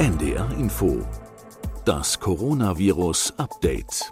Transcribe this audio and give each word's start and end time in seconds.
NDR 0.00 0.50
Info. 0.58 1.06
Das 1.84 2.18
Coronavirus 2.18 3.34
Update. 3.36 4.10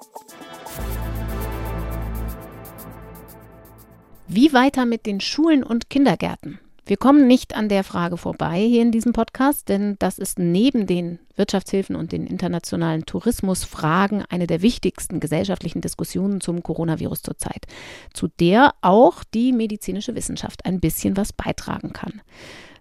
Wie 4.27 4.53
weiter 4.53 4.85
mit 4.85 5.07
den 5.07 5.23
Schulen 5.23 5.63
und 5.63 5.89
Kindergärten? 5.89 6.59
Wir 6.85 6.99
kommen 6.99 7.27
nicht 7.27 7.57
an 7.57 7.71
der 7.71 7.85
Frage 7.85 8.19
vorbei 8.19 8.61
hier 8.61 8.83
in 8.83 8.93
diesem 8.93 9.15
Podcast, 9.15 9.71
denn 9.71 9.97
das 9.99 10.19
ist 10.19 10.39
neben 10.39 10.87
den 10.87 11.21
Wirtschaftshilfen 11.37 11.97
und 11.97 12.13
den 12.13 12.27
internationalen 12.27 13.07
Tourismusfragen 13.07 14.27
eine 14.29 14.47
der 14.47 14.61
wichtigsten 14.61 15.21
gesellschaftlichen 15.21 15.81
Diskussionen 15.81 16.43
zum 16.43 16.63
Coronavirus 16.63 17.23
zurzeit, 17.23 17.65
zu 18.13 18.29
der 18.29 18.75
auch 18.83 19.25
die 19.25 19.53
medizinische 19.53 20.15
Wissenschaft 20.15 20.67
ein 20.67 20.81
bisschen 20.81 21.17
was 21.17 21.33
beitragen 21.33 21.95
kann. 21.95 22.21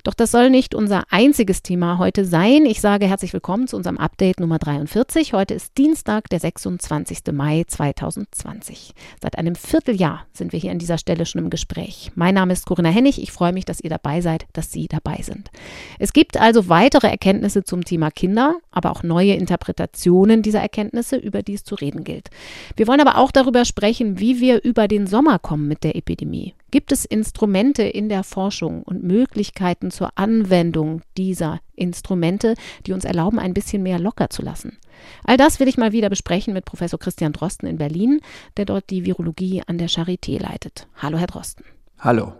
Doch 0.07 0.13
das 0.13 0.31
soll 0.31 0.49
nicht 0.49 0.73
unser 0.73 1.03
einziges 1.09 1.63
Thema 1.63 1.97
heute 1.97 2.23
sein. 2.23 2.65
Ich 2.65 2.79
sage 2.79 3.07
herzlich 3.07 3.33
willkommen 3.33 3.67
zu 3.67 3.75
unserem 3.75 3.97
Update 3.97 4.39
Nummer 4.39 4.57
43. 4.57 5.33
Heute 5.33 5.53
ist 5.53 5.77
Dienstag, 5.77 6.29
der 6.29 6.39
26. 6.39 7.33
Mai 7.33 7.65
2020. 7.67 8.93
Seit 9.21 9.37
einem 9.37 9.55
Vierteljahr 9.55 10.25
sind 10.31 10.53
wir 10.53 10.61
hier 10.61 10.71
an 10.71 10.79
dieser 10.79 10.97
Stelle 10.97 11.25
schon 11.25 11.41
im 11.43 11.49
Gespräch. 11.49 12.13
Mein 12.15 12.35
Name 12.35 12.53
ist 12.53 12.65
Corinna 12.65 12.87
Hennig. 12.87 13.21
Ich 13.21 13.33
freue 13.33 13.51
mich, 13.51 13.65
dass 13.65 13.81
ihr 13.81 13.89
dabei 13.89 14.21
seid, 14.21 14.45
dass 14.53 14.71
Sie 14.71 14.87
dabei 14.87 15.17
sind. 15.23 15.51
Es 15.99 16.13
gibt 16.13 16.37
also 16.37 16.69
weitere 16.69 17.07
Erkenntnisse 17.07 17.65
zum 17.65 17.83
Thema 17.83 18.09
Kinder, 18.09 18.55
aber 18.71 18.91
auch 18.91 19.03
neue 19.03 19.33
Interpretationen 19.33 20.41
dieser 20.41 20.61
Erkenntnisse, 20.61 21.17
über 21.17 21.41
die 21.41 21.55
es 21.55 21.65
zu 21.65 21.75
reden 21.75 22.05
gilt. 22.05 22.29
Wir 22.77 22.87
wollen 22.87 23.01
aber 23.01 23.17
auch 23.17 23.33
darüber 23.33 23.65
sprechen, 23.65 24.21
wie 24.21 24.39
wir 24.39 24.63
über 24.63 24.87
den 24.87 25.05
Sommer 25.05 25.37
kommen 25.37 25.67
mit 25.67 25.83
der 25.83 25.97
Epidemie. 25.97 26.53
Gibt 26.69 26.91
es 26.91 27.05
Instrumente 27.05 27.83
in 27.83 28.09
der 28.09 28.23
Forschung 28.23 28.83
und 28.83 29.01
Möglichkeiten 29.01 29.89
zur 29.89 30.09
Anwendung 30.15 31.01
dieser 31.15 31.61
Instrumente, 31.75 32.55
die 32.85 32.91
uns 32.91 33.05
erlauben, 33.05 33.39
ein 33.39 33.53
bisschen 33.53 33.83
mehr 33.83 33.99
locker 33.99 34.29
zu 34.29 34.41
lassen? 34.41 34.77
All 35.23 35.37
das 35.37 35.61
will 35.61 35.69
ich 35.69 35.77
mal 35.77 35.93
wieder 35.93 36.09
besprechen 36.09 36.53
mit 36.53 36.65
Professor 36.65 36.99
Christian 36.99 37.31
Drosten 37.31 37.69
in 37.69 37.77
Berlin, 37.77 38.19
der 38.57 38.65
dort 38.65 38.89
die 38.89 39.05
Virologie 39.05 39.63
an 39.65 39.77
der 39.77 39.87
Charité 39.87 40.41
leitet. 40.41 40.87
Hallo, 40.97 41.17
Herr 41.17 41.27
Drosten. 41.27 41.63
Hallo. 41.99 42.33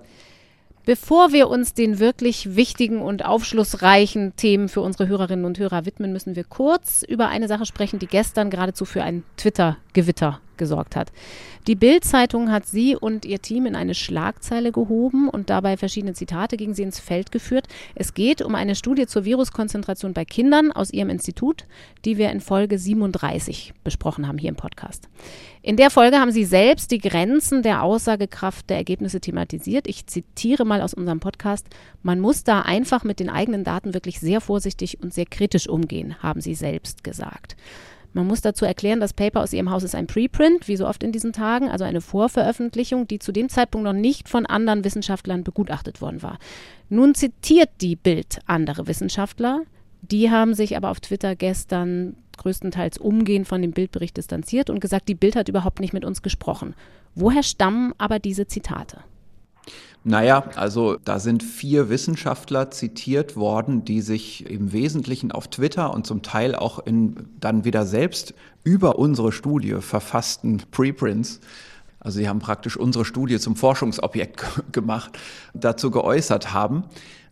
Bevor 0.84 1.32
wir 1.32 1.50
uns 1.50 1.74
den 1.74 2.00
wirklich 2.00 2.56
wichtigen 2.58 3.02
und 3.02 3.24
aufschlussreichen 3.24 4.36
Themen 4.36 4.68
für 4.68 4.82
unsere 4.82 5.08
Hörerinnen 5.08 5.46
und 5.46 5.58
Hörer 5.60 5.86
widmen, 5.86 6.12
müssen 6.12 6.36
wir 6.36 6.44
kurz 6.44 7.04
über 7.04 7.30
eine 7.30 7.48
Sache 7.48 7.66
sprechen, 7.66 8.00
die 8.00 8.08
gestern 8.08 8.50
geradezu 8.50 8.84
für 8.84 9.04
ein 9.04 9.24
Twitter-Gewitter 9.38 10.42
gesorgt 10.58 10.96
hat. 10.96 11.12
Die 11.68 11.76
Bild-Zeitung 11.76 12.52
hat 12.52 12.66
sie 12.66 12.96
und 12.96 13.26
ihr 13.26 13.42
Team 13.42 13.66
in 13.66 13.76
eine 13.76 13.94
Schlagzeile 13.94 14.72
gehoben 14.72 15.30
und 15.30 15.50
dabei 15.50 15.78
verschiedene 15.78 16.14
Zitate 16.14 16.58
gegen 16.58 16.74
sie 16.74 16.84
ins 16.84 17.00
Feld 17.00 17.32
geführt. 17.32 17.68
Es 17.96 18.14
geht 18.14 18.42
um 18.42 18.56
eine 18.56 18.76
Studie 18.76 19.08
zur 19.08 19.26
Viruskonzentration 19.26 20.14
bei 20.14 20.26
Kindern 20.26 20.72
aus 20.72 20.92
ihrem 20.92 21.10
Institut, 21.10 21.66
die 22.06 22.18
wir 22.18 22.32
in 22.32 22.40
Folge 22.40 22.80
37 22.80 23.74
besprochen 23.84 24.28
haben 24.28 24.38
hier 24.38 24.50
im 24.50 24.56
Podcast. 24.56 25.10
In 25.62 25.76
der 25.76 25.90
Folge 25.90 26.18
haben 26.18 26.32
sie 26.32 26.46
selbst 26.46 26.92
die 26.92 27.00
Grenzen 27.00 27.62
der 27.62 27.84
Aussagekraft 27.84 28.70
der 28.70 28.78
Ergebnisse 28.78 29.20
thematisiert. 29.20 29.88
Ich 29.88 30.08
zitiere 30.08 30.64
mal 30.64 30.82
aus 30.82 30.94
unserem 30.94 31.20
Podcast. 31.20 31.68
Man 32.04 32.22
muss 32.22 32.46
da 32.46 32.62
einfach 32.62 33.04
mit 33.04 33.20
den 33.20 33.30
eigenen 33.30 33.66
Daten 33.66 33.94
wirklich 33.94 34.22
sehr 34.22 34.40
vorsichtig 34.40 35.04
und 35.04 35.14
sehr 35.14 35.26
kritisch 35.26 35.68
umgehen, 35.68 36.24
haben 36.24 36.40
sie 36.40 36.56
selbst 36.56 37.04
gesagt. 37.04 37.58
Man 38.14 38.28
muss 38.28 38.42
dazu 38.42 38.66
erklären, 38.66 39.00
das 39.00 39.14
Paper 39.14 39.42
aus 39.42 39.54
ihrem 39.54 39.70
Haus 39.70 39.84
ist 39.84 39.94
ein 39.94 40.08
Preprint, 40.08 40.68
wie 40.68 40.76
so 40.76 40.88
oft 40.88 41.04
in 41.04 41.12
diesen 41.12 41.34
Tagen, 41.34 41.70
also 41.70 41.84
eine 41.84 42.02
Vorveröffentlichung, 42.02 43.08
die 43.08 43.20
zu 43.20 43.32
dem 43.32 43.50
Zeitpunkt 43.50 43.86
noch 43.86 43.94
nicht 43.94 44.28
von 44.28 44.46
anderen 44.46 44.84
Wissenschaftlern 44.84 45.44
begutachtet 45.44 46.02
worden 46.02 46.24
war. 46.24 46.40
Nun 46.90 47.14
zitiert 47.16 47.70
die 47.82 47.96
Bild 47.96 48.40
andere 48.46 48.88
Wissenschaftler. 48.88 49.62
Die 50.02 50.32
haben 50.32 50.54
sich 50.54 50.78
aber 50.78 50.90
auf 50.90 51.00
Twitter 51.00 51.36
gestern 51.36 52.16
größtenteils 52.38 52.98
umgehend 52.98 53.48
von 53.48 53.62
dem 53.62 53.72
Bildbericht 53.72 54.16
distanziert 54.16 54.70
und 54.70 54.80
gesagt, 54.80 55.10
die 55.10 55.16
Bild 55.16 55.36
hat 55.36 55.50
überhaupt 55.50 55.80
nicht 55.80 55.94
mit 55.94 56.06
uns 56.06 56.22
gesprochen. 56.22 56.76
Woher 57.16 57.44
stammen 57.44 57.94
aber 57.98 58.20
diese 58.20 58.48
Zitate? 58.48 59.00
Naja, 60.08 60.46
also 60.56 60.98
da 61.04 61.20
sind 61.20 61.44
vier 61.44 61.90
Wissenschaftler 61.90 62.72
zitiert 62.72 63.36
worden, 63.36 63.84
die 63.84 64.00
sich 64.00 64.50
im 64.50 64.72
Wesentlichen 64.72 65.34
auf 65.34 65.50
Twitter 65.50 65.94
und 65.94 66.08
zum 66.08 66.22
Teil 66.22 66.56
auch 66.56 66.80
in 66.80 67.28
dann 67.42 67.66
wieder 67.66 67.86
selbst 67.86 68.34
über 68.64 69.00
unsere 69.00 69.32
Studie 69.34 69.76
verfassten 69.82 70.64
Preprints 70.72 71.42
also 72.00 72.20
sie 72.20 72.30
haben 72.30 72.40
praktisch 72.40 72.78
unsere 72.78 73.04
Studie 73.04 73.38
zum 73.38 73.58
Forschungsobjekt 73.58 74.46
gemacht, 74.72 75.18
dazu 75.54 75.92
geäußert 75.92 76.54
haben. 76.54 76.86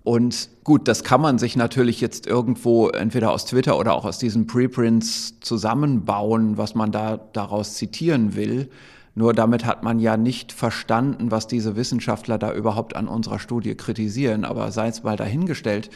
Und 0.04 0.50
gut, 0.66 0.90
das 0.90 1.06
kann 1.06 1.22
man 1.22 1.40
sich 1.40 1.56
natürlich 1.56 2.02
jetzt 2.02 2.28
irgendwo 2.28 2.90
entweder 2.90 3.32
aus 3.32 3.46
Twitter 3.46 3.80
oder 3.80 3.94
auch 3.94 4.04
aus 4.04 4.18
diesen 4.18 4.48
Preprints 4.48 5.40
zusammenbauen, 5.40 6.58
was 6.58 6.76
man 6.76 6.92
da 6.92 7.18
daraus 7.32 7.76
zitieren 7.76 8.36
will. 8.36 8.70
Nur 9.18 9.34
damit 9.34 9.66
hat 9.66 9.82
man 9.82 10.00
ja 10.00 10.18
nicht 10.18 10.52
verstanden, 10.52 11.32
was 11.32 11.48
diese 11.48 11.78
Wissenschaftler 11.78 12.38
da 12.38 12.54
überhaupt 12.54 12.98
an 12.98 13.08
unserer 13.08 13.40
Studie 13.40 13.74
kritisieren. 13.76 14.44
Aber 14.44 14.72
sei 14.72 14.90
es 14.90 15.04
mal 15.04 15.16
dahingestellt, 15.16 15.90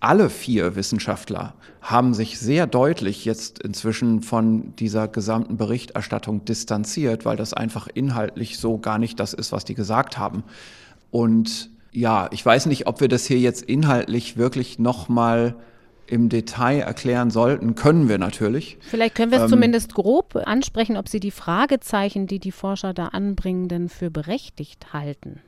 alle 0.00 0.28
vier 0.28 0.74
Wissenschaftler 0.74 1.54
haben 1.80 2.12
sich 2.12 2.38
sehr 2.38 2.66
deutlich 2.66 3.24
jetzt 3.24 3.60
inzwischen 3.60 4.20
von 4.20 4.74
dieser 4.76 5.06
gesamten 5.06 5.56
Berichterstattung 5.56 6.44
distanziert, 6.44 7.24
weil 7.24 7.36
das 7.36 7.54
einfach 7.54 7.86
inhaltlich 7.94 8.58
so 8.58 8.78
gar 8.78 8.98
nicht 8.98 9.20
das 9.20 9.32
ist, 9.32 9.52
was 9.52 9.64
die 9.64 9.74
gesagt 9.74 10.18
haben. 10.18 10.42
Und 11.12 11.70
ja, 11.92 12.28
ich 12.32 12.44
weiß 12.44 12.66
nicht, 12.66 12.88
ob 12.88 13.00
wir 13.00 13.08
das 13.08 13.26
hier 13.26 13.38
jetzt 13.38 13.62
inhaltlich 13.62 14.36
wirklich 14.36 14.78
nochmal 14.78 15.52
mal 15.52 15.56
im 16.06 16.28
Detail 16.28 16.80
erklären 16.80 17.30
sollten, 17.30 17.74
können 17.74 18.08
wir 18.08 18.18
natürlich. 18.18 18.78
Vielleicht 18.80 19.14
können 19.14 19.30
wir 19.30 19.38
es 19.38 19.44
ähm, 19.44 19.50
zumindest 19.50 19.94
grob 19.94 20.36
ansprechen, 20.36 20.96
ob 20.96 21.08
Sie 21.08 21.20
die 21.20 21.30
Fragezeichen, 21.30 22.26
die 22.26 22.38
die 22.38 22.52
Forscher 22.52 22.94
da 22.94 23.06
anbringen, 23.06 23.68
denn 23.68 23.88
für 23.88 24.10
berechtigt 24.10 24.92
halten. 24.92 25.40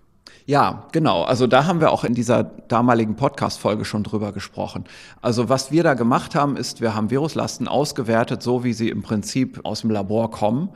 Ja, 0.46 0.86
genau. 0.92 1.22
Also 1.24 1.46
da 1.46 1.66
haben 1.66 1.80
wir 1.80 1.92
auch 1.92 2.04
in 2.04 2.14
dieser 2.14 2.42
damaligen 2.42 3.16
Podcast-Folge 3.16 3.84
schon 3.84 4.02
drüber 4.02 4.32
gesprochen. 4.32 4.84
Also 5.20 5.48
was 5.48 5.72
wir 5.72 5.82
da 5.82 5.94
gemacht 5.94 6.34
haben, 6.34 6.56
ist, 6.56 6.80
wir 6.80 6.94
haben 6.94 7.10
Viruslasten 7.10 7.68
ausgewertet, 7.68 8.42
so 8.42 8.64
wie 8.64 8.72
sie 8.72 8.88
im 8.88 9.02
Prinzip 9.02 9.60
aus 9.64 9.82
dem 9.82 9.90
Labor 9.90 10.30
kommen 10.30 10.70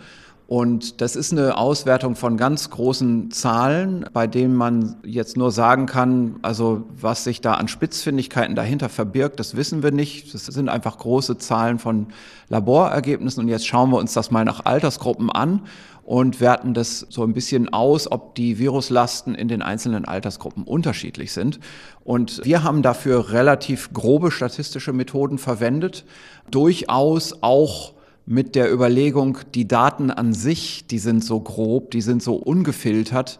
und 0.52 1.00
das 1.00 1.16
ist 1.16 1.32
eine 1.32 1.56
Auswertung 1.56 2.14
von 2.14 2.36
ganz 2.36 2.68
großen 2.68 3.30
Zahlen, 3.30 4.04
bei 4.12 4.26
denen 4.26 4.54
man 4.54 4.96
jetzt 5.02 5.34
nur 5.38 5.50
sagen 5.50 5.86
kann, 5.86 6.40
also 6.42 6.84
was 6.94 7.24
sich 7.24 7.40
da 7.40 7.54
an 7.54 7.68
Spitzfindigkeiten 7.68 8.54
dahinter 8.54 8.90
verbirgt, 8.90 9.40
das 9.40 9.56
wissen 9.56 9.82
wir 9.82 9.92
nicht. 9.92 10.34
Das 10.34 10.44
sind 10.44 10.68
einfach 10.68 10.98
große 10.98 11.38
Zahlen 11.38 11.78
von 11.78 12.08
Laborergebnissen. 12.50 13.42
Und 13.42 13.48
jetzt 13.48 13.66
schauen 13.66 13.92
wir 13.92 13.96
uns 13.96 14.12
das 14.12 14.30
mal 14.30 14.44
nach 14.44 14.66
Altersgruppen 14.66 15.30
an 15.30 15.62
und 16.04 16.42
werten 16.42 16.74
das 16.74 17.06
so 17.08 17.24
ein 17.24 17.32
bisschen 17.32 17.72
aus, 17.72 18.12
ob 18.12 18.34
die 18.34 18.58
Viruslasten 18.58 19.34
in 19.34 19.48
den 19.48 19.62
einzelnen 19.62 20.04
Altersgruppen 20.04 20.64
unterschiedlich 20.64 21.32
sind. 21.32 21.60
Und 22.04 22.44
wir 22.44 22.62
haben 22.62 22.82
dafür 22.82 23.32
relativ 23.32 23.94
grobe 23.94 24.30
statistische 24.30 24.92
Methoden 24.92 25.38
verwendet, 25.38 26.04
durchaus 26.50 27.38
auch 27.40 27.94
mit 28.26 28.54
der 28.54 28.72
Überlegung, 28.72 29.38
die 29.54 29.66
Daten 29.66 30.10
an 30.10 30.32
sich, 30.32 30.86
die 30.86 30.98
sind 30.98 31.24
so 31.24 31.40
grob, 31.40 31.90
die 31.90 32.00
sind 32.00 32.22
so 32.22 32.34
ungefiltert. 32.34 33.38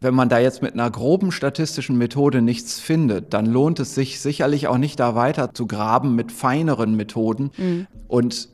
Wenn 0.00 0.14
man 0.14 0.28
da 0.28 0.38
jetzt 0.38 0.60
mit 0.60 0.74
einer 0.74 0.90
groben 0.90 1.32
statistischen 1.32 1.96
Methode 1.96 2.42
nichts 2.42 2.80
findet, 2.80 3.32
dann 3.32 3.46
lohnt 3.46 3.80
es 3.80 3.94
sich 3.94 4.20
sicherlich 4.20 4.66
auch 4.66 4.76
nicht 4.76 5.00
da 5.00 5.14
weiter 5.14 5.54
zu 5.54 5.66
graben 5.66 6.14
mit 6.14 6.32
feineren 6.32 6.96
Methoden. 6.96 7.50
Mhm. 7.56 7.86
Und 8.08 8.48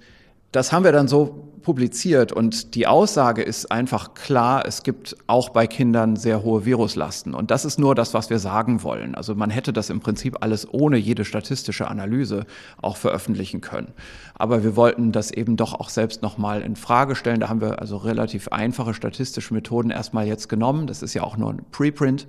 das 0.52 0.72
haben 0.72 0.84
wir 0.84 0.92
dann 0.92 1.08
so 1.08 1.49
publiziert 1.62 2.32
und 2.32 2.75
die 2.75 2.87
Aussage 2.87 3.43
ist 3.43 3.71
einfach 3.71 4.15
klar, 4.15 4.65
es 4.66 4.82
gibt 4.82 5.16
auch 5.26 5.50
bei 5.50 5.66
Kindern 5.66 6.16
sehr 6.16 6.43
hohe 6.43 6.65
Viruslasten. 6.65 7.34
Und 7.34 7.50
das 7.50 7.65
ist 7.65 7.78
nur 7.78 7.94
das, 7.94 8.15
was 8.15 8.31
wir 8.31 8.38
sagen 8.38 8.82
wollen. 8.82 9.15
Also 9.15 9.34
man 9.34 9.50
hätte 9.50 9.72
das 9.72 9.91
im 9.91 10.00
Prinzip 10.00 10.38
alles 10.41 10.66
ohne 10.72 10.97
jede 10.97 11.24
statistische 11.24 11.89
Analyse 11.89 12.47
auch 12.80 12.97
veröffentlichen 12.97 13.60
können. 13.60 13.92
Aber 14.34 14.65
wir 14.65 14.77
wollten 14.77 15.12
das 15.12 15.30
eben 15.30 15.57
doch 15.57 15.74
auch 15.74 15.89
selbst 15.89 16.22
nochmal 16.22 16.62
in 16.62 16.77
Frage 16.77 17.15
stellen. 17.15 17.41
Da 17.41 17.48
haben 17.48 17.60
wir 17.60 17.80
also 17.80 17.97
relativ 17.97 18.48
einfache 18.48 18.95
statistische 18.95 19.54
Methoden 19.54 19.91
erstmal 19.91 20.27
jetzt 20.27 20.48
genommen. 20.48 20.86
Das 20.86 21.03
ist 21.03 21.15
ja 21.15 21.22
auch 21.22 21.36
nur 21.36 21.51
ein 21.51 21.63
Preprint. 21.71 22.27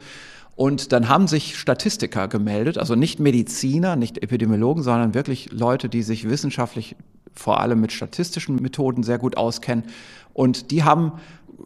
Und 0.55 0.91
dann 0.91 1.09
haben 1.09 1.27
sich 1.27 1.57
Statistiker 1.57 2.27
gemeldet, 2.27 2.77
also 2.77 2.95
nicht 2.95 3.19
Mediziner, 3.19 3.95
nicht 3.95 4.21
Epidemiologen, 4.21 4.83
sondern 4.83 5.13
wirklich 5.13 5.51
Leute, 5.51 5.89
die 5.89 6.03
sich 6.03 6.29
wissenschaftlich 6.29 6.95
vor 7.33 7.59
allem 7.59 7.81
mit 7.81 7.91
statistischen 7.91 8.61
Methoden 8.61 9.03
sehr 9.03 9.17
gut 9.17 9.37
auskennen. 9.37 9.85
Und 10.33 10.71
die 10.71 10.83
haben 10.83 11.13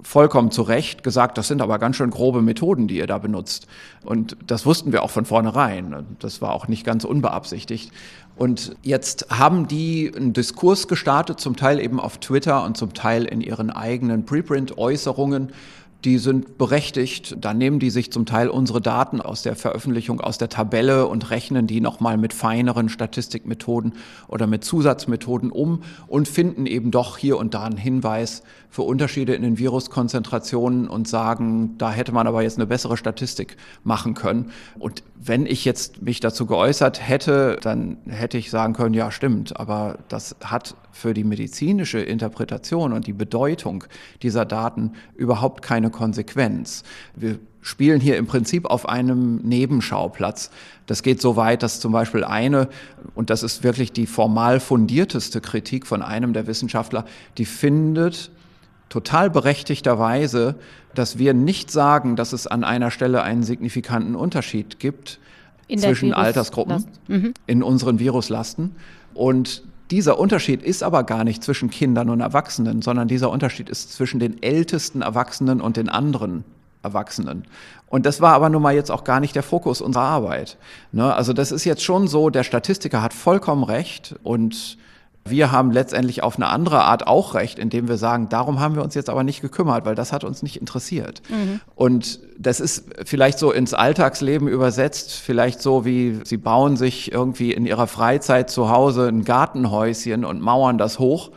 vollkommen 0.02 0.52
zu 0.52 0.62
Recht 0.62 1.04
gesagt, 1.04 1.38
das 1.38 1.48
sind 1.48 1.62
aber 1.62 1.80
ganz 1.80 1.96
schön 1.96 2.10
grobe 2.10 2.42
Methoden, 2.42 2.88
die 2.88 2.98
ihr 2.98 3.08
da 3.08 3.18
benutzt. 3.18 3.68
Und 4.04 4.38
das 4.46 4.66
wussten 4.66 4.92
wir 4.92 5.04
auch 5.04 5.10
von 5.10 5.26
vornherein. 5.26 6.06
Das 6.20 6.42
war 6.42 6.54
auch 6.54 6.68
nicht 6.68 6.86
ganz 6.86 7.04
unbeabsichtigt. 7.04 7.92
Und 8.36 8.76
jetzt 8.82 9.28
haben 9.30 9.68
die 9.68 10.12
einen 10.14 10.34
Diskurs 10.34 10.88
gestartet, 10.88 11.40
zum 11.40 11.56
Teil 11.56 11.80
eben 11.80 12.00
auf 12.00 12.18
Twitter 12.18 12.64
und 12.64 12.76
zum 12.76 12.94
Teil 12.94 13.26
in 13.26 13.42
ihren 13.42 13.70
eigenen 13.70 14.26
Preprint-Äußerungen, 14.26 15.54
die 16.06 16.20
sind 16.20 16.58
berechtigt. 16.58 17.36
Dann 17.42 17.58
nehmen 17.58 17.80
die 17.80 17.90
sich 17.90 18.12
zum 18.12 18.26
Teil 18.26 18.48
unsere 18.48 18.80
Daten 18.80 19.20
aus 19.22 19.42
der 19.42 19.56
Veröffentlichung, 19.56 20.22
aus 20.22 20.38
der 20.38 20.50
Tabelle 20.50 21.08
und 21.08 21.32
rechnen 21.32 21.66
die 21.66 21.82
nochmal 21.82 22.18
mit 22.18 22.32
feineren 22.32 22.90
Statistikmethoden 22.90 23.94
oder 24.28 24.46
mit 24.46 24.64
Zusatzmethoden 24.64 25.52
um 25.52 25.82
und 26.08 26.28
finden 26.28 26.68
eben 26.68 26.92
doch 26.92 27.18
hier 27.18 27.38
und 27.38 27.56
da 27.56 27.64
einen 27.64 27.78
Hinweis 27.78 28.44
für 28.70 28.84
Unterschiede 28.84 29.34
in 29.34 29.42
den 29.42 29.58
Viruskonzentrationen 29.58 30.88
und 30.88 31.08
sagen, 31.08 31.76
da 31.78 31.92
hätte 31.92 32.12
man 32.12 32.28
aber 32.28 32.44
jetzt 32.44 32.58
eine 32.58 32.68
bessere 32.68 32.98
Statistik 32.98 33.58
machen 33.84 34.14
können. 34.14 34.52
Und 34.78 35.04
wenn 35.16 35.46
ich 35.46 35.66
jetzt 35.66 36.02
mich 36.02 36.20
dazu 36.20 36.46
geäußert 36.46 37.08
hätte, 37.08 37.58
dann 37.62 37.98
hätte 38.08 38.38
ich 38.38 38.52
sagen 38.52 38.74
können, 38.74 38.94
ja 38.94 39.12
stimmt, 39.12 39.58
aber 39.58 40.00
das 40.10 40.36
hat 40.44 40.76
für 40.92 41.14
die 41.14 41.24
medizinische 41.24 42.00
Interpretation 42.00 42.94
und 42.94 43.08
die 43.08 43.14
Bedeutung 43.14 43.86
dieser 44.22 44.46
Daten 44.46 44.94
überhaupt 45.16 45.62
keine 45.62 45.90
Konsequenz. 45.96 46.84
Wir 47.16 47.40
spielen 47.62 48.00
hier 48.00 48.18
im 48.18 48.28
Prinzip 48.28 48.66
auf 48.66 48.88
einem 48.88 49.38
Nebenschauplatz. 49.38 50.52
Das 50.86 51.02
geht 51.02 51.20
so 51.20 51.36
weit, 51.36 51.64
dass 51.64 51.80
zum 51.80 51.92
Beispiel 51.92 52.24
eine, 52.24 52.68
und 53.16 53.32
das 53.32 53.42
ist 53.42 53.64
wirklich 53.64 53.92
die 53.92 54.06
formal 54.06 54.60
fundierteste 54.60 55.42
Kritik 55.42 55.88
von 55.88 56.04
einem 56.04 56.34
der 56.34 56.46
Wissenschaftler, 56.46 57.06
die 57.40 57.46
findet 57.46 58.30
total 58.90 59.32
berechtigterweise, 59.32 60.56
dass 60.94 61.18
wir 61.18 61.34
nicht 61.34 61.72
sagen, 61.72 62.16
dass 62.16 62.34
es 62.34 62.46
an 62.46 62.64
einer 62.64 62.92
Stelle 62.92 63.24
einen 63.24 63.42
signifikanten 63.42 64.16
Unterschied 64.16 64.80
gibt 64.80 65.20
zwischen 65.76 66.14
Altersgruppen 66.14 66.86
mhm. 67.08 67.34
in 67.48 67.64
unseren 67.64 67.98
Viruslasten. 68.00 68.76
Und 69.14 69.64
dieser 69.92 70.20
Unterschied 70.20 70.64
ist 70.64 70.84
aber 70.84 71.04
gar 71.04 71.24
nicht 71.24 71.44
zwischen 71.44 71.70
Kindern 71.70 72.10
und 72.10 72.20
Erwachsenen, 72.22 72.82
sondern 72.82 73.08
dieser 73.08 73.30
Unterschied 73.30 73.70
ist 73.70 73.94
zwischen 73.94 74.20
den 74.20 74.42
ältesten 74.42 75.02
Erwachsenen 75.02 75.62
und 75.62 75.78
den 75.78 75.90
anderen 75.90 76.44
Erwachsenen. 76.82 77.46
Und 77.88 78.06
das 78.06 78.22
war 78.22 78.34
aber 78.34 78.50
nun 78.50 78.62
mal 78.62 78.74
jetzt 78.74 78.92
auch 78.92 79.04
gar 79.04 79.20
nicht 79.20 79.36
der 79.36 79.44
Fokus 79.44 79.82
unserer 79.82 80.04
Arbeit. 80.04 80.58
Ne? 80.92 81.14
Also 81.14 81.34
das 81.34 81.52
ist 81.52 81.66
jetzt 81.66 81.84
schon 81.84 82.08
so, 82.08 82.30
der 82.30 82.44
Statistiker 82.44 83.02
hat 83.02 83.14
vollkommen 83.14 83.64
recht 83.64 84.16
und 84.24 84.78
wir 85.28 85.52
haben 85.52 85.72
letztendlich 85.72 86.22
auf 86.22 86.36
eine 86.36 86.48
andere 86.48 86.84
Art 86.84 87.08
auch 87.08 87.34
recht, 87.34 87.58
indem 87.58 87.88
wir 87.88 87.98
sagen, 87.98 88.30
darum 88.30 88.60
haben 88.60 88.76
wir 88.76 88.84
uns 88.84 88.94
jetzt 88.94 89.10
aber 89.10 89.24
nicht 89.24 89.42
gekümmert, 89.42 89.84
weil 89.84 89.96
das 89.96 90.14
hat 90.14 90.24
uns 90.24 90.44
nicht 90.44 90.58
interessiert. 90.58 91.24
Mhm. 91.30 91.62
Und 91.74 92.20
das 92.38 92.60
ist 92.60 92.86
vielleicht 93.06 93.40
so 93.40 93.52
ins 93.52 93.74
Alltagsleben 93.74 94.48
übersetzt, 94.48 95.14
vielleicht 95.14 95.62
so 95.62 95.84
wie 95.84 96.20
sie 96.24 96.38
bauen 96.38 96.78
sich 96.78 97.12
irgendwie 97.12 97.54
in 97.54 97.66
ihrer 97.66 97.88
Freizeit 97.88 98.52
zu 98.52 98.70
Hause 98.70 99.08
ein 99.08 99.24
Gartenhäuschen 99.24 100.26
und 100.26 100.42
mauern 100.42 100.78
das 100.78 101.00
hoch. 101.00 101.32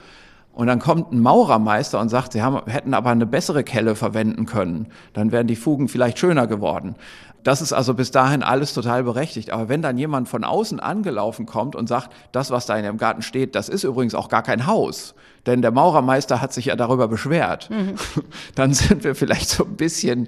Und 0.59 0.67
dann 0.67 0.81
kommt 0.81 1.13
ein 1.13 1.21
Maurermeister 1.21 2.01
und 2.01 2.09
sagt, 2.09 2.33
sie 2.33 2.43
haben, 2.43 2.69
hätten 2.69 2.93
aber 2.93 3.11
eine 3.11 3.27
bessere 3.27 3.63
Kelle 3.63 3.95
verwenden 3.95 4.45
können. 4.45 4.89
Dann 5.13 5.31
wären 5.31 5.47
die 5.47 5.55
Fugen 5.55 5.87
vielleicht 5.87 6.19
schöner 6.19 6.49
geworden. 6.49 6.97
Das 7.45 7.63
ist 7.63 7.73
also 7.73 7.95
bis 7.95 8.11
dahin 8.11 8.43
alles 8.43 8.75
total 8.75 9.05
berechtigt. 9.05 9.51
Aber 9.53 9.69
wenn 9.69 9.83
dann 9.83 9.99
jemand 9.99 10.29
von 10.29 10.43
außen 10.43 10.81
angelaufen 10.81 11.47
kommt 11.47 11.77
und 11.77 11.89
sagt, 11.89 12.11
das, 12.33 12.51
was 12.51 12.67
da 12.67 12.77
in 12.77 12.83
dem 12.83 12.97
Garten 12.97 13.23
steht, 13.23 13.55
das 13.55 13.69
ist 13.69 13.85
übrigens 13.85 14.17
auch 14.17 14.29
gar 14.29 14.43
kein 14.43 14.67
Haus, 14.67 15.15
denn 15.47 15.63
der 15.63 15.71
Maurermeister 15.71 16.41
hat 16.41 16.53
sich 16.53 16.65
ja 16.65 16.75
darüber 16.75 17.07
beschwert, 17.07 17.71
mhm. 17.71 17.95
dann 18.57 18.75
sind 18.75 19.05
wir 19.05 19.15
vielleicht 19.15 19.51
so 19.51 19.65
ein 19.65 19.77
bisschen 19.77 20.27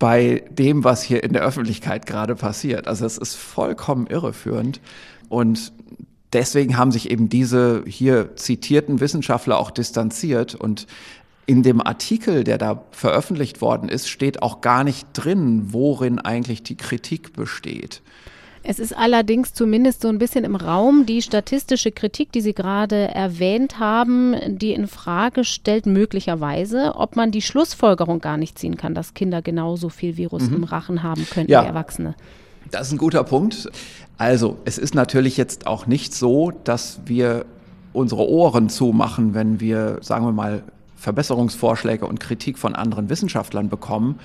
bei 0.00 0.42
dem, 0.50 0.82
was 0.82 1.02
hier 1.02 1.22
in 1.22 1.34
der 1.34 1.42
Öffentlichkeit 1.42 2.04
gerade 2.04 2.34
passiert. 2.34 2.88
Also 2.88 3.06
es 3.06 3.16
ist 3.16 3.36
vollkommen 3.36 4.08
irreführend. 4.08 4.80
Und 5.28 5.72
deswegen 6.32 6.76
haben 6.76 6.92
sich 6.92 7.10
eben 7.10 7.28
diese 7.28 7.84
hier 7.86 8.36
zitierten 8.36 9.00
Wissenschaftler 9.00 9.58
auch 9.58 9.70
distanziert 9.70 10.54
und 10.54 10.86
in 11.46 11.62
dem 11.62 11.80
Artikel, 11.80 12.44
der 12.44 12.58
da 12.58 12.84
veröffentlicht 12.90 13.62
worden 13.62 13.88
ist, 13.88 14.08
steht 14.08 14.42
auch 14.42 14.60
gar 14.60 14.84
nicht 14.84 15.06
drin, 15.14 15.72
worin 15.72 16.18
eigentlich 16.18 16.62
die 16.62 16.76
Kritik 16.76 17.32
besteht. 17.32 18.02
Es 18.62 18.78
ist 18.78 18.94
allerdings 18.94 19.54
zumindest 19.54 20.02
so 20.02 20.08
ein 20.08 20.18
bisschen 20.18 20.44
im 20.44 20.56
Raum 20.56 21.06
die 21.06 21.22
statistische 21.22 21.90
Kritik, 21.90 22.32
die 22.32 22.42
Sie 22.42 22.52
gerade 22.52 23.08
erwähnt 23.08 23.78
haben, 23.78 24.36
die 24.58 24.72
in 24.72 24.88
Frage 24.88 25.44
stellt 25.44 25.86
möglicherweise, 25.86 26.92
ob 26.96 27.16
man 27.16 27.30
die 27.30 27.40
Schlussfolgerung 27.40 28.20
gar 28.20 28.36
nicht 28.36 28.58
ziehen 28.58 28.76
kann, 28.76 28.94
dass 28.94 29.14
Kinder 29.14 29.40
genauso 29.40 29.88
viel 29.88 30.18
Virus 30.18 30.50
mhm. 30.50 30.56
im 30.56 30.64
Rachen 30.64 31.02
haben 31.02 31.26
könnten 31.30 31.50
ja. 31.50 31.62
wie 31.62 31.66
Erwachsene. 31.66 32.14
Das 32.70 32.88
ist 32.88 32.92
ein 32.92 32.98
guter 32.98 33.24
Punkt. 33.24 33.70
Also, 34.18 34.58
es 34.64 34.78
ist 34.78 34.94
natürlich 34.94 35.36
jetzt 35.36 35.66
auch 35.66 35.86
nicht 35.86 36.12
so, 36.12 36.52
dass 36.64 37.00
wir 37.06 37.46
unsere 37.92 38.28
Ohren 38.28 38.68
zumachen, 38.68 39.34
wenn 39.34 39.60
wir, 39.60 39.98
sagen 40.02 40.24
wir 40.24 40.32
mal, 40.32 40.62
Verbesserungsvorschläge 40.96 42.06
und 42.06 42.18
Kritik 42.18 42.58
von 42.58 42.74
anderen 42.74 43.08
Wissenschaftlern 43.08 43.68
bekommen. 43.68 44.18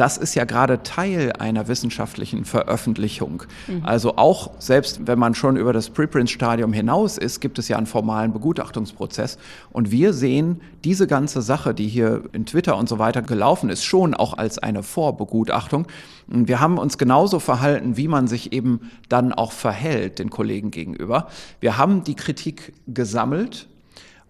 Das 0.00 0.16
ist 0.16 0.34
ja 0.34 0.46
gerade 0.46 0.82
Teil 0.82 1.34
einer 1.38 1.68
wissenschaftlichen 1.68 2.46
Veröffentlichung. 2.46 3.42
Mhm. 3.68 3.84
Also 3.84 4.16
auch 4.16 4.52
selbst 4.58 5.06
wenn 5.06 5.18
man 5.18 5.34
schon 5.34 5.58
über 5.58 5.74
das 5.74 5.90
Preprint-Stadium 5.90 6.72
hinaus 6.72 7.18
ist, 7.18 7.40
gibt 7.40 7.58
es 7.58 7.68
ja 7.68 7.76
einen 7.76 7.84
formalen 7.84 8.32
Begutachtungsprozess. 8.32 9.36
Und 9.72 9.90
wir 9.90 10.14
sehen 10.14 10.62
diese 10.84 11.06
ganze 11.06 11.42
Sache, 11.42 11.74
die 11.74 11.86
hier 11.86 12.22
in 12.32 12.46
Twitter 12.46 12.78
und 12.78 12.88
so 12.88 12.98
weiter 12.98 13.20
gelaufen 13.20 13.68
ist, 13.68 13.84
schon 13.84 14.14
auch 14.14 14.38
als 14.38 14.58
eine 14.58 14.82
Vorbegutachtung. 14.82 15.86
Und 16.28 16.48
wir 16.48 16.60
haben 16.60 16.78
uns 16.78 16.96
genauso 16.96 17.38
verhalten, 17.38 17.98
wie 17.98 18.08
man 18.08 18.26
sich 18.26 18.54
eben 18.54 18.90
dann 19.10 19.34
auch 19.34 19.52
verhält 19.52 20.18
den 20.18 20.30
Kollegen 20.30 20.70
gegenüber. 20.70 21.26
Wir 21.60 21.76
haben 21.76 22.04
die 22.04 22.14
Kritik 22.14 22.72
gesammelt 22.86 23.68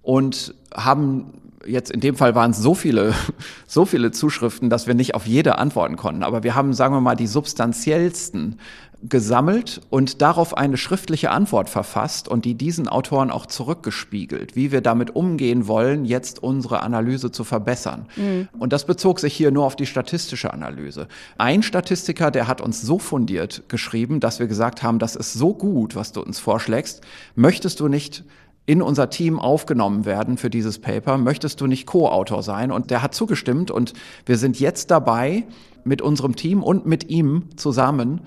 und 0.02 0.52
haben 0.74 1.26
jetzt 1.66 1.90
in 1.90 2.00
dem 2.00 2.16
Fall 2.16 2.34
waren 2.34 2.52
es 2.52 2.58
so 2.58 2.74
viele, 2.74 3.14
so 3.66 3.84
viele 3.84 4.10
Zuschriften, 4.10 4.70
dass 4.70 4.86
wir 4.86 4.94
nicht 4.94 5.14
auf 5.14 5.26
jede 5.26 5.58
antworten 5.58 5.96
konnten. 5.96 6.22
Aber 6.22 6.42
wir 6.42 6.54
haben, 6.54 6.72
sagen 6.72 6.94
wir 6.94 7.00
mal, 7.00 7.16
die 7.16 7.26
substanziellsten 7.26 8.58
gesammelt 9.02 9.80
und 9.88 10.20
darauf 10.20 10.56
eine 10.56 10.76
schriftliche 10.76 11.30
Antwort 11.30 11.70
verfasst 11.70 12.28
und 12.28 12.44
die 12.44 12.54
diesen 12.54 12.86
Autoren 12.86 13.30
auch 13.30 13.46
zurückgespiegelt, 13.46 14.56
wie 14.56 14.72
wir 14.72 14.82
damit 14.82 15.16
umgehen 15.16 15.66
wollen, 15.66 16.04
jetzt 16.04 16.42
unsere 16.42 16.82
Analyse 16.82 17.30
zu 17.30 17.44
verbessern. 17.44 18.06
Mhm. 18.16 18.48
Und 18.58 18.74
das 18.74 18.84
bezog 18.84 19.18
sich 19.18 19.34
hier 19.34 19.52
nur 19.52 19.64
auf 19.64 19.74
die 19.74 19.86
statistische 19.86 20.52
Analyse. 20.52 21.08
Ein 21.38 21.62
Statistiker, 21.62 22.30
der 22.30 22.46
hat 22.46 22.60
uns 22.60 22.82
so 22.82 22.98
fundiert 22.98 23.62
geschrieben, 23.68 24.20
dass 24.20 24.38
wir 24.38 24.46
gesagt 24.46 24.82
haben, 24.82 24.98
das 24.98 25.16
ist 25.16 25.32
so 25.32 25.54
gut, 25.54 25.96
was 25.96 26.12
du 26.12 26.20
uns 26.20 26.38
vorschlägst. 26.38 27.00
Möchtest 27.34 27.80
du 27.80 27.88
nicht 27.88 28.24
in 28.66 28.82
unser 28.82 29.10
Team 29.10 29.40
aufgenommen 29.40 30.04
werden 30.04 30.36
für 30.36 30.50
dieses 30.50 30.78
Paper. 30.78 31.18
Möchtest 31.18 31.60
du 31.60 31.66
nicht 31.66 31.86
Co-Autor 31.86 32.42
sein? 32.42 32.70
Und 32.70 32.90
der 32.90 33.02
hat 33.02 33.14
zugestimmt 33.14 33.70
und 33.70 33.94
wir 34.26 34.36
sind 34.36 34.60
jetzt 34.60 34.90
dabei, 34.90 35.44
mit 35.84 36.02
unserem 36.02 36.36
Team 36.36 36.62
und 36.62 36.86
mit 36.86 37.08
ihm 37.10 37.44
zusammen 37.56 38.20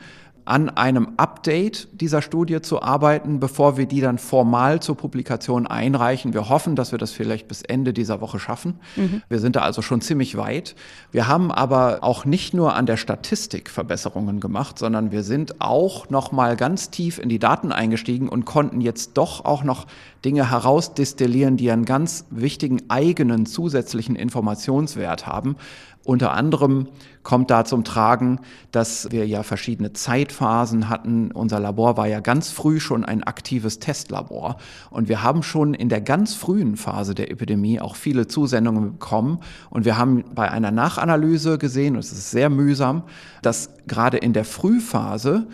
an 0.46 0.70
einem 0.70 1.14
Update 1.18 1.88
dieser 1.94 2.22
Studie 2.22 2.62
zu 2.62 2.82
arbeiten, 2.82 3.40
bevor 3.40 3.78
wir 3.78 3.86
die 3.86 4.02
dann 4.02 4.18
formal 4.18 4.82
zur 4.82 4.98
Publikation 4.98 5.68
einreichen. 5.68 6.34
Wir 6.34 6.50
hoffen, 6.50 6.76
dass 6.76 6.92
wir 6.92 7.00
das 7.00 7.12
vielleicht 7.12 7.48
bis 7.48 7.62
Ende 7.62 7.94
dieser 7.94 8.22
Woche 8.22 8.40
schaffen. 8.40 8.80
Mhm. 8.96 9.22
Wir 9.30 9.40
sind 9.40 9.56
da 9.56 9.62
also 9.62 9.82
schon 9.82 10.02
ziemlich 10.02 10.38
weit. 10.38 10.76
Wir 11.12 11.28
haben 11.28 11.52
aber 11.52 12.00
auch 12.02 12.26
nicht 12.26 12.54
nur 12.54 12.76
an 12.76 12.86
der 12.86 12.98
Statistik 12.98 13.70
Verbesserungen 13.70 14.40
gemacht, 14.40 14.78
sondern 14.78 15.12
wir 15.12 15.24
sind 15.24 15.62
auch 15.62 16.10
noch 16.10 16.32
mal 16.32 16.56
ganz 16.56 16.90
tief 16.90 17.20
in 17.20 17.30
die 17.30 17.40
Daten 17.40 17.72
eingestiegen 17.72 18.28
und 18.30 18.46
konnten 18.46 18.82
jetzt 18.82 19.12
doch 19.18 19.46
auch 19.46 19.64
noch 19.64 19.88
Dinge 20.26 20.50
herausdestillieren, 20.50 21.58
die 21.58 21.70
einen 21.72 21.86
ganz 21.86 22.26
wichtigen 22.30 22.82
eigenen 22.90 23.46
zusätzlichen 23.46 24.16
Informationswert 24.16 25.28
haben. 25.28 25.58
Unter 26.06 26.34
anderem 26.34 26.88
kommt 27.24 27.50
da 27.50 27.64
zum 27.64 27.86
Tragen, 27.86 28.40
dass 28.72 29.10
wir 29.12 29.26
ja 29.26 29.42
verschiedene 29.44 29.94
Zeitphasen 29.94 30.90
hatten. 30.90 31.32
Unser 31.32 31.62
Labor 31.62 31.96
war 31.96 32.08
ja 32.08 32.20
ganz 32.20 32.52
früh 32.52 32.82
schon 32.82 33.06
ein 33.06 33.24
aktives 33.24 33.80
Testlabor. 33.80 34.58
Und 34.90 35.08
wir 35.08 35.24
haben 35.24 35.44
schon 35.44 35.74
in 35.74 35.88
der 35.88 36.02
ganz 36.02 36.34
frühen 36.34 36.76
Phase 36.76 37.16
der 37.16 37.32
Epidemie 37.32 37.80
auch 37.80 37.96
viele 37.96 38.28
Zusendungen 38.28 38.94
bekommen. 38.94 39.40
Und 39.70 39.86
wir 39.86 39.98
haben 39.98 40.26
bei 40.36 40.52
einer 40.52 40.72
Nachanalyse 40.72 41.58
gesehen, 41.58 41.94
und 41.96 42.00
es 42.00 42.12
ist 42.12 42.32
sehr 42.32 42.50
mühsam, 42.50 43.04
dass 43.42 43.70
gerade 43.88 44.18
in 44.18 44.34
der 44.34 44.46
Frühphase 44.46 45.48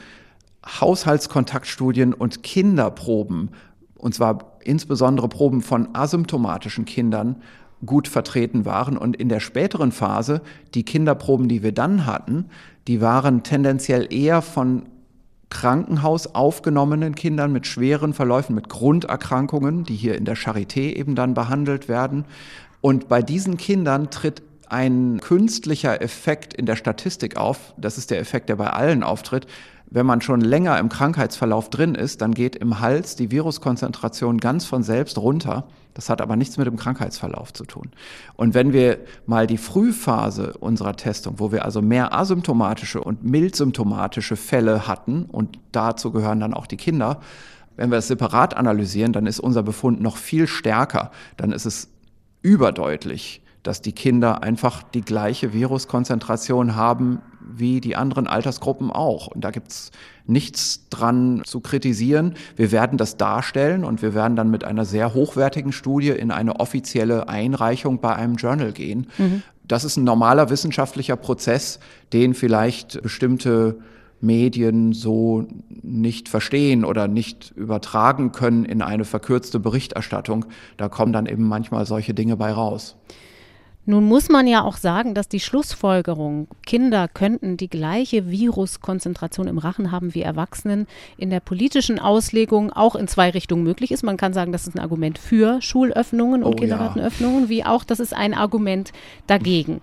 Haushaltskontaktstudien 0.81 2.13
und 2.13 2.41
Kinderproben, 2.41 3.51
und 3.95 4.15
zwar 4.15 4.57
insbesondere 4.63 5.29
Proben 5.29 5.61
von 5.61 5.89
asymptomatischen 5.93 6.85
Kindern, 6.85 7.41
gut 7.85 8.07
vertreten 8.07 8.65
waren. 8.65 8.97
Und 8.97 9.15
in 9.15 9.29
der 9.29 9.39
späteren 9.39 9.91
Phase, 9.91 10.41
die 10.73 10.83
Kinderproben, 10.83 11.47
die 11.47 11.63
wir 11.63 11.71
dann 11.71 12.05
hatten, 12.05 12.45
die 12.87 13.01
waren 13.01 13.43
tendenziell 13.43 14.11
eher 14.13 14.41
von 14.41 14.83
Krankenhaus 15.49 16.35
aufgenommenen 16.35 17.15
Kindern 17.15 17.51
mit 17.51 17.65
schweren 17.65 18.13
Verläufen, 18.13 18.55
mit 18.55 18.69
Grunderkrankungen, 18.69 19.83
die 19.83 19.95
hier 19.95 20.15
in 20.15 20.25
der 20.25 20.37
Charité 20.37 20.95
eben 20.95 21.15
dann 21.15 21.33
behandelt 21.33 21.87
werden. 21.87 22.25
Und 22.81 23.07
bei 23.07 23.21
diesen 23.21 23.57
Kindern 23.57 24.09
tritt 24.11 24.43
ein 24.69 25.19
künstlicher 25.19 26.01
Effekt 26.01 26.53
in 26.53 26.67
der 26.67 26.75
Statistik 26.75 27.37
auf. 27.37 27.73
Das 27.77 27.97
ist 27.97 28.11
der 28.11 28.19
Effekt, 28.19 28.49
der 28.49 28.55
bei 28.55 28.69
allen 28.69 29.01
auftritt, 29.01 29.47
wenn 29.91 30.05
man 30.05 30.21
schon 30.21 30.41
länger 30.41 30.77
im 30.77 30.89
Krankheitsverlauf 30.89 31.69
drin 31.69 31.95
ist, 31.95 32.21
dann 32.21 32.33
geht 32.33 32.55
im 32.55 32.79
Hals 32.79 33.15
die 33.15 33.31
Viruskonzentration 33.31 34.37
ganz 34.37 34.65
von 34.65 34.83
selbst 34.83 35.17
runter. 35.17 35.67
Das 35.93 36.09
hat 36.09 36.21
aber 36.21 36.35
nichts 36.35 36.57
mit 36.57 36.67
dem 36.67 36.77
Krankheitsverlauf 36.77 37.51
zu 37.51 37.65
tun. 37.65 37.89
Und 38.35 38.53
wenn 38.53 38.73
wir 38.73 38.99
mal 39.25 39.47
die 39.47 39.57
Frühphase 39.57 40.53
unserer 40.59 40.95
Testung, 40.95 41.35
wo 41.39 41.51
wir 41.51 41.65
also 41.65 41.81
mehr 41.81 42.13
asymptomatische 42.13 43.01
und 43.01 43.23
mildsymptomatische 43.23 44.35
Fälle 44.35 44.87
hatten, 44.87 45.25
und 45.25 45.59
dazu 45.71 46.11
gehören 46.11 46.39
dann 46.39 46.53
auch 46.53 46.67
die 46.67 46.77
Kinder, 46.77 47.19
wenn 47.75 47.91
wir 47.91 47.97
es 47.97 48.07
separat 48.07 48.57
analysieren, 48.57 49.13
dann 49.13 49.25
ist 49.25 49.39
unser 49.39 49.63
Befund 49.63 50.01
noch 50.01 50.17
viel 50.17 50.47
stärker. 50.47 51.11
Dann 51.37 51.51
ist 51.51 51.65
es 51.65 51.89
überdeutlich, 52.41 53.41
dass 53.63 53.81
die 53.81 53.93
Kinder 53.93 54.43
einfach 54.43 54.83
die 54.83 55.01
gleiche 55.01 55.53
Viruskonzentration 55.53 56.75
haben 56.75 57.21
wie 57.57 57.81
die 57.81 57.95
anderen 57.95 58.27
Altersgruppen 58.27 58.91
auch. 58.91 59.27
Und 59.27 59.43
da 59.43 59.51
gibt's 59.51 59.91
nichts 60.25 60.87
dran 60.89 61.41
zu 61.45 61.59
kritisieren. 61.59 62.35
Wir 62.55 62.71
werden 62.71 62.97
das 62.97 63.17
darstellen 63.17 63.83
und 63.83 64.01
wir 64.01 64.13
werden 64.13 64.35
dann 64.35 64.51
mit 64.51 64.63
einer 64.63 64.85
sehr 64.85 65.13
hochwertigen 65.13 65.71
Studie 65.71 66.09
in 66.09 66.31
eine 66.31 66.59
offizielle 66.59 67.27
Einreichung 67.27 67.99
bei 67.99 68.15
einem 68.15 68.35
Journal 68.35 68.71
gehen. 68.71 69.07
Mhm. 69.17 69.43
Das 69.67 69.83
ist 69.83 69.97
ein 69.97 70.03
normaler 70.03 70.49
wissenschaftlicher 70.49 71.15
Prozess, 71.15 71.79
den 72.13 72.33
vielleicht 72.33 73.01
bestimmte 73.01 73.77
Medien 74.21 74.93
so 74.93 75.47
nicht 75.81 76.27
verstehen 76.27 76.83
oder 76.83 77.07
nicht 77.07 77.53
übertragen 77.55 78.31
können 78.31 78.65
in 78.65 78.81
eine 78.81 79.05
verkürzte 79.05 79.59
Berichterstattung. 79.59 80.45
Da 80.77 80.89
kommen 80.89 81.13
dann 81.13 81.25
eben 81.25 81.47
manchmal 81.47 81.85
solche 81.85 82.13
Dinge 82.13 82.35
bei 82.35 82.51
raus. 82.51 82.97
Nun 83.89 84.03
muss 84.03 84.29
man 84.29 84.45
ja 84.45 84.61
auch 84.61 84.77
sagen, 84.77 85.15
dass 85.15 85.29
die 85.29 85.39
Schlussfolgerung, 85.39 86.47
Kinder 86.63 87.07
könnten 87.07 87.57
die 87.57 87.71
gleiche 87.71 88.29
Viruskonzentration 88.29 89.47
im 89.47 89.57
Rachen 89.57 89.91
haben 89.91 90.13
wie 90.13 90.21
Erwachsenen, 90.21 90.85
in 91.17 91.31
der 91.31 91.39
politischen 91.39 91.97
Auslegung 91.97 92.71
auch 92.71 92.93
in 92.95 93.07
zwei 93.07 93.31
Richtungen 93.31 93.63
möglich 93.63 93.89
ist. 93.89 94.03
Man 94.03 94.15
kann 94.15 94.31
sagen, 94.31 94.51
das 94.51 94.67
ist 94.67 94.75
ein 94.75 94.79
Argument 94.79 95.17
für 95.17 95.59
Schulöffnungen 95.63 96.43
und 96.43 96.53
oh, 96.53 96.55
Kindergartenöffnungen, 96.57 97.45
ja. 97.45 97.49
wie 97.49 97.65
auch 97.65 97.83
das 97.83 97.99
ist 97.99 98.15
ein 98.15 98.35
Argument 98.35 98.91
dagegen. 99.25 99.81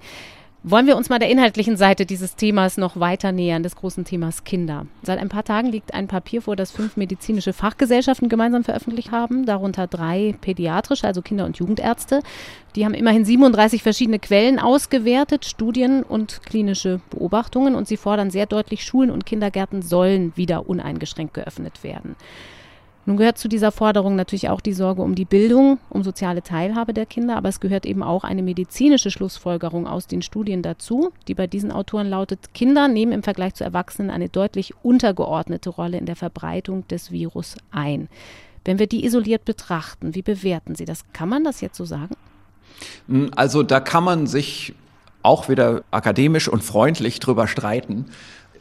Wollen 0.68 0.88
wir 0.88 0.96
uns 0.96 1.08
mal 1.08 1.20
der 1.20 1.30
inhaltlichen 1.30 1.76
Seite 1.76 2.06
dieses 2.06 2.34
Themas 2.34 2.76
noch 2.76 2.98
weiter 2.98 3.30
nähern, 3.30 3.62
des 3.62 3.76
großen 3.76 4.04
Themas 4.04 4.42
Kinder. 4.42 4.86
Seit 5.04 5.20
ein 5.20 5.28
paar 5.28 5.44
Tagen 5.44 5.68
liegt 5.68 5.94
ein 5.94 6.08
Papier 6.08 6.42
vor, 6.42 6.56
das 6.56 6.72
fünf 6.72 6.96
medizinische 6.96 7.52
Fachgesellschaften 7.52 8.28
gemeinsam 8.28 8.64
veröffentlicht 8.64 9.12
haben, 9.12 9.46
darunter 9.46 9.86
drei 9.86 10.34
pädiatrische, 10.40 11.06
also 11.06 11.22
Kinder- 11.22 11.44
und 11.44 11.56
Jugendärzte. 11.56 12.20
Die 12.74 12.84
haben 12.84 12.94
immerhin 12.94 13.24
37 13.24 13.80
verschiedene 13.80 14.18
Quellen 14.18 14.58
ausgewertet, 14.58 15.44
Studien 15.44 16.02
und 16.02 16.42
klinische 16.42 17.00
Beobachtungen 17.10 17.76
und 17.76 17.86
sie 17.86 17.96
fordern 17.96 18.32
sehr 18.32 18.46
deutlich, 18.46 18.84
Schulen 18.84 19.12
und 19.12 19.24
Kindergärten 19.24 19.82
sollen 19.82 20.32
wieder 20.34 20.68
uneingeschränkt 20.68 21.34
geöffnet 21.34 21.84
werden. 21.84 22.16
Nun 23.06 23.16
gehört 23.16 23.38
zu 23.38 23.46
dieser 23.46 23.70
Forderung 23.70 24.16
natürlich 24.16 24.48
auch 24.48 24.60
die 24.60 24.72
Sorge 24.72 25.00
um 25.00 25.14
die 25.14 25.24
Bildung, 25.24 25.78
um 25.90 26.02
soziale 26.02 26.42
Teilhabe 26.42 26.92
der 26.92 27.06
Kinder, 27.06 27.36
aber 27.36 27.48
es 27.48 27.60
gehört 27.60 27.86
eben 27.86 28.02
auch 28.02 28.24
eine 28.24 28.42
medizinische 28.42 29.12
Schlussfolgerung 29.12 29.86
aus 29.86 30.08
den 30.08 30.22
Studien 30.22 30.60
dazu, 30.60 31.12
die 31.28 31.34
bei 31.34 31.46
diesen 31.46 31.70
Autoren 31.70 32.08
lautet, 32.08 32.52
Kinder 32.52 32.88
nehmen 32.88 33.12
im 33.12 33.22
Vergleich 33.22 33.54
zu 33.54 33.62
Erwachsenen 33.62 34.10
eine 34.10 34.28
deutlich 34.28 34.74
untergeordnete 34.82 35.70
Rolle 35.70 35.98
in 35.98 36.06
der 36.06 36.16
Verbreitung 36.16 36.86
des 36.88 37.12
Virus 37.12 37.56
ein. 37.70 38.08
Wenn 38.64 38.80
wir 38.80 38.88
die 38.88 39.04
isoliert 39.04 39.44
betrachten, 39.44 40.16
wie 40.16 40.22
bewerten 40.22 40.74
Sie 40.74 40.84
das? 40.84 41.04
Kann 41.12 41.28
man 41.28 41.44
das 41.44 41.60
jetzt 41.60 41.76
so 41.76 41.84
sagen? 41.84 42.16
Hm, 43.06 43.30
also 43.36 43.62
da 43.62 43.78
kann 43.78 44.02
man 44.02 44.26
sich 44.26 44.74
auch 45.22 45.48
wieder 45.48 45.84
akademisch 45.92 46.48
und 46.48 46.64
freundlich 46.64 47.20
drüber 47.20 47.46
streiten. 47.46 48.06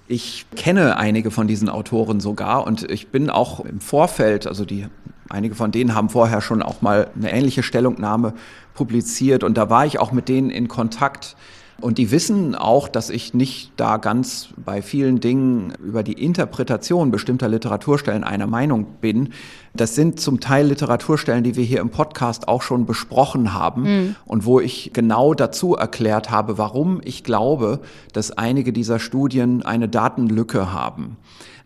Ich 0.08 0.46
kenne 0.56 0.98
einige 0.98 1.32
von 1.32 1.48
diesen 1.48 1.68
Autoren 1.68 2.20
sogar 2.20 2.68
und 2.68 2.90
ich 2.92 3.08
bin 3.08 3.32
auch 3.32 3.62
im 3.62 3.80
Vorfeld, 3.80 4.46
also 4.46 4.64
die 4.64 4.88
einige 5.30 5.56
von 5.56 5.72
denen 5.72 5.96
haben 5.96 6.10
vorher 6.10 6.42
schon 6.42 6.62
auch 6.62 6.84
mal 6.84 7.08
eine 7.16 7.32
ähnliche 7.32 7.64
Stellungnahme 7.64 8.36
publiziert 8.76 9.44
und 9.44 9.58
da 9.58 9.72
war 9.72 9.86
ich 9.86 9.98
auch 9.98 10.12
mit 10.12 10.30
denen 10.30 10.52
in 10.52 10.68
Kontakt. 10.68 11.36
Und 11.82 11.98
die 11.98 12.10
wissen 12.10 12.56
auch, 12.56 12.88
dass 12.88 13.10
ich 13.10 13.34
nicht 13.34 13.72
da 13.76 13.98
ganz 13.98 14.50
bei 14.56 14.82
vielen 14.82 15.20
Dingen 15.20 15.74
über 15.84 16.04
die 16.04 16.14
Interpretation 16.14 17.12
bestimmter 17.12 17.50
Literaturstellen 17.50 18.24
einer 18.24 18.48
Meinung 18.48 18.86
bin. 19.02 19.34
Das 19.74 19.94
sind 19.94 20.20
zum 20.20 20.40
Teil 20.40 20.68
Literaturstellen, 20.68 21.44
die 21.44 21.58
wir 21.58 21.66
hier 21.66 21.82
im 21.82 21.90
Podcast 21.90 22.48
auch 22.48 22.62
schon 22.62 22.86
besprochen 22.86 23.54
haben 23.54 23.84
mhm. 23.84 24.16
und 24.26 24.46
wo 24.46 24.62
ich 24.62 24.92
genau 24.94 25.34
dazu 25.34 25.76
erklärt 25.76 26.32
habe, 26.32 26.58
warum 26.58 27.02
ich 27.04 27.26
glaube, 27.26 27.82
dass 28.14 28.32
einige 28.32 28.72
dieser 28.72 29.00
Studien 29.00 29.62
eine 29.64 29.90
Datenlücke 29.90 30.72
haben. 30.72 31.18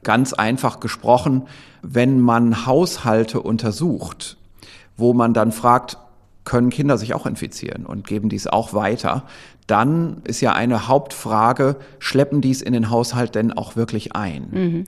Ganz 0.04 0.34
einfach 0.34 0.80
gesprochen, 0.80 1.44
wenn 1.84 2.20
man 2.20 2.66
Haushalte 2.66 3.42
untersucht, 3.42 4.38
wo 4.98 5.14
man 5.14 5.34
dann 5.34 5.52
fragt, 5.52 5.98
können 6.46 6.70
Kinder 6.70 6.98
sich 6.98 7.14
auch 7.14 7.26
infizieren 7.26 7.86
und 7.86 8.08
geben 8.08 8.30
dies 8.30 8.48
auch 8.48 8.74
weiter, 8.74 9.24
dann 9.68 10.22
ist 10.24 10.42
ja 10.42 10.54
eine 10.54 10.88
Hauptfrage, 10.88 11.76
schleppen 12.00 12.42
dies 12.42 12.62
in 12.62 12.74
den 12.74 12.90
Haushalt 12.90 13.36
denn 13.36 13.54
auch 13.54 13.76
wirklich 13.76 14.16
ein? 14.16 14.48
Mhm. 14.52 14.84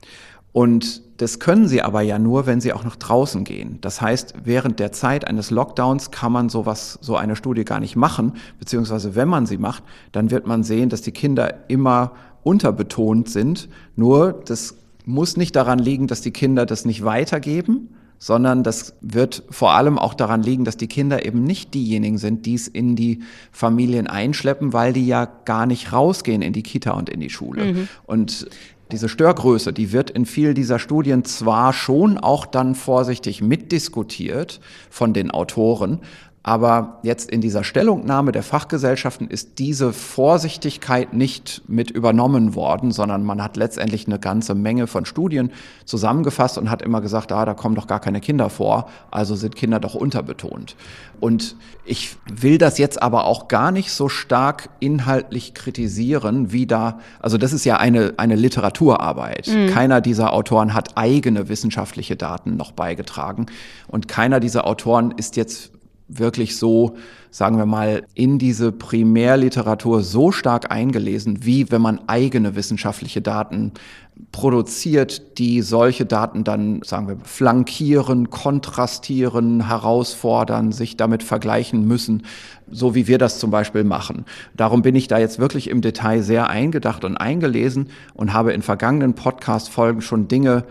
Und 0.52 1.02
das 1.16 1.38
können 1.38 1.66
sie 1.66 1.80
aber 1.82 2.02
ja 2.02 2.18
nur, 2.18 2.46
wenn 2.46 2.60
sie 2.60 2.72
auch 2.72 2.84
nach 2.84 2.96
draußen 2.96 3.44
gehen. 3.44 3.78
Das 3.80 4.02
heißt, 4.02 4.34
während 4.44 4.80
der 4.80 4.92
Zeit 4.92 5.26
eines 5.26 5.50
Lockdowns 5.50 6.10
kann 6.10 6.32
man 6.32 6.48
sowas, 6.50 6.98
so 7.00 7.16
eine 7.16 7.36
Studie 7.36 7.64
gar 7.64 7.80
nicht 7.80 7.96
machen, 7.96 8.34
beziehungsweise 8.58 9.14
wenn 9.14 9.28
man 9.28 9.46
sie 9.46 9.56
macht, 9.56 9.82
dann 10.10 10.30
wird 10.30 10.46
man 10.46 10.62
sehen, 10.62 10.90
dass 10.90 11.00
die 11.00 11.12
Kinder 11.12 11.68
immer 11.68 12.12
unterbetont 12.42 13.30
sind. 13.30 13.68
Nur, 13.96 14.42
das 14.44 14.76
muss 15.06 15.36
nicht 15.36 15.56
daran 15.56 15.78
liegen, 15.78 16.06
dass 16.06 16.20
die 16.20 16.32
Kinder 16.32 16.66
das 16.66 16.84
nicht 16.84 17.04
weitergeben, 17.04 17.88
sondern 18.22 18.62
das 18.62 18.94
wird 19.00 19.42
vor 19.50 19.72
allem 19.72 19.98
auch 19.98 20.14
daran 20.14 20.44
liegen, 20.44 20.64
dass 20.64 20.76
die 20.76 20.86
Kinder 20.86 21.26
eben 21.26 21.42
nicht 21.42 21.74
diejenigen 21.74 22.18
sind, 22.18 22.46
die 22.46 22.54
es 22.54 22.68
in 22.68 22.94
die 22.94 23.24
Familien 23.50 24.06
einschleppen, 24.06 24.72
weil 24.72 24.92
die 24.92 25.08
ja 25.08 25.24
gar 25.44 25.66
nicht 25.66 25.92
rausgehen 25.92 26.40
in 26.40 26.52
die 26.52 26.62
Kita 26.62 26.92
und 26.92 27.10
in 27.10 27.18
die 27.18 27.30
Schule. 27.30 27.64
Mhm. 27.64 27.88
Und 28.06 28.46
diese 28.92 29.08
Störgröße, 29.08 29.72
die 29.72 29.90
wird 29.90 30.10
in 30.10 30.24
vielen 30.24 30.54
dieser 30.54 30.78
Studien 30.78 31.24
zwar 31.24 31.72
schon 31.72 32.16
auch 32.16 32.46
dann 32.46 32.76
vorsichtig 32.76 33.42
mitdiskutiert 33.42 34.60
von 34.88 35.12
den 35.12 35.32
Autoren, 35.32 35.98
aber 36.44 36.98
jetzt 37.02 37.30
in 37.30 37.40
dieser 37.40 37.62
Stellungnahme 37.62 38.32
der 38.32 38.42
Fachgesellschaften 38.42 39.28
ist 39.28 39.60
diese 39.60 39.92
Vorsichtigkeit 39.92 41.12
nicht 41.12 41.62
mit 41.68 41.92
übernommen 41.92 42.56
worden, 42.56 42.90
sondern 42.90 43.22
man 43.22 43.40
hat 43.40 43.56
letztendlich 43.56 44.08
eine 44.08 44.18
ganze 44.18 44.56
Menge 44.56 44.88
von 44.88 45.04
Studien 45.04 45.52
zusammengefasst 45.84 46.58
und 46.58 46.68
hat 46.68 46.82
immer 46.82 47.00
gesagt, 47.00 47.30
ah, 47.30 47.44
da 47.44 47.54
kommen 47.54 47.76
doch 47.76 47.86
gar 47.86 48.00
keine 48.00 48.20
Kinder 48.20 48.50
vor, 48.50 48.88
also 49.12 49.36
sind 49.36 49.54
Kinder 49.54 49.78
doch 49.78 49.94
unterbetont. 49.94 50.74
Und 51.20 51.54
ich 51.84 52.16
will 52.28 52.58
das 52.58 52.78
jetzt 52.78 53.00
aber 53.00 53.26
auch 53.26 53.46
gar 53.46 53.70
nicht 53.70 53.92
so 53.92 54.08
stark 54.08 54.68
inhaltlich 54.80 55.54
kritisieren, 55.54 56.50
wie 56.50 56.66
da, 56.66 56.98
also 57.20 57.38
das 57.38 57.52
ist 57.52 57.64
ja 57.64 57.76
eine, 57.76 58.14
eine 58.16 58.34
Literaturarbeit. 58.34 59.46
Mhm. 59.46 59.68
Keiner 59.68 60.00
dieser 60.00 60.32
Autoren 60.32 60.74
hat 60.74 60.96
eigene 60.96 61.48
wissenschaftliche 61.48 62.16
Daten 62.16 62.56
noch 62.56 62.72
beigetragen 62.72 63.46
und 63.86 64.08
keiner 64.08 64.40
dieser 64.40 64.66
Autoren 64.66 65.12
ist 65.16 65.36
jetzt 65.36 65.71
wirklich 66.18 66.56
so, 66.56 66.96
sagen 67.30 67.58
wir 67.58 67.66
mal, 67.66 68.04
in 68.14 68.38
diese 68.38 68.72
Primärliteratur 68.72 70.02
so 70.02 70.32
stark 70.32 70.70
eingelesen, 70.70 71.44
wie 71.44 71.70
wenn 71.70 71.82
man 71.82 72.00
eigene 72.08 72.56
wissenschaftliche 72.56 73.22
Daten 73.22 73.72
produziert, 74.30 75.38
die 75.38 75.62
solche 75.62 76.04
Daten 76.04 76.44
dann, 76.44 76.82
sagen 76.82 77.08
wir, 77.08 77.16
flankieren, 77.24 78.30
kontrastieren, 78.30 79.66
herausfordern, 79.66 80.72
sich 80.72 80.96
damit 80.96 81.22
vergleichen 81.22 81.86
müssen, 81.86 82.24
so 82.70 82.94
wie 82.94 83.06
wir 83.06 83.18
das 83.18 83.38
zum 83.38 83.50
Beispiel 83.50 83.84
machen. 83.84 84.24
Darum 84.54 84.82
bin 84.82 84.94
ich 84.94 85.08
da 85.08 85.18
jetzt 85.18 85.38
wirklich 85.38 85.68
im 85.68 85.80
Detail 85.80 86.22
sehr 86.22 86.48
eingedacht 86.48 87.04
und 87.04 87.16
eingelesen 87.16 87.88
und 88.14 88.32
habe 88.32 88.52
in 88.52 88.62
vergangenen 88.62 89.14
Podcast-Folgen 89.14 90.02
schon 90.02 90.28
Dinge 90.28 90.64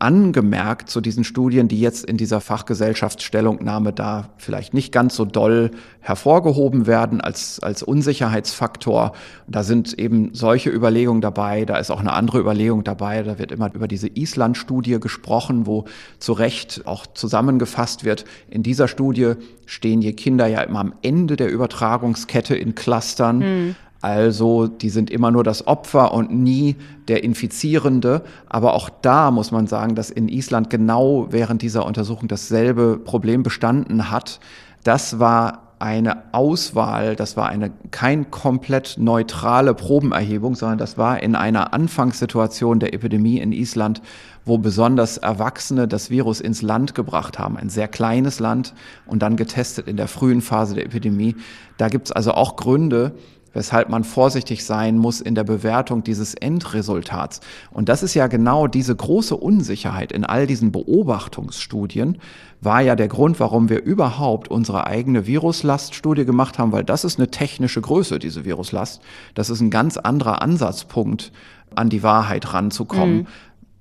angemerkt 0.00 0.88
zu 0.88 1.00
diesen 1.00 1.24
Studien, 1.24 1.68
die 1.68 1.80
jetzt 1.80 2.04
in 2.04 2.16
dieser 2.16 2.40
Fachgesellschaftsstellungnahme 2.40 3.92
da 3.92 4.30
vielleicht 4.38 4.74
nicht 4.74 4.92
ganz 4.92 5.14
so 5.14 5.24
doll 5.24 5.70
hervorgehoben 6.00 6.86
werden 6.86 7.20
als, 7.20 7.60
als 7.60 7.82
Unsicherheitsfaktor. 7.82 9.12
Da 9.46 9.62
sind 9.62 9.98
eben 9.98 10.30
solche 10.32 10.70
Überlegungen 10.70 11.20
dabei. 11.20 11.66
Da 11.66 11.76
ist 11.76 11.90
auch 11.90 12.00
eine 12.00 12.14
andere 12.14 12.38
Überlegung 12.38 12.82
dabei. 12.82 13.22
Da 13.22 13.38
wird 13.38 13.52
immer 13.52 13.72
über 13.74 13.88
diese 13.88 14.08
Island-Studie 14.08 14.98
gesprochen, 14.98 15.66
wo 15.66 15.84
zu 16.18 16.32
Recht 16.32 16.82
auch 16.86 17.06
zusammengefasst 17.06 18.04
wird. 18.04 18.24
In 18.48 18.62
dieser 18.62 18.88
Studie 18.88 19.34
stehen 19.66 20.00
die 20.00 20.14
Kinder 20.14 20.46
ja 20.46 20.62
immer 20.62 20.80
am 20.80 20.94
Ende 21.02 21.36
der 21.36 21.50
Übertragungskette 21.50 22.56
in 22.56 22.74
Clustern. 22.74 23.38
Mhm. 23.38 23.76
Also 24.00 24.66
die 24.66 24.88
sind 24.88 25.10
immer 25.10 25.30
nur 25.30 25.44
das 25.44 25.66
Opfer 25.66 26.14
und 26.14 26.32
nie 26.32 26.76
der 27.08 27.22
Infizierende. 27.22 28.22
Aber 28.48 28.74
auch 28.74 28.88
da 28.88 29.30
muss 29.30 29.50
man 29.50 29.66
sagen, 29.66 29.94
dass 29.94 30.10
in 30.10 30.28
Island 30.28 30.70
genau 30.70 31.26
während 31.30 31.62
dieser 31.62 31.84
Untersuchung 31.84 32.28
dasselbe 32.28 32.98
Problem 32.98 33.42
bestanden 33.42 34.10
hat. 34.10 34.40
Das 34.84 35.18
war 35.18 35.70
eine 35.80 36.34
Auswahl, 36.34 37.16
das 37.16 37.38
war 37.38 37.48
eine 37.48 37.70
kein 37.90 38.30
komplett 38.30 38.96
neutrale 38.98 39.72
Probenerhebung, 39.72 40.54
sondern 40.54 40.76
das 40.76 40.98
war 40.98 41.22
in 41.22 41.34
einer 41.34 41.72
Anfangssituation 41.72 42.80
der 42.80 42.92
Epidemie 42.92 43.38
in 43.38 43.52
Island, 43.52 44.02
wo 44.44 44.58
besonders 44.58 45.16
Erwachsene 45.16 45.88
das 45.88 46.10
Virus 46.10 46.42
ins 46.42 46.60
Land 46.60 46.94
gebracht 46.94 47.38
haben. 47.38 47.56
Ein 47.56 47.70
sehr 47.70 47.88
kleines 47.88 48.40
Land 48.40 48.74
und 49.06 49.22
dann 49.22 49.36
getestet 49.36 49.88
in 49.88 49.96
der 49.96 50.08
frühen 50.08 50.42
Phase 50.42 50.74
der 50.74 50.84
Epidemie. 50.84 51.34
Da 51.78 51.88
gibt 51.88 52.08
es 52.08 52.12
also 52.12 52.32
auch 52.32 52.56
Gründe, 52.56 53.12
weshalb 53.52 53.88
man 53.88 54.04
vorsichtig 54.04 54.64
sein 54.64 54.98
muss 54.98 55.20
in 55.20 55.34
der 55.34 55.44
Bewertung 55.44 56.02
dieses 56.02 56.34
Endresultats. 56.34 57.40
Und 57.70 57.88
das 57.88 58.02
ist 58.02 58.14
ja 58.14 58.26
genau 58.26 58.66
diese 58.66 58.94
große 58.94 59.36
Unsicherheit 59.36 60.12
in 60.12 60.24
all 60.24 60.46
diesen 60.46 60.72
Beobachtungsstudien, 60.72 62.18
war 62.60 62.82
ja 62.82 62.94
der 62.94 63.08
Grund, 63.08 63.40
warum 63.40 63.68
wir 63.68 63.82
überhaupt 63.82 64.48
unsere 64.48 64.86
eigene 64.86 65.26
Viruslaststudie 65.26 66.24
gemacht 66.24 66.58
haben, 66.58 66.72
weil 66.72 66.84
das 66.84 67.04
ist 67.04 67.18
eine 67.18 67.30
technische 67.30 67.80
Größe, 67.80 68.18
diese 68.18 68.44
Viruslast. 68.44 69.00
Das 69.34 69.50
ist 69.50 69.60
ein 69.60 69.70
ganz 69.70 69.96
anderer 69.96 70.42
Ansatzpunkt, 70.42 71.32
an 71.74 71.88
die 71.88 72.02
Wahrheit 72.02 72.52
ranzukommen. 72.52 73.16
Mhm. 73.16 73.26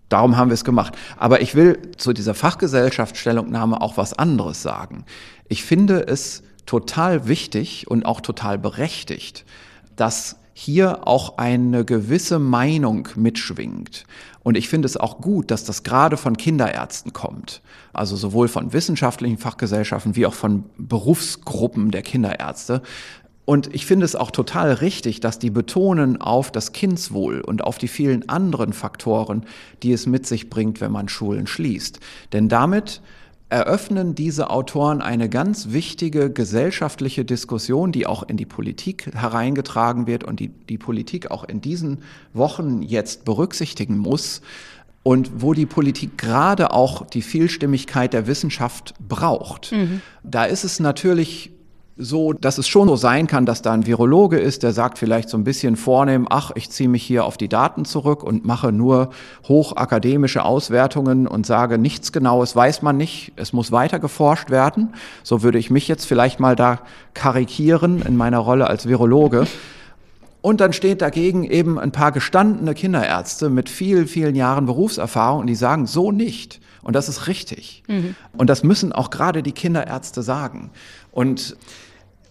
Darum 0.10 0.38
haben 0.38 0.50
wir 0.50 0.56
es 0.56 0.64
gemacht. 0.64 0.96
Aber 1.18 1.42
ich 1.42 1.56
will 1.56 1.80
zu 1.98 2.14
dieser 2.14 2.34
Fachgesellschaftsstellungnahme 2.34 3.82
auch 3.82 3.98
was 3.98 4.14
anderes 4.14 4.62
sagen. 4.62 5.06
Ich 5.48 5.64
finde 5.64 6.08
es 6.08 6.44
total 6.70 7.28
wichtig 7.28 7.88
und 7.88 8.06
auch 8.06 8.22
total 8.22 8.60
berechtigt, 8.60 9.44
dass 9.96 10.36
hier 10.54 11.08
auch 11.08 11.40
eine 11.40 11.84
gewisse 11.84 12.38
Meinung 12.38 13.08
mitschwingt. 13.16 14.04
Und 14.44 14.56
ich 14.56 14.70
finde 14.70 14.86
es 14.86 14.96
auch 14.96 15.20
gut, 15.20 15.50
dass 15.50 15.64
das 15.64 15.82
gerade 15.82 16.16
von 16.16 16.38
Kinderärzten 16.38 17.12
kommt. 17.12 17.64
Also 17.92 18.16
sowohl 18.16 18.48
von 18.48 18.72
wissenschaftlichen 18.72 19.40
Fachgesellschaften 19.40 20.16
wie 20.16 20.28
auch 20.28 20.36
von 20.36 20.66
Berufsgruppen 20.78 21.90
der 21.90 22.04
Kinderärzte. 22.04 22.84
Und 23.46 23.74
ich 23.74 23.88
finde 23.88 24.06
es 24.06 24.16
auch 24.16 24.30
total 24.30 24.74
richtig, 24.74 25.22
dass 25.22 25.40
die 25.40 25.50
betonen 25.50 26.22
auf 26.22 26.52
das 26.52 26.72
Kindswohl 26.72 27.42
und 27.42 27.64
auf 27.64 27.80
die 27.80 27.88
vielen 27.88 28.30
anderen 28.30 28.74
Faktoren, 28.74 29.44
die 29.82 29.92
es 29.92 30.06
mit 30.06 30.28
sich 30.28 30.52
bringt, 30.52 30.82
wenn 30.82 30.92
man 30.92 31.10
Schulen 31.10 31.48
schließt. 31.48 32.00
Denn 32.32 32.48
damit 32.48 33.02
eröffnen 33.50 34.14
diese 34.14 34.52
Autoren 34.52 35.02
eine 35.02 35.28
ganz 35.28 35.72
wichtige 35.72 36.32
gesellschaftliche 36.32 37.26
Diskussion, 37.26 37.92
die 37.92 38.06
auch 38.06 38.24
in 38.24 38.38
die 38.38 38.46
Politik 38.46 39.10
hereingetragen 39.14 40.06
wird 40.06 40.24
und 40.24 40.40
die 40.40 40.50
die 40.50 40.78
Politik 40.78 41.32
auch 41.32 41.44
in 41.44 41.60
diesen 41.60 42.04
Wochen 42.34 42.84
jetzt 42.84 43.26
berücksichtigen 43.26 43.98
muss 43.98 44.42
und 45.02 45.42
wo 45.42 45.54
die 45.54 45.66
Politik 45.66 46.18
gerade 46.18 46.72
auch 46.72 47.08
die 47.08 47.24
Vielstimmigkeit 47.24 48.14
der 48.14 48.28
Wissenschaft 48.28 48.94
braucht. 49.00 49.72
Mhm. 49.72 50.02
Da 50.24 50.46
ist 50.46 50.64
es 50.64 50.80
natürlich 50.80 51.52
so, 52.02 52.32
dass 52.32 52.58
es 52.58 52.68
schon 52.68 52.88
so 52.88 52.96
sein 52.96 53.28
kann, 53.28 53.46
dass 53.46 53.62
da 53.62 53.74
ein 53.74 53.86
Virologe 53.86 54.40
ist, 54.40 54.64
der 54.64 54.72
sagt 54.72 54.98
vielleicht 54.98 55.28
so 55.28 55.38
ein 55.38 55.44
bisschen 55.44 55.76
vornehm, 55.76 56.28
ach, 56.30 56.52
ich 56.56 56.70
ziehe 56.70 56.88
mich 56.88 57.04
hier 57.04 57.26
auf 57.26 57.36
die 57.36 57.50
Daten 57.50 57.84
zurück 57.84 58.24
und 58.24 58.46
mache 58.46 58.72
nur 58.72 59.10
hochakademische 59.50 60.46
Auswertungen 60.46 61.28
und 61.28 61.46
sage, 61.46 61.78
nichts 61.78 62.14
Genaues 62.14 62.56
weiß 62.56 62.84
man 62.84 62.96
nicht, 62.96 63.34
es 63.36 63.52
muss 63.52 63.74
weiter 63.74 64.00
geforscht 64.00 64.50
werden. 64.50 64.94
So 65.24 65.44
würde 65.44 65.60
ich 65.60 65.70
mich 65.70 65.90
jetzt 65.90 66.06
vielleicht 66.06 66.40
mal 66.40 66.56
da 66.56 66.80
karikieren 67.14 68.02
in 68.02 68.16
meiner 68.16 68.40
Rolle 68.40 68.68
als 68.68 68.88
Virologe. 68.88 69.46
Und 70.42 70.62
dann 70.62 70.72
steht 70.72 71.02
dagegen 71.02 71.44
eben 71.44 71.78
ein 71.78 71.92
paar 71.92 72.14
gestandene 72.14 72.76
Kinderärzte 72.76 73.50
mit 73.50 73.68
vielen, 73.68 74.08
vielen 74.08 74.36
Jahren 74.36 74.66
Berufserfahrung 74.66 75.42
und 75.42 75.48
die 75.48 75.56
sagen 75.56 75.86
so 75.86 76.14
nicht. 76.14 76.62
Und 76.82 76.96
das 76.96 77.10
ist 77.10 77.28
richtig. 77.28 77.84
Mhm. 77.88 78.16
Und 78.38 78.50
das 78.50 78.64
müssen 78.64 78.94
auch 78.94 79.10
gerade 79.10 79.44
die 79.44 79.52
Kinderärzte 79.52 80.24
sagen. 80.24 80.72
Und 81.12 81.58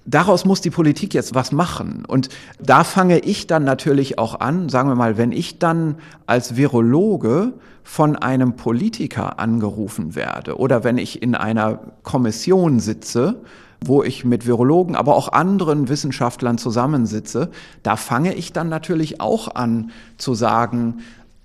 daraus 0.08 0.44
muss 0.44 0.60
die 0.60 0.70
Politik 0.70 1.14
jetzt 1.14 1.34
was 1.34 1.52
machen. 1.52 2.04
Und 2.06 2.28
da 2.58 2.82
fange 2.82 3.20
ich 3.20 3.46
dann 3.46 3.64
natürlich 3.64 4.18
auch 4.18 4.40
an, 4.40 4.68
sagen 4.68 4.88
wir 4.88 4.96
mal, 4.96 5.18
wenn 5.18 5.32
ich 5.32 5.58
dann 5.58 5.96
als 6.26 6.56
Virologe 6.56 7.52
von 7.84 8.16
einem 8.16 8.56
Politiker 8.56 9.38
angerufen 9.38 10.14
werde 10.14 10.58
oder 10.58 10.84
wenn 10.84 10.98
ich 10.98 11.22
in 11.22 11.34
einer 11.34 11.78
Kommission 12.02 12.80
sitze, 12.80 13.42
wo 13.84 14.02
ich 14.02 14.24
mit 14.24 14.46
Virologen, 14.46 14.96
aber 14.96 15.14
auch 15.14 15.32
anderen 15.32 15.88
Wissenschaftlern 15.88 16.58
zusammensitze, 16.58 17.50
da 17.82 17.96
fange 17.96 18.34
ich 18.34 18.52
dann 18.52 18.68
natürlich 18.68 19.20
auch 19.20 19.54
an 19.54 19.90
zu 20.16 20.34
sagen, 20.34 20.98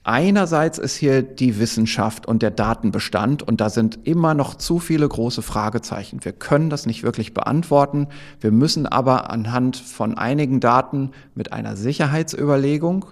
Einerseits 0.05 0.79
ist 0.79 0.98
hier 0.98 1.22
die 1.22 1.60
Wissenschaft 1.60 2.27
und 2.27 2.41
der 2.41 2.51
Datenbestand 2.51 3.41
und 3.41 3.62
da 3.62 3.69
sind 3.69 4.00
immer 4.03 4.33
noch 4.33 4.55
zu 4.55 4.79
viele 4.79 5.07
große 5.07 5.41
Fragezeichen. 5.41 6.25
Wir 6.25 6.33
können 6.33 6.70
das 6.70 6.85
nicht 6.85 7.03
wirklich 7.03 7.33
beantworten. 7.33 8.07
Wir 8.42 8.51
müssen 8.51 8.85
aber 8.85 9.29
anhand 9.29 9.77
von 9.77 10.18
einigen 10.18 10.59
Daten 10.59 11.11
mit 11.35 11.53
einer 11.53 11.77
Sicherheitsüberlegung 11.77 13.05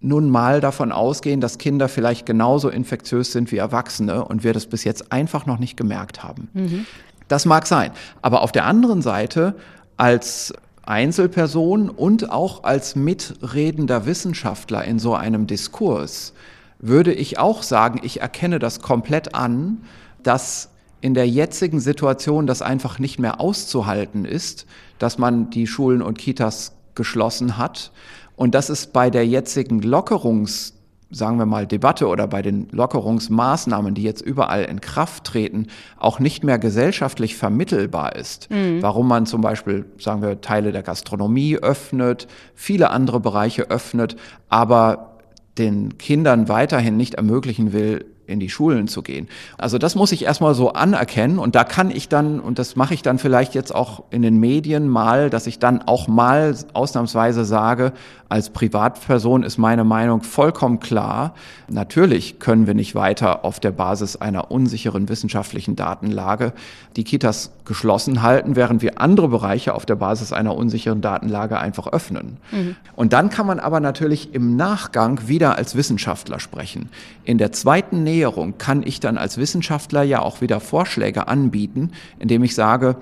nun 0.00 0.28
mal 0.28 0.60
davon 0.60 0.92
ausgehen, 0.92 1.40
dass 1.40 1.56
Kinder 1.56 1.88
vielleicht 1.88 2.26
genauso 2.26 2.68
infektiös 2.68 3.32
sind 3.32 3.50
wie 3.50 3.56
Erwachsene 3.56 4.24
und 4.24 4.44
wir 4.44 4.52
das 4.52 4.66
bis 4.66 4.84
jetzt 4.84 5.12
einfach 5.12 5.46
noch 5.46 5.58
nicht 5.58 5.76
gemerkt 5.76 6.22
haben. 6.22 6.48
Mhm. 6.52 6.86
Das 7.28 7.46
mag 7.46 7.66
sein. 7.66 7.92
Aber 8.20 8.42
auf 8.42 8.52
der 8.52 8.66
anderen 8.66 9.00
Seite 9.00 9.54
als 9.96 10.52
Einzelperson 10.90 11.88
und 11.88 12.30
auch 12.30 12.64
als 12.64 12.96
mitredender 12.96 14.06
Wissenschaftler 14.06 14.84
in 14.84 14.98
so 14.98 15.14
einem 15.14 15.46
Diskurs 15.46 16.32
würde 16.80 17.12
ich 17.12 17.38
auch 17.38 17.62
sagen, 17.62 18.00
ich 18.02 18.20
erkenne 18.20 18.58
das 18.58 18.80
komplett 18.80 19.34
an, 19.34 19.82
dass 20.22 20.70
in 21.00 21.14
der 21.14 21.28
jetzigen 21.28 21.80
Situation 21.80 22.46
das 22.46 22.60
einfach 22.60 22.98
nicht 22.98 23.18
mehr 23.18 23.40
auszuhalten 23.40 24.24
ist, 24.24 24.66
dass 24.98 25.16
man 25.16 25.50
die 25.50 25.66
Schulen 25.66 26.02
und 26.02 26.18
Kitas 26.18 26.72
geschlossen 26.94 27.56
hat. 27.56 27.92
Und 28.36 28.54
dass 28.54 28.68
es 28.68 28.86
bei 28.86 29.10
der 29.10 29.26
jetzigen 29.26 29.82
Lockerungs 29.82 30.74
sagen 31.10 31.38
wir 31.38 31.46
mal, 31.46 31.66
Debatte 31.66 32.06
oder 32.06 32.26
bei 32.26 32.42
den 32.42 32.68
Lockerungsmaßnahmen, 32.70 33.94
die 33.94 34.02
jetzt 34.02 34.22
überall 34.22 34.64
in 34.64 34.80
Kraft 34.80 35.24
treten, 35.24 35.66
auch 35.98 36.20
nicht 36.20 36.44
mehr 36.44 36.58
gesellschaftlich 36.58 37.36
vermittelbar 37.36 38.16
ist. 38.16 38.50
Mhm. 38.50 38.82
Warum 38.82 39.08
man 39.08 39.26
zum 39.26 39.40
Beispiel, 39.40 39.86
sagen 39.98 40.22
wir, 40.22 40.40
Teile 40.40 40.72
der 40.72 40.82
Gastronomie 40.82 41.56
öffnet, 41.56 42.28
viele 42.54 42.90
andere 42.90 43.20
Bereiche 43.20 43.70
öffnet, 43.70 44.16
aber 44.48 45.18
den 45.58 45.98
Kindern 45.98 46.48
weiterhin 46.48 46.96
nicht 46.96 47.14
ermöglichen 47.14 47.72
will, 47.72 48.06
in 48.30 48.40
die 48.40 48.48
Schulen 48.48 48.88
zu 48.88 49.02
gehen. 49.02 49.28
Also 49.58 49.78
das 49.78 49.94
muss 49.94 50.12
ich 50.12 50.24
erstmal 50.24 50.54
so 50.54 50.72
anerkennen 50.72 51.38
und 51.38 51.54
da 51.54 51.64
kann 51.64 51.90
ich 51.90 52.08
dann, 52.08 52.40
und 52.40 52.58
das 52.58 52.76
mache 52.76 52.94
ich 52.94 53.02
dann 53.02 53.18
vielleicht 53.18 53.54
jetzt 53.54 53.74
auch 53.74 54.04
in 54.10 54.22
den 54.22 54.38
Medien 54.38 54.88
mal, 54.88 55.30
dass 55.30 55.46
ich 55.46 55.58
dann 55.58 55.82
auch 55.82 56.08
mal 56.08 56.54
ausnahmsweise 56.72 57.44
sage, 57.44 57.92
als 58.30 58.50
Privatperson 58.50 59.42
ist 59.42 59.58
meine 59.58 59.82
Meinung 59.82 60.22
vollkommen 60.22 60.78
klar. 60.78 61.34
Natürlich 61.68 62.38
können 62.38 62.68
wir 62.68 62.74
nicht 62.74 62.94
weiter 62.94 63.44
auf 63.44 63.58
der 63.58 63.72
Basis 63.72 64.14
einer 64.14 64.52
unsicheren 64.52 65.08
wissenschaftlichen 65.08 65.74
Datenlage 65.74 66.52
die 66.96 67.02
Kitas 67.02 67.50
geschlossen 67.64 68.22
halten, 68.22 68.54
während 68.54 68.82
wir 68.82 69.00
andere 69.00 69.28
Bereiche 69.28 69.74
auf 69.74 69.84
der 69.84 69.96
Basis 69.96 70.32
einer 70.32 70.56
unsicheren 70.56 71.00
Datenlage 71.00 71.58
einfach 71.58 71.88
öffnen. 71.88 72.36
Mhm. 72.52 72.76
Und 72.94 73.12
dann 73.12 73.30
kann 73.30 73.46
man 73.46 73.58
aber 73.58 73.80
natürlich 73.80 74.34
im 74.34 74.56
Nachgang 74.56 75.26
wieder 75.26 75.56
als 75.56 75.74
Wissenschaftler 75.74 76.38
sprechen. 76.38 76.88
In 77.24 77.38
der 77.38 77.52
zweiten 77.52 78.04
Nähe 78.04 78.19
Annäherung 78.20 78.58
kann 78.58 78.82
ich 78.82 79.00
dann 79.00 79.16
als 79.16 79.38
Wissenschaftler 79.38 80.02
ja 80.02 80.20
auch 80.20 80.42
wieder 80.42 80.60
Vorschläge 80.60 81.26
anbieten, 81.28 81.92
indem 82.18 82.44
ich 82.44 82.54
sage, 82.54 82.96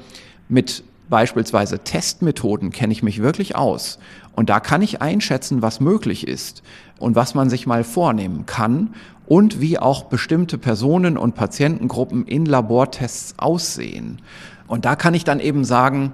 mit 0.48 0.85
beispielsweise 1.11 1.81
Testmethoden 1.81 2.70
kenne 2.70 2.92
ich 2.92 3.02
mich 3.02 3.20
wirklich 3.20 3.57
aus. 3.57 3.98
Und 4.37 4.48
da 4.48 4.61
kann 4.61 4.81
ich 4.81 5.02
einschätzen, 5.02 5.61
was 5.61 5.81
möglich 5.81 6.28
ist 6.28 6.62
und 7.00 7.16
was 7.16 7.35
man 7.35 7.50
sich 7.50 7.66
mal 7.66 7.83
vornehmen 7.83 8.46
kann 8.46 8.94
und 9.26 9.61
wie 9.61 9.78
auch 9.81 10.04
bestimmte 10.04 10.57
Personen 10.57 11.18
und 11.18 11.35
Patientengruppen 11.35 12.24
in 12.24 12.46
Labortests 12.46 13.35
aussehen. 13.38 14.22
Und 14.68 14.85
da 14.85 14.94
kann 14.94 15.14
ich 15.14 15.24
dann 15.24 15.40
eben 15.40 15.64
sagen, 15.64 16.12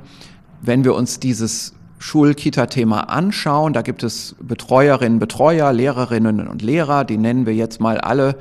wenn 0.63 0.85
wir 0.85 0.95
uns 0.95 1.21
dieses 1.21 1.75
Schulkita-Thema 1.99 3.11
anschauen, 3.11 3.75
da 3.75 3.83
gibt 3.83 4.03
es 4.03 4.35
Betreuerinnen, 4.41 5.19
Betreuer, 5.19 5.73
Lehrerinnen 5.73 6.49
und 6.49 6.63
Lehrer, 6.63 7.05
die 7.05 7.19
nennen 7.19 7.45
wir 7.45 7.55
jetzt 7.55 7.81
mal 7.81 7.99
alle 7.99 8.37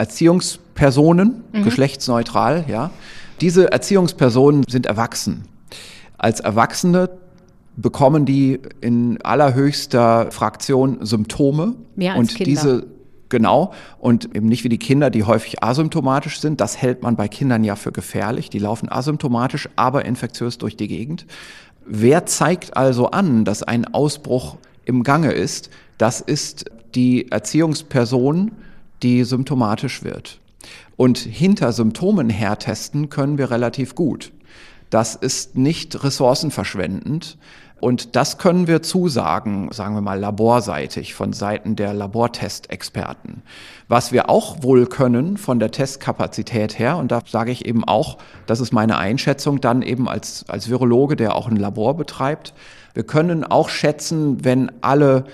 Erziehungspersonen, 0.00 1.44
mhm. 1.52 1.62
geschlechtsneutral, 1.62 2.64
ja. 2.68 2.90
Diese 3.42 3.70
Erziehungspersonen 3.70 4.64
sind 4.66 4.86
erwachsen. 4.86 5.44
Als 6.16 6.40
Erwachsene 6.40 7.10
bekommen 7.76 8.24
die 8.24 8.60
in 8.80 9.20
allerhöchster 9.22 10.30
Fraktion 10.30 11.04
Symptome. 11.04 11.74
Mehr 11.96 12.12
als 12.12 12.18
und 12.18 12.28
Kinder. 12.34 12.44
diese 12.44 12.86
Genau. 13.28 13.72
Und 14.00 14.34
eben 14.34 14.48
nicht 14.48 14.64
wie 14.64 14.68
die 14.68 14.78
Kinder, 14.78 15.08
die 15.08 15.22
häufig 15.22 15.62
asymptomatisch 15.62 16.40
sind. 16.40 16.60
Das 16.60 16.76
hält 16.76 17.02
man 17.02 17.14
bei 17.14 17.28
Kindern 17.28 17.62
ja 17.62 17.76
für 17.76 17.92
gefährlich. 17.92 18.50
Die 18.50 18.58
laufen 18.58 18.90
asymptomatisch, 18.90 19.68
aber 19.76 20.04
infektiös 20.04 20.58
durch 20.58 20.76
die 20.76 20.88
Gegend. 20.88 21.26
Wer 21.86 22.26
zeigt 22.26 22.76
also 22.76 23.10
an, 23.10 23.44
dass 23.44 23.62
ein 23.62 23.84
Ausbruch 23.94 24.56
im 24.84 25.04
Gange 25.04 25.30
ist? 25.30 25.70
Das 25.96 26.20
ist 26.20 26.64
die 26.96 27.30
Erziehungsperson, 27.30 28.50
die 29.02 29.24
symptomatisch 29.24 30.02
wird. 30.04 30.40
Und 30.96 31.18
hinter 31.18 31.72
Symptomen 31.72 32.28
hertesten 32.28 33.08
können 33.08 33.38
wir 33.38 33.50
relativ 33.50 33.94
gut. 33.94 34.32
Das 34.90 35.14
ist 35.14 35.56
nicht 35.56 36.02
ressourcenverschwendend. 36.02 37.38
Und 37.80 38.14
das 38.14 38.36
können 38.36 38.66
wir 38.66 38.82
zusagen, 38.82 39.70
sagen 39.72 39.94
wir 39.94 40.02
mal 40.02 40.20
laborseitig, 40.20 41.14
von 41.14 41.32
Seiten 41.32 41.76
der 41.76 41.94
Labortestexperten. 41.94 43.42
Was 43.88 44.12
wir 44.12 44.28
auch 44.28 44.62
wohl 44.62 44.86
können 44.86 45.38
von 45.38 45.58
der 45.58 45.70
Testkapazität 45.70 46.78
her, 46.78 46.98
und 46.98 47.10
da 47.10 47.22
sage 47.26 47.50
ich 47.52 47.64
eben 47.64 47.84
auch, 47.84 48.18
das 48.44 48.60
ist 48.60 48.72
meine 48.72 48.98
Einschätzung 48.98 49.62
dann 49.62 49.80
eben 49.80 50.10
als, 50.10 50.44
als 50.48 50.68
Virologe, 50.68 51.16
der 51.16 51.34
auch 51.34 51.48
ein 51.48 51.56
Labor 51.56 51.96
betreibt, 51.96 52.52
wir 52.92 53.04
können 53.04 53.44
auch 53.44 53.70
schätzen, 53.70 54.44
wenn 54.44 54.70
alle 54.82 55.24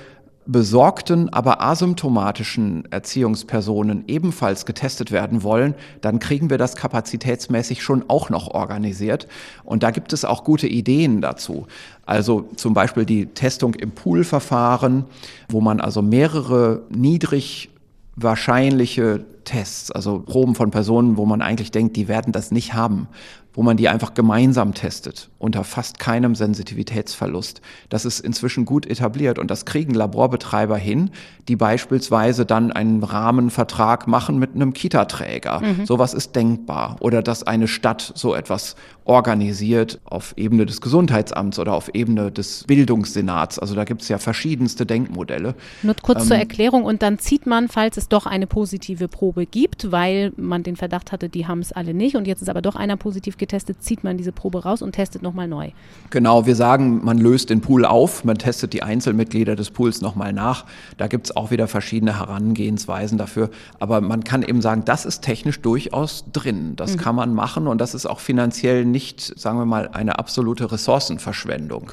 besorgten, 0.47 1.29
aber 1.33 1.63
asymptomatischen 1.63 2.85
Erziehungspersonen 2.91 4.05
ebenfalls 4.07 4.65
getestet 4.65 5.11
werden 5.11 5.43
wollen, 5.43 5.75
dann 6.01 6.19
kriegen 6.19 6.51
wir 6.51 6.59
das 6.59 6.77
kapazitätsmäßig 6.77 7.83
schon 7.83 8.05
auch 8.09 8.31
noch 8.31 8.49
organisiert. 8.49 9.27
Und 9.65 9.83
da 9.83 9.91
gibt 9.91 10.13
es 10.13 10.25
auch 10.25 10.45
gute 10.45 10.69
Ideen 10.69 11.21
dazu. 11.21 11.67
Also 12.05 12.49
zum 12.57 12.75
Beispiel 12.75 13.05
die 13.05 13.27
Testung 13.27 13.75
im 13.75 13.91
Poolverfahren, 13.91 15.05
wo 15.49 15.61
man 15.61 15.81
also 15.81 16.03
mehrere 16.03 16.83
niedrig 16.91 17.71
wahrscheinliche 18.17 19.25
Tests, 19.45 19.91
also 19.91 20.21
Proben 20.21 20.55
von 20.55 20.71
Personen, 20.71 21.17
wo 21.17 21.27
man 21.27 21.43
eigentlich 21.43 21.71
denkt, 21.71 21.97
die 21.97 22.09
werden 22.09 22.33
das 22.33 22.51
nicht 22.51 22.75
haben, 22.75 23.09
wo 23.57 23.63
man 23.63 23.77
die 23.79 23.89
einfach 23.89 24.15
gemeinsam 24.15 24.75
testet, 24.75 25.31
unter 25.39 25.65
fast 25.65 25.99
keinem 25.99 26.35
Sensitivitätsverlust. 26.35 27.63
Das 27.89 28.05
ist 28.05 28.21
inzwischen 28.21 28.67
gut 28.67 28.87
etabliert 28.87 29.39
und 29.39 29.51
das 29.51 29.65
kriegen 29.65 29.95
Laborbetreiber 29.95 30.77
hin, 30.77 31.11
die 31.49 31.57
beispielsweise 31.57 32.45
dann 32.45 32.71
einen 32.71 33.03
Rahmenvertrag 33.03 34.07
machen 34.07 34.39
mit 34.39 34.55
einem 34.55 34.75
Kita-Träger. 34.75 35.61
Mhm. 35.61 35.87
Sowas 35.87 36.13
ist 36.13 36.37
denkbar. 36.37 36.97
Oder 37.01 37.23
dass 37.23 37.45
eine 37.45 37.67
Stadt 37.67 38.13
so 38.15 38.35
etwas 38.35 38.77
organisiert 39.05 40.01
auf 40.05 40.35
Ebene 40.37 40.67
des 40.67 40.81
Gesundheitsamts 40.81 41.59
oder 41.59 41.75
auf 41.75 41.95
Ebene 41.95 42.33
des 42.33 42.65
Bildungssenats. 42.65 43.59
Also 43.59 43.75
da 43.75 43.85
gibt 43.85 44.03
es 44.03 44.09
ja 44.09 44.19
verschiedenste 44.19 44.85
Denkmodelle. 44.85 45.55
Nur 45.83 45.95
kurz 46.03 46.23
ähm, 46.23 46.29
zur 46.29 46.37
Erklärung 46.37 46.85
und 46.85 47.03
dann 47.03 47.19
zieht 47.19 47.47
man, 47.47 47.69
falls 47.69 47.97
es 47.97 48.09
doch 48.09 48.27
eine 48.27 48.49
positive 48.49 49.07
Probe 49.07 49.47
gibt, 49.47 49.93
weil 49.93 50.33
man 50.37 50.65
den 50.65 50.75
Verdacht 50.77 51.13
hatte, 51.13 51.29
die 51.29 51.47
haben 51.47 51.61
es 51.61 51.73
alle 51.73 51.95
nicht 51.95 52.17
und 52.17 52.27
jetzt 52.27 52.43
ist 52.43 52.49
aber 52.49 52.63
doch 52.63 52.75
einer 52.75 52.97
positiv 52.97 53.37
getestet, 53.37 53.46
zieht 53.47 54.05
man 54.05 54.17
diese 54.17 54.33
Probe 54.33 54.63
raus 54.63 54.83
und 54.83 54.93
testet 54.93 55.23
nochmal 55.23 55.49
neu. 55.49 55.71
Genau, 56.11 56.47
wir 56.47 56.55
sagen, 56.55 57.05
man 57.05 57.19
löst 57.19 57.51
den 57.51 57.61
Pool 57.61 57.85
auf, 57.85 58.25
man 58.25 58.39
testet 58.39 58.73
die 58.73 58.83
Einzelmitglieder 58.83 59.57
des 59.57 59.71
Pools 59.71 60.01
nochmal 60.01 60.33
nach. 60.33 60.65
Da 60.97 61.07
gibt 61.07 61.27
es 61.27 61.37
auch 61.37 61.51
wieder 61.51 61.69
verschiedene 61.69 62.19
Herangehensweisen 62.19 63.19
dafür. 63.19 63.51
Aber 63.79 64.01
man 64.01 64.25
kann 64.25 64.43
eben 64.43 64.61
sagen, 64.63 64.83
das 64.85 65.05
ist 65.05 65.23
technisch 65.23 65.61
durchaus 65.61 66.25
drin. 66.33 66.75
Das 66.77 66.95
mhm. 66.95 66.99
kann 66.99 67.15
man 67.15 67.35
machen 67.35 67.67
und 67.67 67.81
das 67.81 67.95
ist 67.95 68.07
auch 68.07 68.21
finanziell 68.21 68.85
nicht, 68.85 69.39
sagen 69.39 69.59
wir 69.59 69.67
mal, 69.67 69.89
eine 69.93 70.19
absolute 70.19 70.71
Ressourcenverschwendung. 70.71 71.93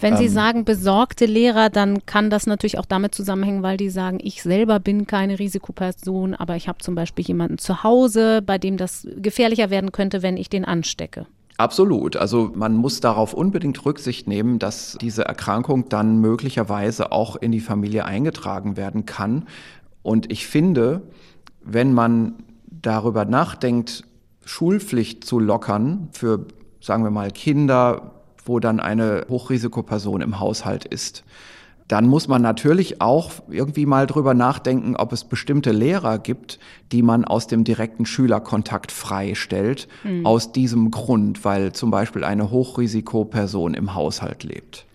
Wenn 0.00 0.16
Sie 0.16 0.26
ähm, 0.26 0.32
sagen 0.32 0.64
besorgte 0.64 1.26
Lehrer, 1.26 1.70
dann 1.70 2.06
kann 2.06 2.30
das 2.30 2.46
natürlich 2.46 2.78
auch 2.78 2.86
damit 2.86 3.14
zusammenhängen, 3.14 3.62
weil 3.62 3.76
die 3.76 3.90
sagen, 3.90 4.18
ich 4.22 4.42
selber 4.42 4.78
bin 4.78 5.06
keine 5.06 5.38
Risikoperson, 5.38 6.34
aber 6.34 6.56
ich 6.56 6.68
habe 6.68 6.78
zum 6.78 6.94
Beispiel 6.94 7.24
jemanden 7.26 7.58
zu 7.58 7.82
Hause, 7.82 8.42
bei 8.42 8.58
dem 8.58 8.76
das 8.76 9.08
gefährlicher 9.16 9.70
werden 9.70 9.92
könnte, 9.92 10.22
wenn 10.22 10.36
ich 10.36 10.48
den 10.48 10.64
anstecke. 10.64 11.26
Absolut. 11.56 12.16
Also 12.16 12.52
man 12.54 12.74
muss 12.74 13.00
darauf 13.00 13.34
unbedingt 13.34 13.84
Rücksicht 13.84 14.28
nehmen, 14.28 14.60
dass 14.60 14.96
diese 15.00 15.24
Erkrankung 15.24 15.88
dann 15.88 16.20
möglicherweise 16.20 17.10
auch 17.10 17.34
in 17.34 17.50
die 17.50 17.60
Familie 17.60 18.04
eingetragen 18.04 18.76
werden 18.76 19.06
kann. 19.06 19.46
Und 20.04 20.30
ich 20.30 20.46
finde, 20.46 21.02
wenn 21.60 21.92
man 21.92 22.34
darüber 22.66 23.24
nachdenkt, 23.24 24.04
Schulpflicht 24.44 25.24
zu 25.24 25.40
lockern 25.40 26.08
für, 26.12 26.46
sagen 26.80 27.02
wir 27.02 27.10
mal, 27.10 27.32
Kinder, 27.32 28.17
wo 28.48 28.58
dann 28.60 28.80
eine 28.80 29.26
Hochrisikoperson 29.28 30.20
im 30.20 30.40
Haushalt 30.40 30.84
ist, 30.84 31.24
dann 31.88 32.06
muss 32.06 32.28
man 32.28 32.42
natürlich 32.42 33.00
auch 33.00 33.32
irgendwie 33.48 33.86
mal 33.86 34.06
drüber 34.06 34.34
nachdenken, 34.34 34.94
ob 34.94 35.12
es 35.12 35.24
bestimmte 35.24 35.72
Lehrer 35.72 36.18
gibt, 36.18 36.58
die 36.92 37.02
man 37.02 37.24
aus 37.24 37.46
dem 37.46 37.64
direkten 37.64 38.04
Schülerkontakt 38.04 38.92
freistellt, 38.92 39.88
mhm. 40.04 40.26
aus 40.26 40.52
diesem 40.52 40.90
Grund, 40.90 41.44
weil 41.46 41.72
zum 41.72 41.90
Beispiel 41.90 42.24
eine 42.24 42.50
Hochrisikoperson 42.50 43.72
im 43.72 43.94
Haushalt 43.94 44.44
lebt. 44.44 44.87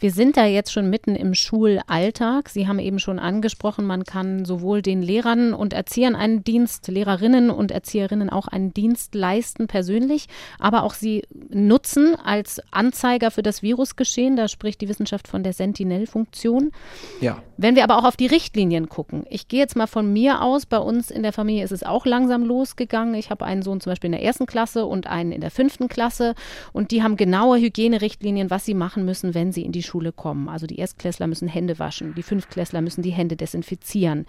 Wir 0.00 0.12
sind 0.12 0.38
da 0.38 0.46
jetzt 0.46 0.72
schon 0.72 0.88
mitten 0.88 1.14
im 1.14 1.34
Schulalltag. 1.34 2.48
Sie 2.48 2.66
haben 2.66 2.78
eben 2.78 2.98
schon 2.98 3.18
angesprochen, 3.18 3.84
man 3.84 4.04
kann 4.04 4.46
sowohl 4.46 4.80
den 4.80 5.02
Lehrern 5.02 5.52
und 5.52 5.74
Erziehern 5.74 6.16
einen 6.16 6.42
Dienst, 6.42 6.88
Lehrerinnen 6.88 7.50
und 7.50 7.70
Erzieherinnen 7.70 8.30
auch 8.30 8.48
einen 8.48 8.72
Dienst 8.72 9.14
leisten 9.14 9.66
persönlich, 9.66 10.26
aber 10.58 10.84
auch 10.84 10.94
sie 10.94 11.24
nutzen 11.50 12.14
als 12.14 12.62
Anzeiger 12.70 13.30
für 13.30 13.42
das 13.42 13.62
Virusgeschehen. 13.62 14.36
Da 14.36 14.48
spricht 14.48 14.80
die 14.80 14.88
Wissenschaft 14.88 15.28
von 15.28 15.42
der 15.42 15.52
Sentinel-Funktion. 15.52 16.72
Ja. 17.20 17.42
Wenn 17.58 17.76
wir 17.76 17.84
aber 17.84 17.98
auch 17.98 18.04
auf 18.04 18.16
die 18.16 18.26
Richtlinien 18.26 18.88
gucken, 18.88 19.24
ich 19.28 19.48
gehe 19.48 19.60
jetzt 19.60 19.76
mal 19.76 19.86
von 19.86 20.10
mir 20.10 20.40
aus, 20.40 20.64
bei 20.64 20.78
uns 20.78 21.10
in 21.10 21.22
der 21.22 21.34
Familie 21.34 21.62
ist 21.62 21.72
es 21.72 21.82
auch 21.82 22.06
langsam 22.06 22.46
losgegangen. 22.46 23.14
Ich 23.16 23.28
habe 23.28 23.44
einen 23.44 23.60
Sohn 23.60 23.82
zum 23.82 23.90
Beispiel 23.90 24.08
in 24.08 24.12
der 24.12 24.22
ersten 24.22 24.46
Klasse 24.46 24.86
und 24.86 25.06
einen 25.06 25.30
in 25.30 25.42
der 25.42 25.50
fünften 25.50 25.88
Klasse 25.88 26.34
und 26.72 26.90
die 26.90 27.02
haben 27.02 27.18
genaue 27.18 27.58
Hygienerichtlinien, 27.58 28.48
was 28.48 28.64
sie 28.64 28.72
machen 28.72 29.04
müssen, 29.04 29.34
wenn 29.34 29.52
sie 29.52 29.62
in 29.62 29.72
die 29.72 29.82
Schule 29.82 29.89
kommen. 30.12 30.48
Also 30.48 30.66
die 30.66 30.78
Erstklässler 30.78 31.26
müssen 31.26 31.48
Hände 31.48 31.78
waschen, 31.78 32.14
die 32.14 32.22
Fünftklässler 32.22 32.80
müssen 32.80 33.02
die 33.02 33.10
Hände 33.10 33.36
desinfizieren. 33.36 34.24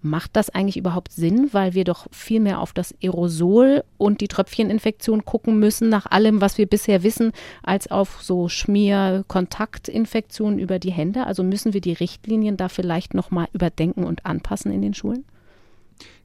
Macht 0.00 0.36
das 0.36 0.48
eigentlich 0.48 0.76
überhaupt 0.76 1.12
Sinn, 1.12 1.48
weil 1.50 1.74
wir 1.74 1.82
doch 1.82 2.06
viel 2.12 2.38
mehr 2.38 2.60
auf 2.60 2.72
das 2.72 2.94
Aerosol 3.02 3.82
und 3.96 4.20
die 4.20 4.28
Tröpfcheninfektion 4.28 5.24
gucken 5.24 5.58
müssen, 5.58 5.88
nach 5.88 6.06
allem, 6.06 6.40
was 6.40 6.56
wir 6.56 6.66
bisher 6.66 7.02
wissen, 7.02 7.32
als 7.64 7.90
auf 7.90 8.22
so 8.22 8.48
Schmier-Kontaktinfektionen 8.48 10.60
über 10.60 10.78
die 10.78 10.92
Hände? 10.92 11.26
Also 11.26 11.42
müssen 11.42 11.74
wir 11.74 11.80
die 11.80 11.94
Richtlinien 11.94 12.56
da 12.56 12.68
vielleicht 12.68 13.14
nochmal 13.14 13.48
überdenken 13.52 14.04
und 14.04 14.24
anpassen 14.24 14.70
in 14.70 14.82
den 14.82 14.94
Schulen? 14.94 15.24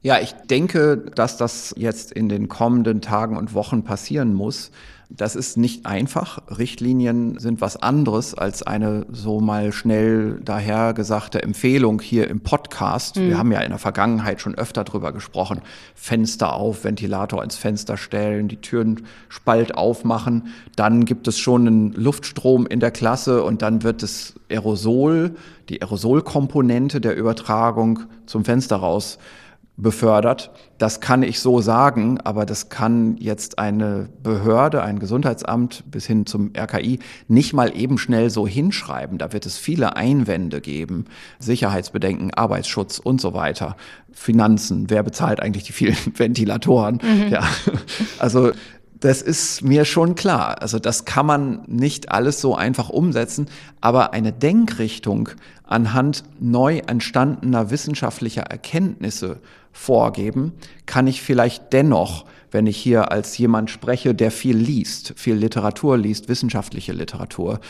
Ja, 0.02 0.20
ich 0.20 0.32
denke, 0.32 0.98
dass 0.98 1.36
das 1.36 1.74
jetzt 1.76 2.12
in 2.12 2.28
den 2.28 2.48
kommenden 2.48 3.00
Tagen 3.00 3.36
und 3.36 3.54
Wochen 3.54 3.82
passieren 3.82 4.34
muss. 4.34 4.70
Das 5.10 5.36
ist 5.36 5.56
nicht 5.56 5.86
einfach. 5.86 6.40
Richtlinien 6.58 7.38
sind 7.38 7.60
was 7.60 7.76
anderes 7.76 8.34
als 8.34 8.62
eine 8.62 9.06
so 9.12 9.40
mal 9.40 9.72
schnell 9.72 10.40
dahergesagte 10.42 11.42
Empfehlung 11.42 12.00
hier 12.00 12.28
im 12.28 12.40
Podcast. 12.40 13.16
Mhm. 13.16 13.28
Wir 13.28 13.38
haben 13.38 13.52
ja 13.52 13.60
in 13.60 13.70
der 13.70 13.78
Vergangenheit 13.78 14.40
schon 14.40 14.54
öfter 14.54 14.82
drüber 14.82 15.12
gesprochen. 15.12 15.60
Fenster 15.94 16.54
auf, 16.54 16.84
Ventilator 16.84 17.44
ins 17.44 17.56
Fenster 17.56 17.96
stellen, 17.96 18.48
die 18.48 18.56
Türen 18.56 19.06
spalt 19.28 19.74
aufmachen. 19.76 20.48
Dann 20.74 21.04
gibt 21.04 21.28
es 21.28 21.38
schon 21.38 21.66
einen 21.66 21.92
Luftstrom 21.92 22.66
in 22.66 22.80
der 22.80 22.90
Klasse 22.90 23.42
und 23.44 23.62
dann 23.62 23.82
wird 23.82 24.02
das 24.02 24.34
Aerosol, 24.50 25.36
die 25.68 25.82
Aerosolkomponente 25.82 27.00
der 27.00 27.16
Übertragung 27.16 28.00
zum 28.26 28.44
Fenster 28.44 28.76
raus 28.76 29.18
befördert. 29.76 30.50
Das 30.78 31.00
kann 31.00 31.22
ich 31.22 31.40
so 31.40 31.60
sagen, 31.60 32.20
aber 32.20 32.46
das 32.46 32.68
kann 32.68 33.16
jetzt 33.16 33.58
eine 33.58 34.08
Behörde, 34.22 34.82
ein 34.82 35.00
Gesundheitsamt 35.00 35.84
bis 35.90 36.06
hin 36.06 36.26
zum 36.26 36.52
RKI 36.56 37.00
nicht 37.26 37.52
mal 37.54 37.76
eben 37.76 37.98
schnell 37.98 38.30
so 38.30 38.46
hinschreiben. 38.46 39.18
Da 39.18 39.32
wird 39.32 39.46
es 39.46 39.58
viele 39.58 39.96
Einwände 39.96 40.60
geben, 40.60 41.06
Sicherheitsbedenken, 41.40 42.32
Arbeitsschutz 42.34 42.98
und 43.00 43.20
so 43.20 43.34
weiter. 43.34 43.76
Finanzen, 44.12 44.90
wer 44.90 45.02
bezahlt 45.02 45.40
eigentlich 45.40 45.64
die 45.64 45.72
vielen 45.72 45.96
Ventilatoren? 46.16 47.00
Mhm. 47.02 47.28
Ja, 47.30 47.42
also 48.20 48.52
das 49.00 49.20
ist 49.22 49.62
mir 49.62 49.84
schon 49.84 50.14
klar. 50.14 50.62
Also 50.62 50.78
das 50.78 51.04
kann 51.04 51.26
man 51.26 51.62
nicht 51.66 52.10
alles 52.12 52.40
so 52.40 52.54
einfach 52.54 52.88
umsetzen, 52.88 53.48
aber 53.80 54.14
eine 54.14 54.32
Denkrichtung 54.32 55.30
anhand 55.64 56.24
neu 56.40 56.78
entstandener 56.86 57.70
wissenschaftlicher 57.70 58.42
Erkenntnisse 58.42 59.40
vorgeben, 59.74 60.54
kann 60.86 61.06
ich 61.06 61.20
vielleicht 61.20 61.74
dennoch, 61.74 62.24
wenn 62.50 62.66
ich 62.66 62.76
hier 62.76 63.10
als 63.12 63.36
jemand 63.36 63.68
spreche, 63.68 64.14
der 64.14 64.30
viel 64.30 64.56
liest, 64.56 65.12
viel 65.16 65.34
Literatur 65.34 65.98
liest, 65.98 66.28
wissenschaftliche 66.28 66.92
Literatur, 66.92 67.60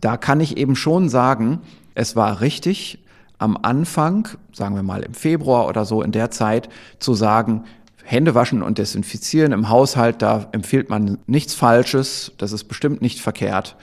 da 0.00 0.16
kann 0.16 0.40
ich 0.40 0.56
eben 0.58 0.76
schon 0.76 1.08
sagen, 1.08 1.60
es 1.94 2.14
war 2.14 2.40
richtig, 2.40 3.00
am 3.38 3.58
Anfang, 3.60 4.28
sagen 4.52 4.76
wir 4.76 4.82
mal 4.82 5.02
im 5.02 5.14
Februar 5.14 5.66
oder 5.66 5.84
so 5.84 6.02
in 6.02 6.12
der 6.12 6.30
Zeit, 6.30 6.68
zu 6.98 7.14
sagen, 7.14 7.64
Hände 8.04 8.34
waschen 8.34 8.62
und 8.62 8.76
desinfizieren 8.78 9.52
im 9.52 9.70
Haushalt, 9.70 10.20
da 10.20 10.46
empfiehlt 10.52 10.90
man 10.90 11.18
nichts 11.26 11.54
Falsches, 11.54 12.32
das 12.36 12.52
ist 12.52 12.64
bestimmt 12.64 13.00
nicht 13.00 13.20
verkehrt. 13.20 13.76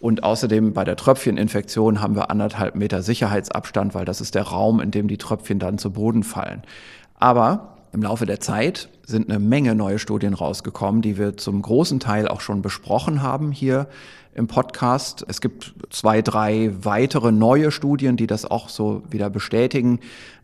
Und 0.00 0.24
außerdem 0.24 0.72
bei 0.72 0.82
der 0.82 0.96
Tröpfcheninfektion 0.96 2.00
haben 2.00 2.16
wir 2.16 2.28
anderthalb 2.28 2.74
Meter 2.74 3.04
Sicherheitsabstand, 3.04 3.94
weil 3.94 4.04
das 4.04 4.20
ist 4.20 4.34
der 4.34 4.42
Raum, 4.42 4.80
in 4.80 4.90
dem 4.90 5.06
die 5.06 5.16
Tröpfchen 5.16 5.60
dann 5.60 5.78
zu 5.78 5.92
Boden 5.92 6.24
fallen. 6.24 6.64
Aber 7.22 7.76
im 7.92 8.02
Laufe 8.02 8.26
der 8.26 8.40
Zeit 8.40 8.88
sind 9.06 9.30
eine 9.30 9.38
Menge 9.38 9.76
neue 9.76 10.00
Studien 10.00 10.34
rausgekommen, 10.34 11.02
die 11.02 11.18
wir 11.18 11.36
zum 11.36 11.62
großen 11.62 12.00
Teil 12.00 12.26
auch 12.26 12.40
schon 12.40 12.62
besprochen 12.62 13.22
haben 13.22 13.52
hier 13.52 13.86
im 14.34 14.48
Podcast. 14.48 15.24
Es 15.28 15.40
gibt 15.40 15.72
zwei, 15.90 16.20
drei 16.20 16.72
weitere 16.82 17.30
neue 17.30 17.70
Studien, 17.70 18.16
die 18.16 18.26
das 18.26 18.44
auch 18.44 18.68
so 18.68 19.04
wieder 19.08 19.30
bestätigen, 19.30 20.00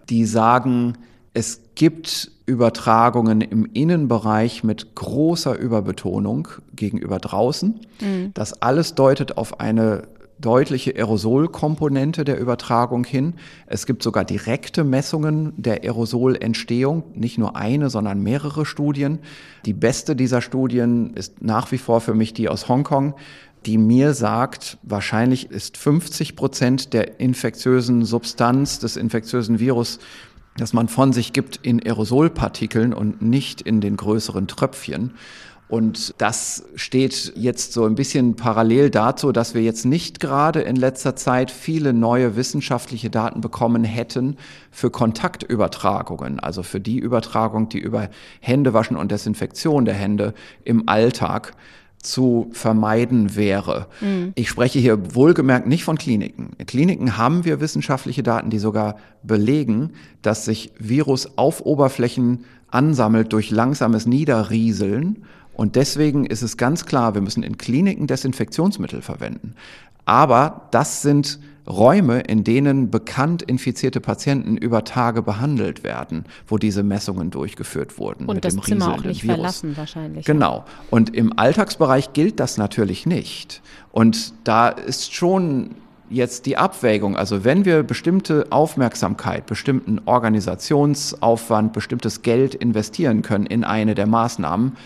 die 0.08 0.24
sagen, 0.24 0.96
Es 1.34 1.60
gibt 1.74 2.30
Übertragungen 2.46 3.40
im 3.40 3.68
Innenbereich 3.72 4.62
mit 4.62 4.94
großer 4.94 5.58
Überbetonung 5.58 6.48
gegenüber 6.74 7.18
draußen. 7.18 7.80
Mhm. 8.00 8.30
Das 8.34 8.62
alles 8.62 8.94
deutet 8.94 9.36
auf 9.36 9.58
eine 9.60 10.04
deutliche 10.40 10.94
Aerosolkomponente 10.94 12.24
der 12.24 12.38
Übertragung 12.38 13.04
hin. 13.04 13.34
Es 13.66 13.86
gibt 13.86 14.02
sogar 14.02 14.24
direkte 14.24 14.84
Messungen 14.84 15.52
der 15.56 15.82
Aerosolentstehung, 15.82 17.04
nicht 17.14 17.38
nur 17.38 17.56
eine, 17.56 17.90
sondern 17.90 18.22
mehrere 18.22 18.64
Studien. 18.64 19.18
Die 19.64 19.72
beste 19.72 20.14
dieser 20.14 20.42
Studien 20.42 21.14
ist 21.14 21.42
nach 21.42 21.72
wie 21.72 21.78
vor 21.78 22.00
für 22.00 22.14
mich 22.14 22.34
die 22.34 22.48
aus 22.48 22.68
Hongkong, 22.68 23.14
die 23.66 23.78
mir 23.78 24.14
sagt, 24.14 24.78
wahrscheinlich 24.82 25.50
ist 25.50 25.76
50 25.76 26.36
Prozent 26.36 26.92
der 26.92 27.18
infektiösen 27.20 28.04
Substanz 28.04 28.78
des 28.78 28.96
infektiösen 28.96 29.58
Virus 29.58 29.98
das 30.58 30.72
man 30.72 30.88
von 30.88 31.12
sich 31.12 31.32
gibt 31.32 31.56
in 31.62 31.80
Aerosolpartikeln 31.80 32.92
und 32.92 33.22
nicht 33.22 33.60
in 33.60 33.80
den 33.80 33.96
größeren 33.96 34.48
Tröpfchen. 34.48 35.12
Und 35.68 36.14
das 36.18 36.64
steht 36.76 37.34
jetzt 37.36 37.74
so 37.74 37.84
ein 37.84 37.94
bisschen 37.94 38.36
parallel 38.36 38.88
dazu, 38.88 39.32
dass 39.32 39.54
wir 39.54 39.62
jetzt 39.62 39.84
nicht 39.84 40.18
gerade 40.18 40.60
in 40.60 40.76
letzter 40.76 41.14
Zeit 41.14 41.50
viele 41.50 41.92
neue 41.92 42.36
wissenschaftliche 42.36 43.10
Daten 43.10 43.42
bekommen 43.42 43.84
hätten 43.84 44.36
für 44.70 44.90
Kontaktübertragungen, 44.90 46.40
also 46.40 46.62
für 46.62 46.80
die 46.80 46.98
Übertragung, 46.98 47.68
die 47.68 47.80
über 47.80 48.08
Händewaschen 48.40 48.96
und 48.96 49.12
Desinfektion 49.12 49.84
der 49.84 49.94
Hände 49.94 50.32
im 50.64 50.88
Alltag 50.88 51.52
zu 52.02 52.48
vermeiden 52.52 53.36
wäre. 53.36 53.88
Mhm. 54.00 54.32
Ich 54.36 54.48
spreche 54.48 54.78
hier 54.78 55.14
wohlgemerkt 55.14 55.66
nicht 55.66 55.84
von 55.84 55.98
Kliniken. 55.98 56.50
In 56.56 56.66
Kliniken 56.66 57.16
haben 57.18 57.44
wir 57.44 57.60
wissenschaftliche 57.60 58.22
Daten, 58.22 58.50
die 58.50 58.58
sogar 58.58 58.96
belegen, 59.22 59.92
dass 60.22 60.44
sich 60.44 60.72
Virus 60.78 61.36
auf 61.36 61.60
Oberflächen 61.66 62.44
ansammelt 62.68 63.32
durch 63.32 63.50
langsames 63.50 64.06
Niederrieseln 64.06 65.24
und 65.58 65.74
deswegen 65.74 66.24
ist 66.24 66.42
es 66.42 66.56
ganz 66.56 66.86
klar, 66.86 67.14
wir 67.14 67.20
müssen 67.20 67.42
in 67.42 67.58
Kliniken 67.58 68.06
Desinfektionsmittel 68.06 69.02
verwenden. 69.02 69.56
Aber 70.04 70.68
das 70.70 71.02
sind 71.02 71.40
Räume, 71.68 72.20
in 72.20 72.44
denen 72.44 72.92
bekannt 72.92 73.42
infizierte 73.42 74.00
Patienten 74.00 74.56
über 74.56 74.84
Tage 74.84 75.20
behandelt 75.20 75.82
werden, 75.82 76.26
wo 76.46 76.58
diese 76.58 76.84
Messungen 76.84 77.32
durchgeführt 77.32 77.98
wurden. 77.98 78.26
Und 78.26 78.44
das 78.44 78.56
Zimmer 78.56 78.94
auch 78.94 79.02
nicht 79.02 79.24
Virus. 79.24 79.34
verlassen 79.34 79.76
wahrscheinlich. 79.76 80.24
Genau. 80.24 80.64
Und 80.90 81.16
im 81.16 81.36
Alltagsbereich 81.36 82.12
gilt 82.12 82.38
das 82.38 82.56
natürlich 82.56 83.04
nicht. 83.04 83.60
Und 83.90 84.34
da 84.44 84.68
ist 84.68 85.12
schon 85.12 85.74
jetzt 86.08 86.46
die 86.46 86.56
Abwägung, 86.56 87.16
also 87.16 87.42
wenn 87.42 87.64
wir 87.64 87.82
bestimmte 87.82 88.46
Aufmerksamkeit, 88.50 89.46
bestimmten 89.46 90.00
Organisationsaufwand, 90.04 91.72
bestimmtes 91.72 92.22
Geld 92.22 92.54
investieren 92.54 93.22
können 93.22 93.46
in 93.46 93.64
eine 93.64 93.96
der 93.96 94.06
Maßnahmen, 94.06 94.76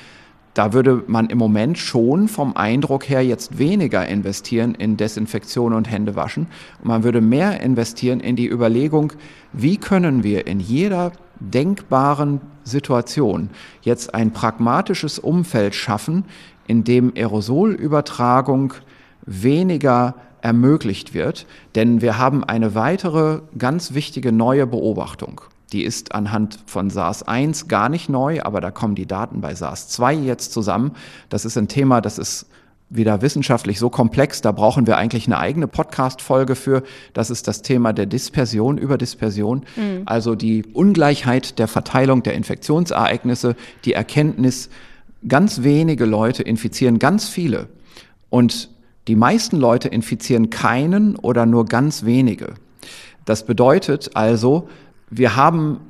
da 0.55 0.73
würde 0.73 1.03
man 1.07 1.31
im 1.31 1.39
Moment 1.39 1.79
schon 1.79 2.29
vom 2.29 2.57
Eindruck 2.57 3.09
her 3.09 3.25
jetzt 3.25 3.59
weniger 3.59 4.07
investieren 4.07 4.75
in 4.75 4.97
Desinfektion 4.97 5.73
und 5.73 5.91
Händewaschen. 5.91 6.47
Und 6.81 6.89
man 6.89 7.05
würde 7.05 7.21
mehr 7.21 7.61
investieren 7.61 8.21
in 8.21 8.37
die 8.37 8.51
Überlegung, 8.51 9.15
wie 9.53 9.79
können 9.79 10.23
wir 10.23 10.47
in 10.47 10.61
jeder 10.61 11.13
denkbaren 11.41 12.41
Situation 12.65 13.51
jetzt 13.81 14.15
ein 14.15 14.33
pragmatisches 14.33 15.19
Umfeld 15.19 15.75
schaffen, 15.75 16.25
in 16.67 16.85
dem 16.85 17.13
Aerosolübertragung 17.17 18.75
weniger 19.25 20.15
ermöglicht 20.43 21.15
wird. 21.15 21.47
Denn 21.75 22.03
wir 22.03 22.19
haben 22.19 22.45
eine 22.45 22.75
weitere 22.75 23.41
ganz 23.57 23.95
wichtige 23.95 24.33
neue 24.33 24.67
Beobachtung. 24.67 25.41
Die 25.73 25.85
ist 25.85 26.15
anhand 26.15 26.59
von 26.67 26.91
SARS-1 26.91 27.69
gar 27.69 27.89
nicht 27.89 28.09
neu, 28.09 28.43
aber 28.43 28.61
da 28.61 28.71
kommen 28.71 28.95
die 28.95 29.07
Daten 29.07 29.41
bei 29.41 29.55
SARS-2 29.55 30.23
jetzt 30.23 30.53
zusammen. 30.53 30.93
Das 31.29 31.45
ist 31.45 31.57
ein 31.57 31.69
Thema, 31.69 32.01
das 32.01 32.19
ist 32.19 32.47
wieder 32.95 33.23
wissenschaftlich 33.23 33.79
so 33.79 33.89
komplex, 33.89 34.43
da 34.43 34.53
brauchen 34.53 34.87
wir 34.87 34.99
eigentlich 34.99 35.27
eine 35.27 35.39
eigene 35.39 35.67
Podcast-Folge 35.67 36.55
für. 36.55 36.83
Das 37.15 37.31
ist 37.31 37.49
das 37.49 37.63
Thema 37.63 37.93
der 37.93 38.07
Dispersion 38.07 38.77
über 38.77 38.99
Dispersion. 38.99 39.65
Mhm. 39.77 40.03
Also 40.05 40.35
die 40.35 40.65
Ungleichheit 40.75 41.59
der 41.59 41.69
Verteilung 41.69 42.23
der 42.23 42.35
Infektionsereignisse, 42.35 43.57
die 43.85 43.95
Erkenntnis, 43.95 44.69
ganz 45.27 45.63
wenige 45.63 46.05
Leute 46.05 46.43
infizieren 46.43 46.99
ganz 46.99 47.29
viele. 47.29 47.69
Und 48.29 48.69
die 49.09 49.17
meisten 49.17 49.57
Leute 49.57 49.89
infizieren 49.89 50.51
keinen 50.51 51.17
oder 51.17 51.47
nur 51.47 51.65
ganz 51.65 52.05
wenige. 52.05 52.55
Das 53.25 53.47
bedeutet 53.47 54.11
also, 54.15 54.69
wir 55.15 55.37
haben 55.37 55.81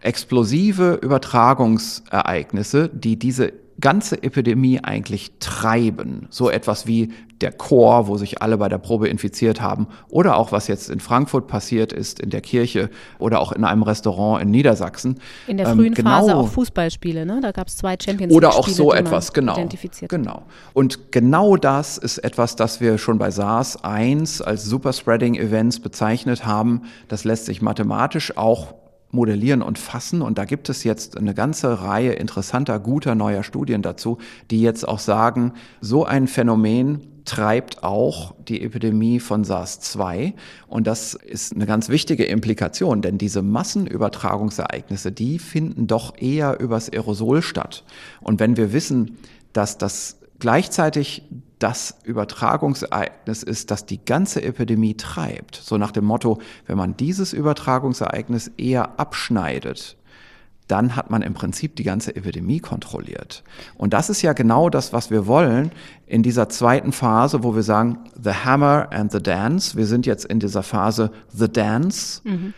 explosive 0.00 0.94
Übertragungsereignisse, 1.02 2.88
die 2.88 3.18
diese 3.18 3.52
ganze 3.80 4.22
Epidemie 4.22 4.80
eigentlich 4.82 5.32
treiben. 5.40 6.28
So 6.30 6.50
etwas 6.50 6.86
wie 6.86 7.12
der 7.40 7.52
Chor, 7.52 8.06
wo 8.06 8.16
sich 8.16 8.42
alle 8.42 8.58
bei 8.58 8.68
der 8.68 8.78
Probe 8.78 9.08
infiziert 9.08 9.60
haben, 9.60 9.88
oder 10.08 10.36
auch 10.36 10.52
was 10.52 10.68
jetzt 10.68 10.90
in 10.90 11.00
Frankfurt 11.00 11.46
passiert 11.46 11.92
ist, 11.92 12.20
in 12.20 12.30
der 12.30 12.40
Kirche 12.40 12.90
oder 13.18 13.40
auch 13.40 13.52
in 13.52 13.64
einem 13.64 13.82
Restaurant 13.82 14.42
in 14.42 14.50
Niedersachsen. 14.50 15.20
In 15.46 15.56
der 15.56 15.66
frühen 15.66 15.86
ähm, 15.86 15.94
genau, 15.94 16.10
Phase 16.10 16.36
auch 16.36 16.48
Fußballspiele, 16.48 17.24
ne? 17.24 17.40
Da 17.42 17.52
gab 17.52 17.68
es 17.68 17.76
zwei 17.76 17.96
Champions 18.00 18.30
League. 18.30 18.36
Oder 18.36 18.54
auch 18.54 18.68
so 18.68 18.92
etwas, 18.92 19.32
genau. 19.32 19.56
Genau. 20.08 20.42
Und 20.72 21.12
genau 21.12 21.56
das 21.56 21.98
ist 21.98 22.18
etwas, 22.18 22.56
das 22.56 22.80
wir 22.80 22.98
schon 22.98 23.18
bei 23.18 23.30
SARS 23.30 23.82
1 23.82 24.42
als 24.42 24.64
Superspreading 24.64 25.34
Events 25.34 25.80
bezeichnet 25.80 26.46
haben. 26.46 26.82
Das 27.08 27.24
lässt 27.24 27.46
sich 27.46 27.62
mathematisch 27.62 28.36
auch 28.36 28.74
modellieren 29.12 29.62
und 29.62 29.78
fassen. 29.78 30.22
Und 30.22 30.38
da 30.38 30.44
gibt 30.44 30.68
es 30.68 30.84
jetzt 30.84 31.16
eine 31.16 31.34
ganze 31.34 31.82
Reihe 31.82 32.12
interessanter, 32.12 32.78
guter 32.78 33.14
neuer 33.14 33.42
Studien 33.42 33.82
dazu, 33.82 34.18
die 34.50 34.60
jetzt 34.60 34.86
auch 34.86 34.98
sagen, 34.98 35.54
so 35.80 36.04
ein 36.04 36.28
Phänomen 36.28 37.00
treibt 37.24 37.82
auch 37.82 38.34
die 38.48 38.62
Epidemie 38.62 39.20
von 39.20 39.44
SARS-2. 39.44 40.34
Und 40.66 40.86
das 40.86 41.14
ist 41.14 41.54
eine 41.54 41.66
ganz 41.66 41.88
wichtige 41.88 42.24
Implikation, 42.24 43.02
denn 43.02 43.18
diese 43.18 43.42
Massenübertragungsereignisse, 43.42 45.12
die 45.12 45.38
finden 45.38 45.86
doch 45.86 46.16
eher 46.18 46.60
übers 46.60 46.90
Aerosol 46.90 47.42
statt. 47.42 47.84
Und 48.20 48.40
wenn 48.40 48.56
wir 48.56 48.72
wissen, 48.72 49.18
dass 49.52 49.78
das 49.78 50.18
gleichzeitig 50.38 51.22
das 51.58 51.96
Übertragungsereignis 52.04 53.42
ist, 53.42 53.70
das 53.70 53.84
die 53.84 54.02
ganze 54.02 54.42
Epidemie 54.42 54.96
treibt. 54.96 55.56
So 55.56 55.76
nach 55.76 55.92
dem 55.92 56.06
Motto, 56.06 56.40
wenn 56.66 56.78
man 56.78 56.96
dieses 56.96 57.34
Übertragungsereignis 57.34 58.50
eher 58.56 58.98
abschneidet, 58.98 59.98
dann 60.70 60.96
hat 60.96 61.10
man 61.10 61.22
im 61.22 61.34
Prinzip 61.34 61.76
die 61.76 61.82
ganze 61.82 62.14
Epidemie 62.14 62.60
kontrolliert. 62.60 63.42
Und 63.76 63.92
das 63.92 64.10
ist 64.10 64.22
ja 64.22 64.32
genau 64.32 64.70
das, 64.70 64.92
was 64.92 65.10
wir 65.10 65.26
wollen 65.26 65.72
in 66.06 66.22
dieser 66.22 66.48
zweiten 66.48 66.92
Phase, 66.92 67.42
wo 67.42 67.54
wir 67.54 67.62
sagen, 67.62 67.98
the 68.22 68.30
hammer 68.30 68.88
and 68.90 69.10
the 69.12 69.22
dance. 69.22 69.76
Wir 69.76 69.86
sind 69.86 70.06
jetzt 70.06 70.24
in 70.24 70.40
dieser 70.40 70.62
Phase 70.62 71.10
the 71.32 71.48
dance, 71.48 72.20
mhm. 72.24 72.54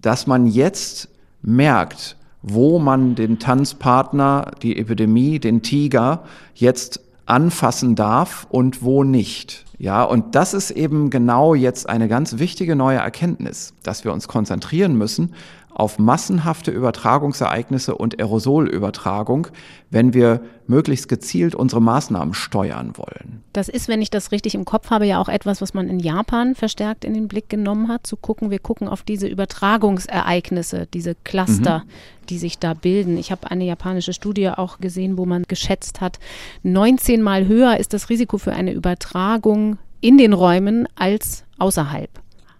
dass 0.00 0.26
man 0.26 0.46
jetzt 0.46 1.08
merkt, 1.42 2.16
wo 2.42 2.78
man 2.78 3.14
den 3.14 3.38
Tanzpartner, 3.38 4.52
die 4.62 4.78
Epidemie, 4.78 5.38
den 5.38 5.62
Tiger 5.62 6.24
jetzt 6.54 7.00
anfassen 7.26 7.94
darf 7.94 8.46
und 8.50 8.82
wo 8.82 9.04
nicht. 9.04 9.64
Ja, 9.78 10.02
und 10.02 10.34
das 10.34 10.52
ist 10.52 10.72
eben 10.72 11.08
genau 11.08 11.54
jetzt 11.54 11.88
eine 11.88 12.08
ganz 12.08 12.38
wichtige 12.38 12.76
neue 12.76 12.98
Erkenntnis, 12.98 13.72
dass 13.82 14.04
wir 14.04 14.12
uns 14.12 14.28
konzentrieren 14.28 14.96
müssen 14.96 15.32
auf 15.80 15.98
massenhafte 15.98 16.70
Übertragungsereignisse 16.70 17.94
und 17.94 18.20
Aerosolübertragung, 18.20 19.46
wenn 19.88 20.12
wir 20.12 20.42
möglichst 20.66 21.08
gezielt 21.08 21.54
unsere 21.54 21.80
Maßnahmen 21.80 22.34
steuern 22.34 22.98
wollen. 22.98 23.42
Das 23.54 23.70
ist, 23.70 23.88
wenn 23.88 24.02
ich 24.02 24.10
das 24.10 24.30
richtig 24.30 24.54
im 24.54 24.66
Kopf 24.66 24.90
habe, 24.90 25.06
ja 25.06 25.18
auch 25.18 25.30
etwas, 25.30 25.62
was 25.62 25.72
man 25.72 25.88
in 25.88 25.98
Japan 25.98 26.54
verstärkt 26.54 27.06
in 27.06 27.14
den 27.14 27.28
Blick 27.28 27.48
genommen 27.48 27.88
hat, 27.88 28.06
zu 28.06 28.18
gucken, 28.18 28.50
wir 28.50 28.58
gucken 28.58 28.88
auf 28.88 29.04
diese 29.04 29.26
Übertragungsereignisse, 29.26 30.86
diese 30.92 31.14
Cluster, 31.14 31.78
mhm. 31.78 32.26
die 32.28 32.38
sich 32.38 32.58
da 32.58 32.74
bilden. 32.74 33.16
Ich 33.16 33.32
habe 33.32 33.50
eine 33.50 33.64
japanische 33.64 34.12
Studie 34.12 34.50
auch 34.50 34.80
gesehen, 34.80 35.16
wo 35.16 35.24
man 35.24 35.44
geschätzt 35.48 36.02
hat, 36.02 36.18
19 36.62 37.22
mal 37.22 37.46
höher 37.46 37.78
ist 37.78 37.94
das 37.94 38.10
Risiko 38.10 38.36
für 38.36 38.52
eine 38.52 38.74
Übertragung 38.74 39.78
in 40.02 40.18
den 40.18 40.34
Räumen 40.34 40.86
als 40.94 41.44
außerhalb. 41.58 42.10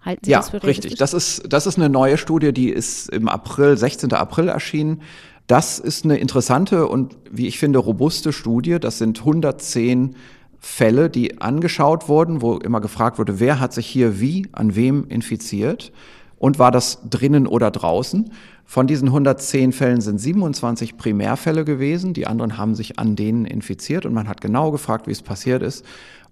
Halten 0.02 0.24
Sie 0.24 0.30
ja, 0.30 0.38
das 0.38 0.50
für 0.50 0.62
richtig. 0.62 0.96
Das 0.96 1.12
ist, 1.12 1.52
das 1.52 1.66
ist 1.66 1.76
eine 1.76 1.88
neue 1.88 2.16
Studie, 2.16 2.52
die 2.52 2.70
ist 2.70 3.10
im 3.10 3.28
April, 3.28 3.76
16. 3.76 4.12
April 4.12 4.48
erschienen. 4.48 5.02
Das 5.46 5.78
ist 5.78 6.04
eine 6.04 6.16
interessante 6.18 6.86
und, 6.86 7.16
wie 7.30 7.46
ich 7.46 7.58
finde, 7.58 7.80
robuste 7.80 8.32
Studie. 8.32 8.78
Das 8.78 8.98
sind 8.98 9.18
110 9.18 10.16
Fälle, 10.58 11.10
die 11.10 11.40
angeschaut 11.40 12.08
wurden, 12.08 12.42
wo 12.42 12.56
immer 12.58 12.80
gefragt 12.80 13.18
wurde, 13.18 13.40
wer 13.40 13.60
hat 13.60 13.72
sich 13.72 13.86
hier 13.86 14.20
wie, 14.20 14.46
an 14.52 14.76
wem 14.76 15.06
infiziert 15.08 15.90
und 16.38 16.58
war 16.58 16.70
das 16.70 17.00
drinnen 17.08 17.46
oder 17.46 17.70
draußen. 17.70 18.30
Von 18.64 18.86
diesen 18.86 19.08
110 19.08 19.72
Fällen 19.72 20.00
sind 20.00 20.18
27 20.18 20.96
Primärfälle 20.96 21.64
gewesen. 21.64 22.14
Die 22.14 22.26
anderen 22.26 22.56
haben 22.56 22.74
sich 22.74 22.98
an 22.98 23.16
denen 23.16 23.44
infiziert 23.44 24.06
und 24.06 24.14
man 24.14 24.28
hat 24.28 24.40
genau 24.40 24.70
gefragt, 24.70 25.08
wie 25.08 25.12
es 25.12 25.22
passiert 25.22 25.62
ist. 25.62 25.84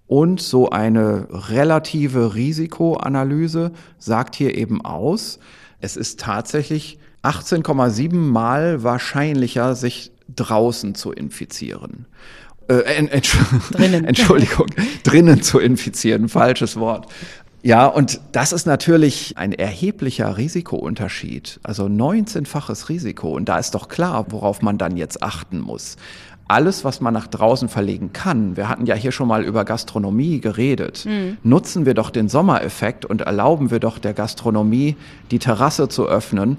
Und 0.09 0.41
so 0.41 0.71
eine 0.71 1.29
relative 1.31 2.35
Risikoanalyse 2.35 3.73
sagt 3.99 4.35
hier 4.35 4.57
eben 4.57 4.85
aus, 4.85 5.39
es 5.81 5.97
ist 5.97 6.19
tatsächlich 6.19 6.99
18,7 7.23 8.15
Mal 8.15 8.83
wahrscheinlicher, 8.83 9.75
sich 9.75 10.11
draußen 10.35 10.95
zu 10.95 11.13
infizieren. 11.13 12.07
Äh, 12.69 12.83
Entsch 12.83 13.37
drinnen. 13.71 14.05
Entschuldigung, 14.05 14.67
drinnen 15.03 15.43
zu 15.43 15.59
infizieren, 15.59 16.29
falsches 16.29 16.77
Wort. 16.77 17.07
Ja, 17.63 17.87
und 17.87 18.21
das 18.33 18.53
ist 18.53 18.67
natürlich 18.67 19.37
ein 19.37 19.53
erheblicher 19.53 20.37
Risikounterschied, 20.37 21.59
also 21.65 21.87
19-faches 21.87 22.89
Risiko. 22.89 23.31
Und 23.31 23.49
da 23.49 23.59
ist 23.59 23.75
doch 23.75 23.89
klar, 23.89 24.27
worauf 24.31 24.63
man 24.63 24.79
dann 24.79 24.97
jetzt 24.97 25.23
achten 25.23 25.61
muss. 25.61 25.97
Alles, 26.49 26.83
was 26.83 27.03
man 27.03 27.13
nach 27.13 27.27
draußen 27.27 27.69
verlegen 27.69 28.15
kann, 28.15 28.57
wir 28.57 28.71
hatten 28.71 28.87
ja 28.87 28.95
hier 28.95 29.13
schon 29.13 29.29
mal 29.29 29.45
über 29.45 29.67
Gastronomie 29.67 30.41
geredet, 30.41 31.05
mhm. 31.05 31.37
nutzen 31.43 31.85
wir 31.85 31.93
doch 31.93 32.09
den 32.09 32.31
Sommereffekt 32.31 33.05
und 33.05 33.21
erlauben 33.21 33.71
wir 33.71 33.81
doch 33.81 33.99
der 33.99 34.15
Gastronomie, 34.15 34.97
die 35.31 35.39
Terrasse 35.39 35.89
zu 35.89 36.09
öffnen. 36.09 36.57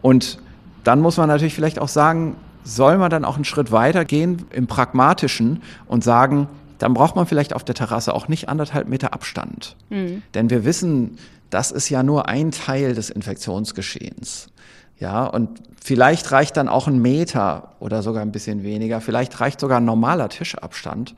Und 0.00 0.38
dann 0.84 1.00
muss 1.00 1.18
man 1.18 1.28
natürlich 1.28 1.54
vielleicht 1.54 1.78
auch 1.78 1.88
sagen, 1.88 2.36
soll 2.64 2.96
man 2.98 3.10
dann 3.10 3.24
auch 3.24 3.36
einen 3.36 3.44
Schritt 3.44 3.70
weiter 3.72 4.04
gehen 4.04 4.46
im 4.50 4.66
Pragmatischen 4.66 5.62
und 5.86 6.02
sagen, 6.02 6.48
dann 6.78 6.94
braucht 6.94 7.16
man 7.16 7.26
vielleicht 7.26 7.54
auf 7.54 7.64
der 7.64 7.74
Terrasse 7.74 8.14
auch 8.14 8.28
nicht 8.28 8.48
anderthalb 8.48 8.88
Meter 8.88 9.12
Abstand. 9.12 9.76
Mhm. 9.90 10.22
Denn 10.34 10.50
wir 10.50 10.64
wissen, 10.64 11.18
das 11.50 11.70
ist 11.70 11.88
ja 11.88 12.02
nur 12.02 12.28
ein 12.28 12.50
Teil 12.50 12.94
des 12.94 13.10
Infektionsgeschehens. 13.10 14.48
Ja, 14.98 15.26
und 15.26 15.62
vielleicht 15.82 16.32
reicht 16.32 16.56
dann 16.56 16.68
auch 16.68 16.88
ein 16.88 17.00
Meter 17.00 17.72
oder 17.80 18.02
sogar 18.02 18.22
ein 18.22 18.32
bisschen 18.32 18.62
weniger. 18.62 19.00
Vielleicht 19.00 19.40
reicht 19.40 19.60
sogar 19.60 19.78
ein 19.78 19.84
normaler 19.84 20.28
Tischabstand. 20.28 21.14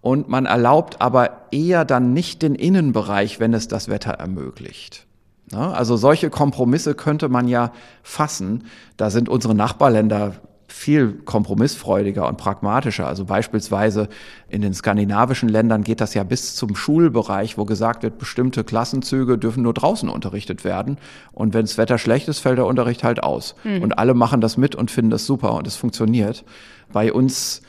Und 0.00 0.28
man 0.28 0.46
erlaubt 0.46 1.00
aber 1.00 1.42
eher 1.52 1.84
dann 1.84 2.12
nicht 2.12 2.42
den 2.42 2.56
Innenbereich, 2.56 3.38
wenn 3.38 3.54
es 3.54 3.68
das 3.68 3.88
Wetter 3.88 4.12
ermöglicht. 4.12 5.06
Also 5.52 5.96
solche 5.96 6.30
Kompromisse 6.30 6.94
könnte 6.94 7.28
man 7.28 7.46
ja 7.46 7.72
fassen. 8.02 8.64
Da 8.96 9.10
sind 9.10 9.28
unsere 9.28 9.54
Nachbarländer 9.54 10.34
viel 10.72 11.12
kompromissfreudiger 11.24 12.26
und 12.26 12.38
pragmatischer. 12.38 13.06
Also 13.06 13.24
beispielsweise 13.24 14.08
in 14.48 14.62
den 14.62 14.74
skandinavischen 14.74 15.48
Ländern 15.48 15.84
geht 15.84 16.00
das 16.00 16.14
ja 16.14 16.24
bis 16.24 16.54
zum 16.56 16.74
Schulbereich, 16.74 17.58
wo 17.58 17.64
gesagt 17.64 18.02
wird, 18.02 18.18
bestimmte 18.18 18.64
Klassenzüge 18.64 19.38
dürfen 19.38 19.62
nur 19.62 19.74
draußen 19.74 20.08
unterrichtet 20.08 20.64
werden. 20.64 20.98
Und 21.32 21.54
wenn 21.54 21.62
das 21.62 21.78
Wetter 21.78 21.98
schlecht 21.98 22.28
ist, 22.28 22.40
fällt 22.40 22.58
der 22.58 22.66
Unterricht 22.66 23.04
halt 23.04 23.22
aus. 23.22 23.54
Mhm. 23.64 23.82
Und 23.82 23.92
alle 23.98 24.14
machen 24.14 24.40
das 24.40 24.56
mit 24.56 24.74
und 24.74 24.90
finden 24.90 25.10
das 25.10 25.26
super 25.26 25.54
und 25.54 25.66
es 25.66 25.76
funktioniert. 25.76 26.44
Bei 26.92 27.12
uns 27.12 27.62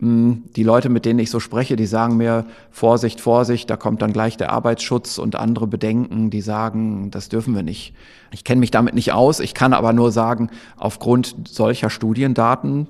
die 0.00 0.62
Leute, 0.62 0.88
mit 0.90 1.04
denen 1.04 1.18
ich 1.18 1.30
so 1.30 1.40
spreche, 1.40 1.74
die 1.74 1.86
sagen 1.86 2.16
mir, 2.16 2.46
Vorsicht, 2.70 3.20
Vorsicht, 3.20 3.68
da 3.68 3.76
kommt 3.76 4.00
dann 4.00 4.12
gleich 4.12 4.36
der 4.36 4.52
Arbeitsschutz 4.52 5.18
und 5.18 5.34
andere 5.34 5.66
Bedenken, 5.66 6.30
die 6.30 6.40
sagen, 6.40 7.10
das 7.10 7.28
dürfen 7.28 7.54
wir 7.54 7.64
nicht. 7.64 7.94
Ich 8.30 8.44
kenne 8.44 8.60
mich 8.60 8.70
damit 8.70 8.94
nicht 8.94 9.12
aus, 9.12 9.40
ich 9.40 9.54
kann 9.54 9.72
aber 9.72 9.92
nur 9.92 10.12
sagen, 10.12 10.50
aufgrund 10.76 11.48
solcher 11.48 11.90
Studiendaten 11.90 12.86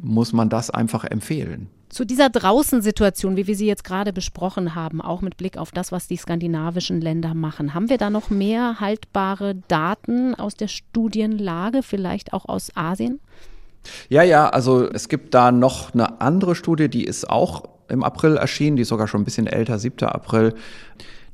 muss 0.00 0.32
man 0.32 0.48
das 0.48 0.70
einfach 0.70 1.04
empfehlen. 1.04 1.68
Zu 1.90 2.04
dieser 2.04 2.28
Draußensituation, 2.28 3.36
wie 3.36 3.46
wir 3.46 3.56
sie 3.56 3.66
jetzt 3.66 3.84
gerade 3.84 4.12
besprochen 4.12 4.74
haben, 4.74 5.00
auch 5.00 5.22
mit 5.22 5.36
Blick 5.36 5.56
auf 5.56 5.70
das, 5.70 5.90
was 5.90 6.06
die 6.06 6.16
skandinavischen 6.16 7.00
Länder 7.00 7.34
machen, 7.34 7.72
haben 7.72 7.88
wir 7.88 7.98
da 7.98 8.10
noch 8.10 8.30
mehr 8.30 8.80
haltbare 8.80 9.54
Daten 9.68 10.34
aus 10.34 10.54
der 10.54 10.68
Studienlage, 10.68 11.82
vielleicht 11.82 12.32
auch 12.32 12.46
aus 12.46 12.76
Asien? 12.76 13.20
Ja, 14.08 14.22
ja, 14.22 14.48
also 14.48 14.88
es 14.88 15.08
gibt 15.08 15.34
da 15.34 15.52
noch 15.52 15.94
eine 15.94 16.20
andere 16.20 16.54
Studie, 16.54 16.88
die 16.88 17.04
ist 17.04 17.28
auch 17.28 17.64
im 17.88 18.04
April 18.04 18.36
erschienen, 18.36 18.76
die 18.76 18.82
ist 18.82 18.88
sogar 18.88 19.08
schon 19.08 19.22
ein 19.22 19.24
bisschen 19.24 19.46
älter, 19.46 19.78
7. 19.78 20.06
April. 20.08 20.54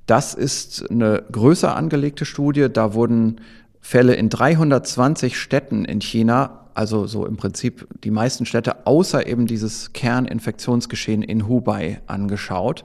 Das 0.06 0.34
ist 0.34 0.90
eine 0.90 1.24
größer 1.32 1.74
angelegte 1.74 2.24
Studie. 2.24 2.68
Da 2.72 2.94
wurden 2.94 3.40
Fälle 3.80 4.14
in 4.14 4.28
320 4.28 5.38
Städten 5.38 5.84
in 5.84 6.00
China 6.00 6.63
also 6.74 7.06
so 7.06 7.24
im 7.24 7.36
Prinzip 7.36 7.86
die 8.02 8.10
meisten 8.10 8.46
Städte 8.46 8.84
außer 8.86 9.26
eben 9.26 9.46
dieses 9.46 9.92
Kerninfektionsgeschehen 9.92 11.22
in 11.22 11.46
Hubei 11.46 12.00
angeschaut. 12.06 12.82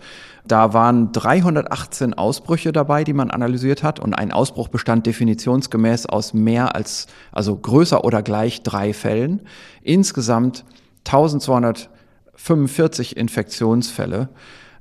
Da 0.48 0.74
waren 0.74 1.12
318 1.12 2.14
Ausbrüche 2.14 2.72
dabei, 2.72 3.04
die 3.04 3.14
man 3.14 3.32
analysiert 3.32 3.82
hat 3.82 4.00
und 4.00 4.14
ein 4.14 4.32
Ausbruch 4.32 4.68
bestand 4.68 5.08
definitionsgemäß 5.08 6.06
aus 6.06 6.36
mehr 6.36 6.76
als, 6.76 7.08
also 7.32 7.56
größer 7.56 8.04
oder 8.04 8.22
gleich 8.22 8.62
drei 8.62 8.94
Fällen. 8.94 9.42
Insgesamt 9.82 10.66
1245 11.06 13.18
Infektionsfälle. 13.18 14.30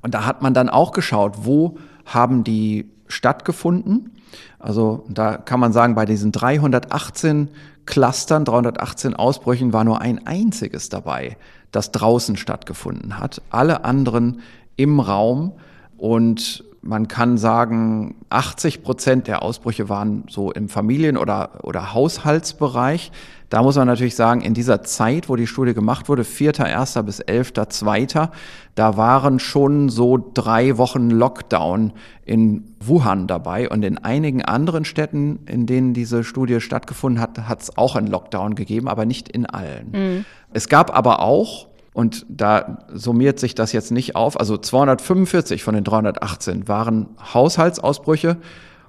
Und 0.01 0.13
da 0.13 0.25
hat 0.25 0.43
man 0.43 0.53
dann 0.53 0.69
auch 0.69 0.91
geschaut, 0.91 1.45
wo 1.45 1.79
haben 2.05 2.43
die 2.43 2.91
stattgefunden. 3.07 4.11
Also 4.59 5.03
da 5.09 5.37
kann 5.37 5.59
man 5.59 5.73
sagen, 5.73 5.95
bei 5.95 6.05
diesen 6.05 6.31
318 6.31 7.49
Clustern, 7.89 8.45
318 8.45 9.15
Ausbrüchen 9.15 9.73
war 9.73 9.83
nur 9.83 9.99
ein 9.99 10.27
einziges 10.27 10.89
dabei, 10.89 11.37
das 11.71 11.91
draußen 11.91 12.37
stattgefunden 12.37 13.17
hat. 13.17 13.41
Alle 13.49 13.83
anderen 13.83 14.41
im 14.75 14.99
Raum 14.99 15.53
und 15.97 16.63
man 16.83 17.07
kann 17.07 17.39
sagen, 17.39 18.13
80 18.29 18.83
Prozent 18.83 19.27
der 19.27 19.41
Ausbrüche 19.41 19.89
waren 19.89 20.23
so 20.29 20.51
im 20.51 20.69
Familien- 20.69 21.17
oder, 21.17 21.63
oder 21.63 21.91
Haushaltsbereich. 21.91 23.11
Da 23.49 23.63
muss 23.63 23.75
man 23.75 23.87
natürlich 23.87 24.15
sagen, 24.15 24.41
in 24.41 24.53
dieser 24.53 24.83
Zeit, 24.83 25.27
wo 25.27 25.35
die 25.35 25.47
Studie 25.47 25.73
gemacht 25.73 26.07
wurde, 26.07 26.21
4.1. 26.21 27.01
bis 27.03 27.21
11.2., 27.21 28.29
da 28.75 28.95
waren 28.95 29.39
schon 29.39 29.89
so 29.89 30.31
drei 30.33 30.77
Wochen 30.77 31.09
Lockdown 31.09 31.93
in 32.25 32.75
Wuhan 32.79 33.27
dabei. 33.27 33.67
Und 33.67 33.83
in 33.83 33.97
einigen 33.97 34.43
anderen 34.45 34.85
Städten, 34.85 35.39
in 35.47 35.65
denen 35.65 35.93
diese 35.93 36.23
Studie 36.23 36.61
stattgefunden 36.61 37.21
hat, 37.21 37.49
hat 37.49 37.61
es 37.63 37.77
auch 37.77 37.95
einen 37.95 38.07
Lockdown 38.07 38.55
gegeben, 38.55 38.87
aber 38.87 39.05
nicht 39.05 39.29
in 39.29 39.45
allen. 39.47 39.91
Mhm. 39.91 40.25
Es 40.53 40.69
gab 40.69 40.95
aber 40.95 41.21
auch 41.21 41.67
und 41.93 42.25
da 42.29 42.85
summiert 42.93 43.39
sich 43.39 43.55
das 43.55 43.73
jetzt 43.73 43.91
nicht 43.91 44.15
auf. 44.15 44.39
Also 44.39 44.57
245 44.57 45.63
von 45.63 45.73
den 45.73 45.83
318 45.83 46.67
waren 46.67 47.07
Haushaltsausbrüche 47.33 48.37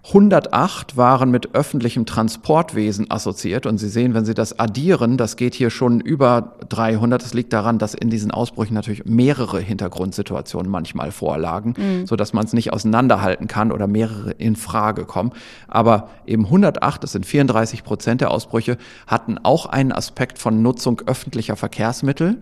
108 0.06 0.96
waren 0.96 1.30
mit 1.30 1.54
öffentlichem 1.54 2.06
Transportwesen 2.06 3.10
assoziiert 3.10 3.66
und 3.66 3.78
Sie 3.78 3.88
sehen, 3.88 4.14
wenn 4.14 4.24
Sie 4.24 4.32
das 4.32 4.58
addieren, 4.58 5.18
das 5.18 5.36
geht 5.36 5.54
hier 5.54 5.68
schon 5.68 6.00
über 6.00 6.54
300. 6.70 7.22
Das 7.22 7.34
liegt 7.34 7.52
daran, 7.52 7.78
dass 7.78 7.92
in 7.92 8.08
diesen 8.08 8.30
Ausbrüchen 8.30 8.74
natürlich 8.74 9.04
mehrere 9.04 9.60
Hintergrundsituationen 9.60 10.70
manchmal 10.70 11.12
vorlagen, 11.12 11.74
mhm. 11.76 12.06
so 12.06 12.16
dass 12.16 12.32
man 12.32 12.46
es 12.46 12.54
nicht 12.54 12.72
auseinanderhalten 12.72 13.46
kann 13.46 13.72
oder 13.72 13.86
mehrere 13.86 14.30
in 14.32 14.56
Frage 14.56 15.04
kommen. 15.04 15.32
Aber 15.68 16.08
eben 16.26 16.46
108, 16.46 17.02
das 17.02 17.12
sind 17.12 17.26
34 17.26 17.84
Prozent 17.84 18.22
der 18.22 18.30
Ausbrüche, 18.30 18.78
hatten 19.06 19.36
auch 19.42 19.66
einen 19.66 19.92
Aspekt 19.92 20.38
von 20.38 20.62
Nutzung 20.62 21.02
öffentlicher 21.06 21.56
Verkehrsmittel. 21.56 22.38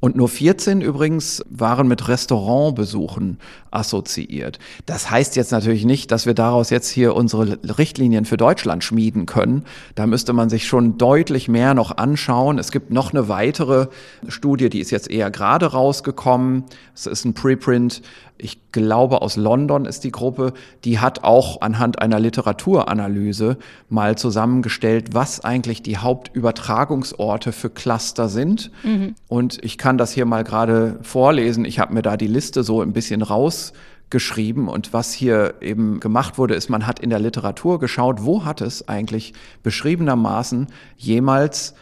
Und 0.00 0.16
nur 0.16 0.28
14 0.28 0.82
übrigens 0.82 1.42
waren 1.48 1.88
mit 1.88 2.08
Restaurantbesuchen 2.08 3.38
assoziiert. 3.70 4.58
Das 4.86 5.10
heißt 5.10 5.34
jetzt 5.36 5.50
natürlich 5.50 5.84
nicht, 5.84 6.10
dass 6.10 6.26
wir 6.26 6.34
daraus 6.34 6.70
jetzt 6.70 6.90
hier 6.90 7.14
unsere 7.14 7.58
Richtlinien 7.78 8.24
für 8.24 8.36
Deutschland 8.36 8.84
schmieden 8.84 9.26
können. 9.26 9.64
Da 9.94 10.06
müsste 10.06 10.32
man 10.32 10.50
sich 10.50 10.66
schon 10.66 10.98
deutlich 10.98 11.48
mehr 11.48 11.74
noch 11.74 11.96
anschauen. 11.96 12.58
Es 12.58 12.70
gibt 12.70 12.90
noch 12.90 13.12
eine 13.12 13.28
weitere 13.28 13.88
Studie, 14.28 14.68
die 14.68 14.80
ist 14.80 14.90
jetzt 14.90 15.10
eher 15.10 15.30
gerade 15.30 15.66
rausgekommen. 15.66 16.64
Es 16.94 17.06
ist 17.06 17.24
ein 17.24 17.34
Preprint 17.34 18.02
ich 18.44 18.72
glaube 18.72 19.22
aus 19.22 19.36
London 19.36 19.86
ist 19.86 20.04
die 20.04 20.12
Gruppe, 20.12 20.52
die 20.84 20.98
hat 20.98 21.24
auch 21.24 21.62
anhand 21.62 22.00
einer 22.02 22.20
Literaturanalyse 22.20 23.56
mal 23.88 24.18
zusammengestellt, 24.18 25.14
was 25.14 25.42
eigentlich 25.42 25.82
die 25.82 25.96
Hauptübertragungsorte 25.96 27.52
für 27.52 27.70
Cluster 27.70 28.28
sind. 28.28 28.70
Mhm. 28.82 29.14
Und 29.28 29.64
ich 29.64 29.78
kann 29.78 29.96
das 29.96 30.12
hier 30.12 30.26
mal 30.26 30.44
gerade 30.44 30.98
vorlesen. 31.00 31.64
Ich 31.64 31.78
habe 31.78 31.94
mir 31.94 32.02
da 32.02 32.18
die 32.18 32.26
Liste 32.26 32.62
so 32.62 32.82
ein 32.82 32.92
bisschen 32.92 33.22
rausgeschrieben 33.22 34.68
und 34.68 34.92
was 34.92 35.14
hier 35.14 35.54
eben 35.62 35.98
gemacht 35.98 36.36
wurde, 36.36 36.54
ist, 36.54 36.68
man 36.68 36.86
hat 36.86 37.00
in 37.00 37.08
der 37.08 37.20
Literatur 37.20 37.80
geschaut, 37.80 38.24
wo 38.24 38.44
hat 38.44 38.60
es 38.60 38.86
eigentlich 38.88 39.32
beschriebenermaßen 39.62 40.66
jemals 40.98 41.74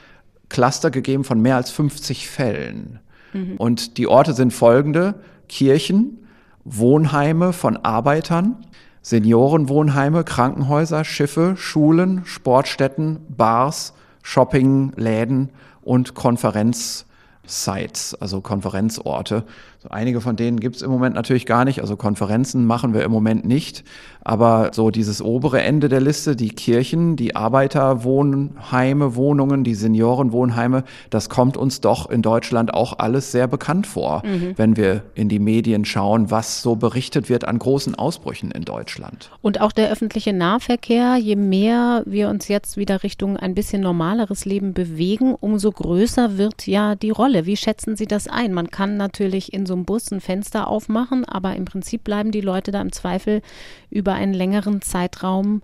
Cluster 0.48 0.92
gegeben 0.92 1.24
von 1.24 1.42
mehr 1.42 1.56
als 1.56 1.72
50 1.72 2.28
Fällen. 2.28 3.00
Mhm. 3.32 3.56
Und 3.56 3.98
die 3.98 4.06
Orte 4.06 4.32
sind 4.32 4.52
folgende. 4.52 5.16
Kirchen, 5.48 6.21
Wohnheime 6.64 7.52
von 7.52 7.76
Arbeitern, 7.76 8.56
Seniorenwohnheime, 9.02 10.22
Krankenhäuser, 10.22 11.04
Schiffe, 11.04 11.56
Schulen, 11.56 12.24
Sportstätten, 12.24 13.18
Bars, 13.28 13.94
Shoppingläden 14.22 15.50
und 15.82 16.14
Konferenzsites, 16.14 18.14
also 18.20 18.40
Konferenzorte. 18.40 19.44
Einige 19.90 20.20
von 20.20 20.36
denen 20.36 20.60
gibt 20.60 20.76
es 20.76 20.82
im 20.82 20.90
Moment 20.90 21.14
natürlich 21.14 21.46
gar 21.46 21.64
nicht. 21.64 21.80
Also 21.80 21.96
Konferenzen 21.96 22.66
machen 22.66 22.94
wir 22.94 23.04
im 23.04 23.10
Moment 23.10 23.44
nicht. 23.44 23.84
Aber 24.24 24.70
so 24.72 24.90
dieses 24.90 25.20
obere 25.20 25.62
Ende 25.62 25.88
der 25.88 26.00
Liste, 26.00 26.36
die 26.36 26.50
Kirchen, 26.50 27.16
die 27.16 27.34
Arbeiterwohnheime, 27.34 29.16
Wohnungen, 29.16 29.64
die 29.64 29.74
Seniorenwohnheime, 29.74 30.84
das 31.10 31.28
kommt 31.28 31.56
uns 31.56 31.80
doch 31.80 32.08
in 32.08 32.22
Deutschland 32.22 32.72
auch 32.72 32.98
alles 32.98 33.32
sehr 33.32 33.48
bekannt 33.48 33.86
vor, 33.86 34.22
mhm. 34.24 34.52
wenn 34.56 34.76
wir 34.76 35.02
in 35.14 35.28
die 35.28 35.40
Medien 35.40 35.84
schauen, 35.84 36.30
was 36.30 36.62
so 36.62 36.76
berichtet 36.76 37.28
wird 37.28 37.44
an 37.44 37.58
großen 37.58 37.96
Ausbrüchen 37.96 38.52
in 38.52 38.64
Deutschland. 38.64 39.30
Und 39.40 39.60
auch 39.60 39.72
der 39.72 39.90
öffentliche 39.90 40.32
Nahverkehr, 40.32 41.16
je 41.16 41.36
mehr 41.36 42.02
wir 42.06 42.28
uns 42.28 42.46
jetzt 42.48 42.76
wieder 42.76 43.02
Richtung 43.02 43.36
ein 43.36 43.54
bisschen 43.54 43.82
normaleres 43.82 44.44
Leben 44.44 44.72
bewegen, 44.72 45.34
umso 45.34 45.72
größer 45.72 46.38
wird 46.38 46.66
ja 46.66 46.94
die 46.94 47.10
Rolle. 47.10 47.46
Wie 47.46 47.56
schätzen 47.56 47.96
Sie 47.96 48.06
das 48.06 48.28
ein? 48.28 48.52
Man 48.52 48.70
kann 48.70 48.96
natürlich 48.96 49.52
in 49.52 49.66
so 49.66 49.71
einem 49.72 49.84
Bus 49.84 50.10
ein 50.10 50.20
Fenster 50.20 50.68
aufmachen, 50.68 51.24
aber 51.24 51.56
im 51.56 51.64
Prinzip 51.64 52.04
bleiben 52.04 52.30
die 52.30 52.40
Leute 52.40 52.72
da 52.72 52.80
im 52.80 52.92
Zweifel 52.92 53.42
über 53.90 54.12
einen 54.14 54.34
längeren 54.34 54.82
Zeitraum 54.82 55.62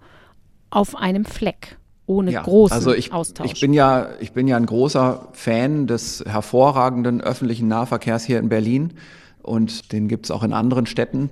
auf 0.71 0.97
einem 0.97 1.25
Fleck 1.25 1.79
ohne 2.09 2.33
ja, 2.33 2.43
großen 2.43 2.75
also 2.75 2.95
ich, 2.95 3.13
Austausch. 3.13 3.53
Ich 3.53 3.61
bin 3.61 3.75
ja, 3.75 4.09
ich 4.19 4.33
bin 4.33 4.49
ja 4.49 4.57
ein 4.57 4.67
großer 4.67 5.29
Fan 5.33 5.87
des 5.87 6.25
hervorragenden 6.27 7.21
öffentlichen 7.21 7.69
Nahverkehrs 7.69 8.25
hier 8.25 8.39
in 8.39 8.49
Berlin 8.49 8.95
und 9.43 9.93
den 9.93 10.09
gibt 10.09 10.25
es 10.27 10.31
auch 10.31 10.43
in 10.43 10.55
anderen 10.55 10.87
Städten. 10.87 11.29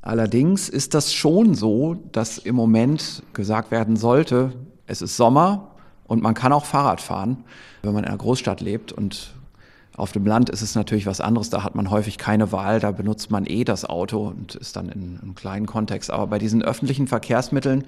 Allerdings 0.00 0.68
ist 0.68 0.94
das 0.94 1.12
schon 1.12 1.54
so, 1.54 1.96
dass 2.12 2.38
im 2.38 2.54
Moment 2.56 3.22
gesagt 3.34 3.70
werden 3.70 3.96
sollte, 3.96 4.52
es 4.86 5.02
ist 5.02 5.16
Sommer 5.16 5.72
und 6.06 6.22
man 6.22 6.34
kann 6.34 6.52
auch 6.52 6.64
Fahrrad 6.64 7.00
fahren, 7.00 7.44
wenn 7.82 7.92
man 7.92 8.04
in 8.04 8.08
einer 8.08 8.18
Großstadt 8.18 8.60
lebt 8.60 8.92
und 8.92 9.34
auf 9.96 10.12
dem 10.12 10.26
Land 10.26 10.50
ist 10.50 10.62
es 10.62 10.74
natürlich 10.74 11.06
was 11.06 11.20
anderes, 11.20 11.50
da 11.50 11.62
hat 11.62 11.74
man 11.74 11.90
häufig 11.90 12.18
keine 12.18 12.50
Wahl, 12.50 12.80
da 12.80 12.90
benutzt 12.90 13.30
man 13.30 13.46
eh 13.46 13.64
das 13.64 13.84
Auto 13.84 14.26
und 14.28 14.56
ist 14.56 14.76
dann 14.76 14.88
in 14.88 15.20
einem 15.22 15.34
kleinen 15.34 15.66
Kontext. 15.66 16.10
Aber 16.10 16.26
bei 16.26 16.38
diesen 16.38 16.62
öffentlichen 16.62 17.06
Verkehrsmitteln, 17.06 17.84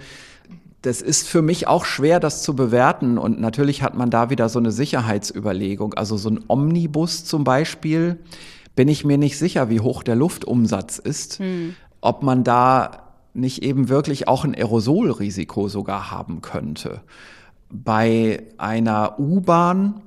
das 0.82 1.02
ist 1.02 1.26
für 1.26 1.42
mich 1.42 1.66
auch 1.66 1.84
schwer, 1.84 2.20
das 2.20 2.42
zu 2.42 2.54
bewerten. 2.54 3.18
Und 3.18 3.40
natürlich 3.40 3.82
hat 3.82 3.96
man 3.96 4.10
da 4.10 4.30
wieder 4.30 4.48
so 4.48 4.60
eine 4.60 4.70
Sicherheitsüberlegung. 4.70 5.94
Also 5.94 6.16
so 6.16 6.30
ein 6.30 6.44
Omnibus 6.46 7.24
zum 7.24 7.42
Beispiel, 7.42 8.18
bin 8.76 8.86
ich 8.86 9.04
mir 9.04 9.18
nicht 9.18 9.36
sicher, 9.36 9.68
wie 9.68 9.80
hoch 9.80 10.04
der 10.04 10.14
Luftumsatz 10.14 10.98
ist, 10.98 11.40
hm. 11.40 11.74
ob 12.00 12.22
man 12.22 12.44
da 12.44 13.06
nicht 13.34 13.62
eben 13.64 13.88
wirklich 13.88 14.28
auch 14.28 14.44
ein 14.44 14.54
Aerosolrisiko 14.54 15.68
sogar 15.68 16.10
haben 16.10 16.40
könnte. 16.40 17.00
Bei 17.68 18.44
einer 18.56 19.18
U-Bahn, 19.18 20.02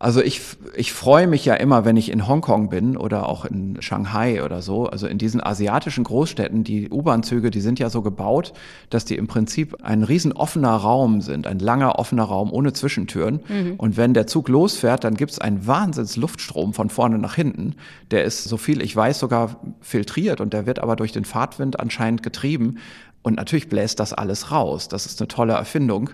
also 0.00 0.22
ich, 0.22 0.40
ich 0.76 0.92
freue 0.92 1.26
mich 1.26 1.44
ja 1.44 1.54
immer, 1.54 1.84
wenn 1.84 1.96
ich 1.96 2.12
in 2.12 2.28
Hongkong 2.28 2.68
bin 2.68 2.96
oder 2.96 3.28
auch 3.28 3.44
in 3.44 3.82
Shanghai 3.82 4.44
oder 4.44 4.62
so. 4.62 4.86
Also 4.86 5.08
in 5.08 5.18
diesen 5.18 5.42
asiatischen 5.42 6.04
Großstädten, 6.04 6.62
die 6.62 6.88
U-Bahn-Züge, 6.88 7.50
die 7.50 7.60
sind 7.60 7.80
ja 7.80 7.90
so 7.90 8.00
gebaut, 8.02 8.52
dass 8.90 9.04
die 9.04 9.16
im 9.16 9.26
Prinzip 9.26 9.82
ein 9.82 10.04
riesen 10.04 10.32
offener 10.32 10.76
Raum 10.76 11.20
sind, 11.20 11.48
ein 11.48 11.58
langer 11.58 11.98
offener 11.98 12.22
Raum 12.22 12.52
ohne 12.52 12.72
Zwischentüren. 12.72 13.40
Mhm. 13.48 13.74
Und 13.76 13.96
wenn 13.96 14.14
der 14.14 14.28
Zug 14.28 14.48
losfährt, 14.48 15.02
dann 15.02 15.14
gibt's 15.14 15.40
einen 15.40 15.66
Wahnsinns 15.66 16.16
Luftstrom 16.16 16.74
von 16.74 16.90
vorne 16.90 17.18
nach 17.18 17.34
hinten. 17.34 17.74
Der 18.12 18.22
ist, 18.22 18.44
so 18.44 18.56
viel 18.56 18.82
ich 18.82 18.94
weiß, 18.94 19.18
sogar 19.18 19.56
filtriert 19.80 20.40
und 20.40 20.52
der 20.52 20.66
wird 20.66 20.78
aber 20.78 20.94
durch 20.94 21.10
den 21.10 21.24
Fahrtwind 21.24 21.80
anscheinend 21.80 22.22
getrieben. 22.22 22.78
Und 23.22 23.34
natürlich 23.34 23.68
bläst 23.68 23.98
das 23.98 24.12
alles 24.12 24.52
raus. 24.52 24.86
Das 24.86 25.06
ist 25.06 25.20
eine 25.20 25.26
tolle 25.28 25.54
Erfindung. 25.54 26.10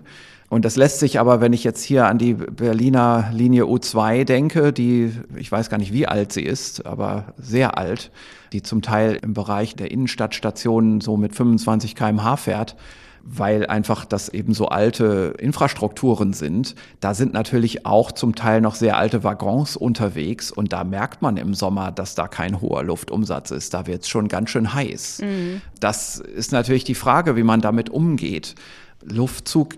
Und 0.50 0.64
das 0.64 0.76
lässt 0.76 1.00
sich 1.00 1.18
aber, 1.18 1.40
wenn 1.40 1.52
ich 1.52 1.64
jetzt 1.64 1.82
hier 1.82 2.06
an 2.06 2.18
die 2.18 2.34
Berliner 2.34 3.30
Linie 3.32 3.64
U2 3.64 4.24
denke, 4.24 4.72
die, 4.72 5.12
ich 5.36 5.50
weiß 5.50 5.70
gar 5.70 5.78
nicht, 5.78 5.92
wie 5.92 6.06
alt 6.06 6.32
sie 6.32 6.42
ist, 6.42 6.86
aber 6.86 7.34
sehr 7.38 7.78
alt, 7.78 8.10
die 8.52 8.62
zum 8.62 8.82
Teil 8.82 9.18
im 9.22 9.34
Bereich 9.34 9.74
der 9.74 9.90
Innenstadtstationen 9.90 11.00
so 11.00 11.16
mit 11.16 11.34
25 11.34 11.96
kmh 11.96 12.36
fährt, 12.36 12.76
weil 13.24 13.66
einfach 13.66 14.04
das 14.04 14.28
eben 14.28 14.52
so 14.52 14.68
alte 14.68 15.34
Infrastrukturen 15.38 16.34
sind. 16.34 16.74
Da 17.00 17.14
sind 17.14 17.32
natürlich 17.32 17.86
auch 17.86 18.12
zum 18.12 18.34
Teil 18.34 18.60
noch 18.60 18.74
sehr 18.74 18.98
alte 18.98 19.24
Waggons 19.24 19.76
unterwegs 19.76 20.50
und 20.50 20.74
da 20.74 20.84
merkt 20.84 21.22
man 21.22 21.38
im 21.38 21.54
Sommer, 21.54 21.90
dass 21.90 22.14
da 22.14 22.28
kein 22.28 22.60
hoher 22.60 22.84
Luftumsatz 22.84 23.50
ist. 23.50 23.72
Da 23.72 23.86
wird 23.86 24.02
es 24.02 24.08
schon 24.08 24.28
ganz 24.28 24.50
schön 24.50 24.74
heiß. 24.74 25.22
Mhm. 25.22 25.62
Das 25.80 26.18
ist 26.18 26.52
natürlich 26.52 26.84
die 26.84 26.94
Frage, 26.94 27.34
wie 27.34 27.42
man 27.42 27.62
damit 27.62 27.88
umgeht. 27.88 28.54
Luftzug 29.02 29.74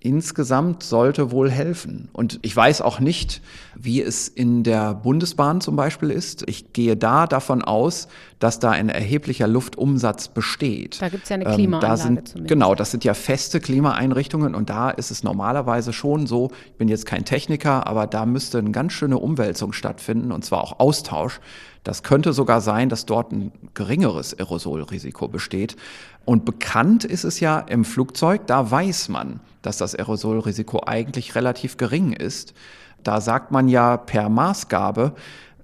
insgesamt 0.00 0.84
sollte 0.84 1.32
wohl 1.32 1.50
helfen. 1.50 2.08
Und 2.12 2.38
ich 2.42 2.54
weiß 2.54 2.82
auch 2.82 3.00
nicht, 3.00 3.42
wie 3.74 4.00
es 4.00 4.28
in 4.28 4.62
der 4.62 4.94
Bundesbahn 4.94 5.60
zum 5.60 5.74
Beispiel 5.74 6.10
ist. 6.10 6.48
Ich 6.48 6.72
gehe 6.72 6.96
da 6.96 7.26
davon 7.26 7.62
aus, 7.62 8.06
dass 8.38 8.60
da 8.60 8.70
ein 8.70 8.90
erheblicher 8.90 9.48
Luftumsatz 9.48 10.28
besteht. 10.28 11.02
Da 11.02 11.08
gibt 11.08 11.24
es 11.24 11.28
ja 11.28 11.34
eine 11.34 11.46
Klimaanlage 11.46 11.86
ähm, 11.86 11.90
da 11.90 11.96
sind, 11.96 12.28
zumindest. 12.28 12.48
Genau, 12.48 12.74
das 12.76 12.92
sind 12.92 13.02
ja 13.04 13.14
feste 13.14 13.58
Klimaeinrichtungen 13.58 14.54
und 14.54 14.70
da 14.70 14.90
ist 14.90 15.10
es 15.10 15.24
normalerweise 15.24 15.92
schon 15.92 16.28
so, 16.28 16.50
ich 16.66 16.76
bin 16.76 16.86
jetzt 16.86 17.04
kein 17.04 17.24
Techniker, 17.24 17.88
aber 17.88 18.06
da 18.06 18.24
müsste 18.24 18.58
eine 18.58 18.70
ganz 18.70 18.92
schöne 18.92 19.18
Umwälzung 19.18 19.72
stattfinden 19.72 20.30
und 20.30 20.44
zwar 20.44 20.62
auch 20.62 20.78
Austausch. 20.78 21.40
Das 21.82 22.04
könnte 22.04 22.32
sogar 22.32 22.60
sein, 22.60 22.88
dass 22.88 23.06
dort 23.06 23.32
ein 23.32 23.50
geringeres 23.74 24.38
Aerosolrisiko 24.38 25.26
besteht. 25.26 25.76
Und 26.24 26.44
bekannt 26.44 27.04
ist 27.04 27.24
es 27.24 27.40
ja 27.40 27.60
im 27.60 27.84
Flugzeug, 27.84 28.46
da 28.46 28.70
weiß 28.70 29.08
man, 29.08 29.40
dass 29.62 29.78
das 29.78 29.94
Aerosolrisiko 29.94 30.82
eigentlich 30.86 31.34
relativ 31.34 31.76
gering 31.76 32.12
ist. 32.12 32.54
Da 33.02 33.20
sagt 33.20 33.50
man 33.50 33.68
ja 33.68 33.96
per 33.96 34.28
Maßgabe, 34.28 35.14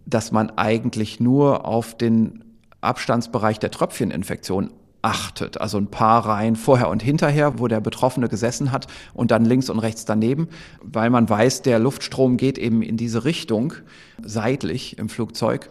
dass 0.07 0.33
man 0.33 0.51
eigentlich 0.51 1.21
nur 1.21 1.65
auf 1.65 1.97
den 1.97 2.45
Abstandsbereich 2.81 3.59
der 3.59 3.71
Tröpfcheninfektion 3.71 4.71
achtet. 5.05 5.61
Also 5.61 5.79
ein 5.79 5.89
paar 5.89 6.27
Reihen 6.27 6.57
vorher 6.57 6.89
und 6.89 7.03
hinterher, 7.03 7.59
wo 7.59 7.69
der 7.69 7.81
Betroffene 7.81 8.29
gesessen 8.29 8.73
hat 8.73 8.87
und 9.13 9.31
dann 9.31 9.45
links 9.45 9.69
und 9.69 9.79
rechts 9.79 10.05
daneben, 10.05 10.49
weil 10.83 11.11
man 11.11 11.29
weiß, 11.29 11.63
der 11.63 11.79
Luftstrom 11.79 12.37
geht 12.37 12.59
eben 12.59 12.83
in 12.83 12.97
diese 12.97 13.25
Richtung 13.25 13.75
seitlich 14.23 14.99
im 14.99 15.09
Flugzeug. 15.09 15.71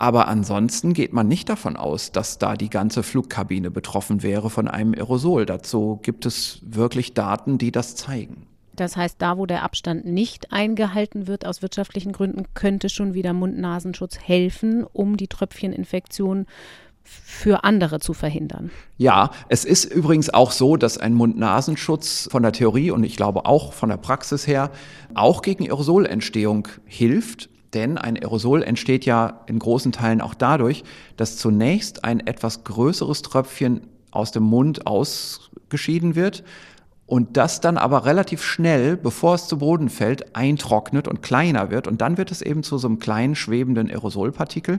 Aber 0.00 0.28
ansonsten 0.28 0.94
geht 0.94 1.12
man 1.12 1.28
nicht 1.28 1.50
davon 1.50 1.76
aus, 1.76 2.10
dass 2.10 2.38
da 2.38 2.56
die 2.56 2.70
ganze 2.70 3.02
Flugkabine 3.02 3.70
betroffen 3.70 4.22
wäre 4.22 4.48
von 4.48 4.66
einem 4.66 4.94
Aerosol. 4.94 5.44
Dazu 5.44 6.00
gibt 6.02 6.24
es 6.24 6.58
wirklich 6.62 7.12
Daten, 7.12 7.58
die 7.58 7.70
das 7.70 7.96
zeigen. 7.96 8.46
Das 8.76 8.96
heißt, 8.96 9.16
da, 9.18 9.36
wo 9.36 9.44
der 9.44 9.62
Abstand 9.62 10.06
nicht 10.06 10.52
eingehalten 10.52 11.26
wird 11.26 11.44
aus 11.44 11.60
wirtschaftlichen 11.60 12.12
Gründen, 12.12 12.46
könnte 12.54 12.88
schon 12.88 13.12
wieder 13.12 13.34
Mund-Nasenschutz 13.34 14.18
helfen, 14.18 14.86
um 14.90 15.18
die 15.18 15.28
Tröpfcheninfektion 15.28 16.46
für 17.04 17.64
andere 17.64 18.00
zu 18.00 18.14
verhindern. 18.14 18.70
Ja, 18.96 19.32
es 19.50 19.66
ist 19.66 19.84
übrigens 19.84 20.32
auch 20.32 20.52
so, 20.52 20.78
dass 20.78 20.96
ein 20.96 21.12
Mund-Nasenschutz 21.12 22.26
von 22.32 22.42
der 22.42 22.52
Theorie 22.52 22.90
und 22.90 23.04
ich 23.04 23.16
glaube 23.16 23.44
auch 23.44 23.74
von 23.74 23.90
der 23.90 23.98
Praxis 23.98 24.46
her 24.46 24.70
auch 25.12 25.42
gegen 25.42 25.64
Aerosolentstehung 25.64 26.68
hilft. 26.86 27.50
Denn 27.74 27.98
ein 27.98 28.16
Aerosol 28.16 28.62
entsteht 28.62 29.04
ja 29.04 29.40
in 29.46 29.58
großen 29.58 29.92
Teilen 29.92 30.20
auch 30.20 30.34
dadurch, 30.34 30.82
dass 31.16 31.36
zunächst 31.36 32.04
ein 32.04 32.20
etwas 32.26 32.64
größeres 32.64 33.22
Tröpfchen 33.22 33.82
aus 34.10 34.32
dem 34.32 34.42
Mund 34.42 34.86
ausgeschieden 34.86 36.16
wird 36.16 36.42
und 37.10 37.36
das 37.36 37.60
dann 37.60 37.76
aber 37.76 38.04
relativ 38.06 38.42
schnell, 38.42 38.96
bevor 38.96 39.34
es 39.34 39.48
zu 39.48 39.58
Boden 39.58 39.88
fällt, 39.88 40.36
eintrocknet 40.36 41.08
und 41.08 41.22
kleiner 41.22 41.70
wird 41.70 41.88
und 41.88 42.00
dann 42.00 42.16
wird 42.16 42.30
es 42.30 42.40
eben 42.40 42.62
zu 42.62 42.78
so 42.78 42.86
einem 42.86 43.00
kleinen 43.00 43.34
schwebenden 43.34 43.90
Aerosolpartikel. 43.90 44.78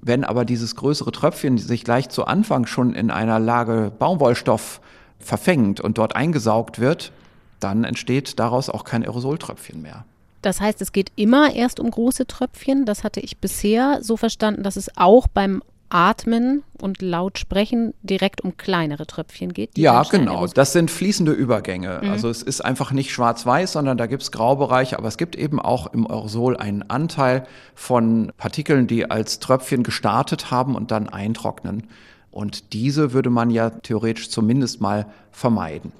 Wenn 0.00 0.22
aber 0.24 0.44
dieses 0.44 0.76
größere 0.76 1.10
Tröpfchen 1.10 1.58
sich 1.58 1.82
gleich 1.82 2.08
zu 2.08 2.24
Anfang 2.26 2.66
schon 2.66 2.94
in 2.94 3.10
einer 3.10 3.40
Lage 3.40 3.92
Baumwollstoff 3.98 4.80
verfängt 5.18 5.80
und 5.80 5.98
dort 5.98 6.14
eingesaugt 6.14 6.78
wird, 6.78 7.12
dann 7.58 7.82
entsteht 7.82 8.38
daraus 8.38 8.68
auch 8.68 8.84
kein 8.84 9.02
Aerosoltröpfchen 9.02 9.82
mehr. 9.82 10.04
Das 10.42 10.60
heißt, 10.60 10.82
es 10.82 10.92
geht 10.92 11.12
immer 11.16 11.54
erst 11.54 11.80
um 11.80 11.90
große 11.90 12.26
Tröpfchen. 12.26 12.84
Das 12.84 13.04
hatte 13.04 13.20
ich 13.20 13.38
bisher 13.38 13.98
so 14.02 14.16
verstanden, 14.16 14.62
dass 14.62 14.76
es 14.76 14.90
auch 14.96 15.28
beim 15.28 15.62
Atmen 15.88 16.62
und 16.80 17.02
laut 17.02 17.38
sprechen 17.38 17.92
direkt 18.02 18.40
um 18.40 18.56
kleinere 18.56 19.06
Tröpfchen 19.06 19.52
geht. 19.52 19.76
Ja, 19.76 20.02
genau. 20.04 20.46
Das 20.46 20.72
sind 20.72 20.90
fließende 20.90 21.32
Übergänge. 21.32 22.00
Mhm. 22.02 22.10
Also 22.10 22.30
es 22.30 22.42
ist 22.42 22.64
einfach 22.64 22.92
nicht 22.92 23.12
schwarz-weiß, 23.12 23.72
sondern 23.72 23.98
da 23.98 24.06
gibt 24.06 24.22
es 24.22 24.32
Graubereiche, 24.32 24.98
aber 24.98 25.08
es 25.08 25.18
gibt 25.18 25.36
eben 25.36 25.60
auch 25.60 25.92
im 25.92 26.06
Aerosol 26.06 26.56
einen 26.56 26.82
Anteil 26.88 27.46
von 27.74 28.32
Partikeln, 28.38 28.86
die 28.86 29.10
als 29.10 29.38
Tröpfchen 29.38 29.82
gestartet 29.82 30.50
haben 30.50 30.76
und 30.76 30.90
dann 30.90 31.10
eintrocknen. 31.10 31.88
Und 32.30 32.72
diese 32.72 33.12
würde 33.12 33.28
man 33.28 33.50
ja 33.50 33.68
theoretisch 33.68 34.30
zumindest 34.30 34.80
mal 34.80 35.06
vermeiden. 35.30 35.92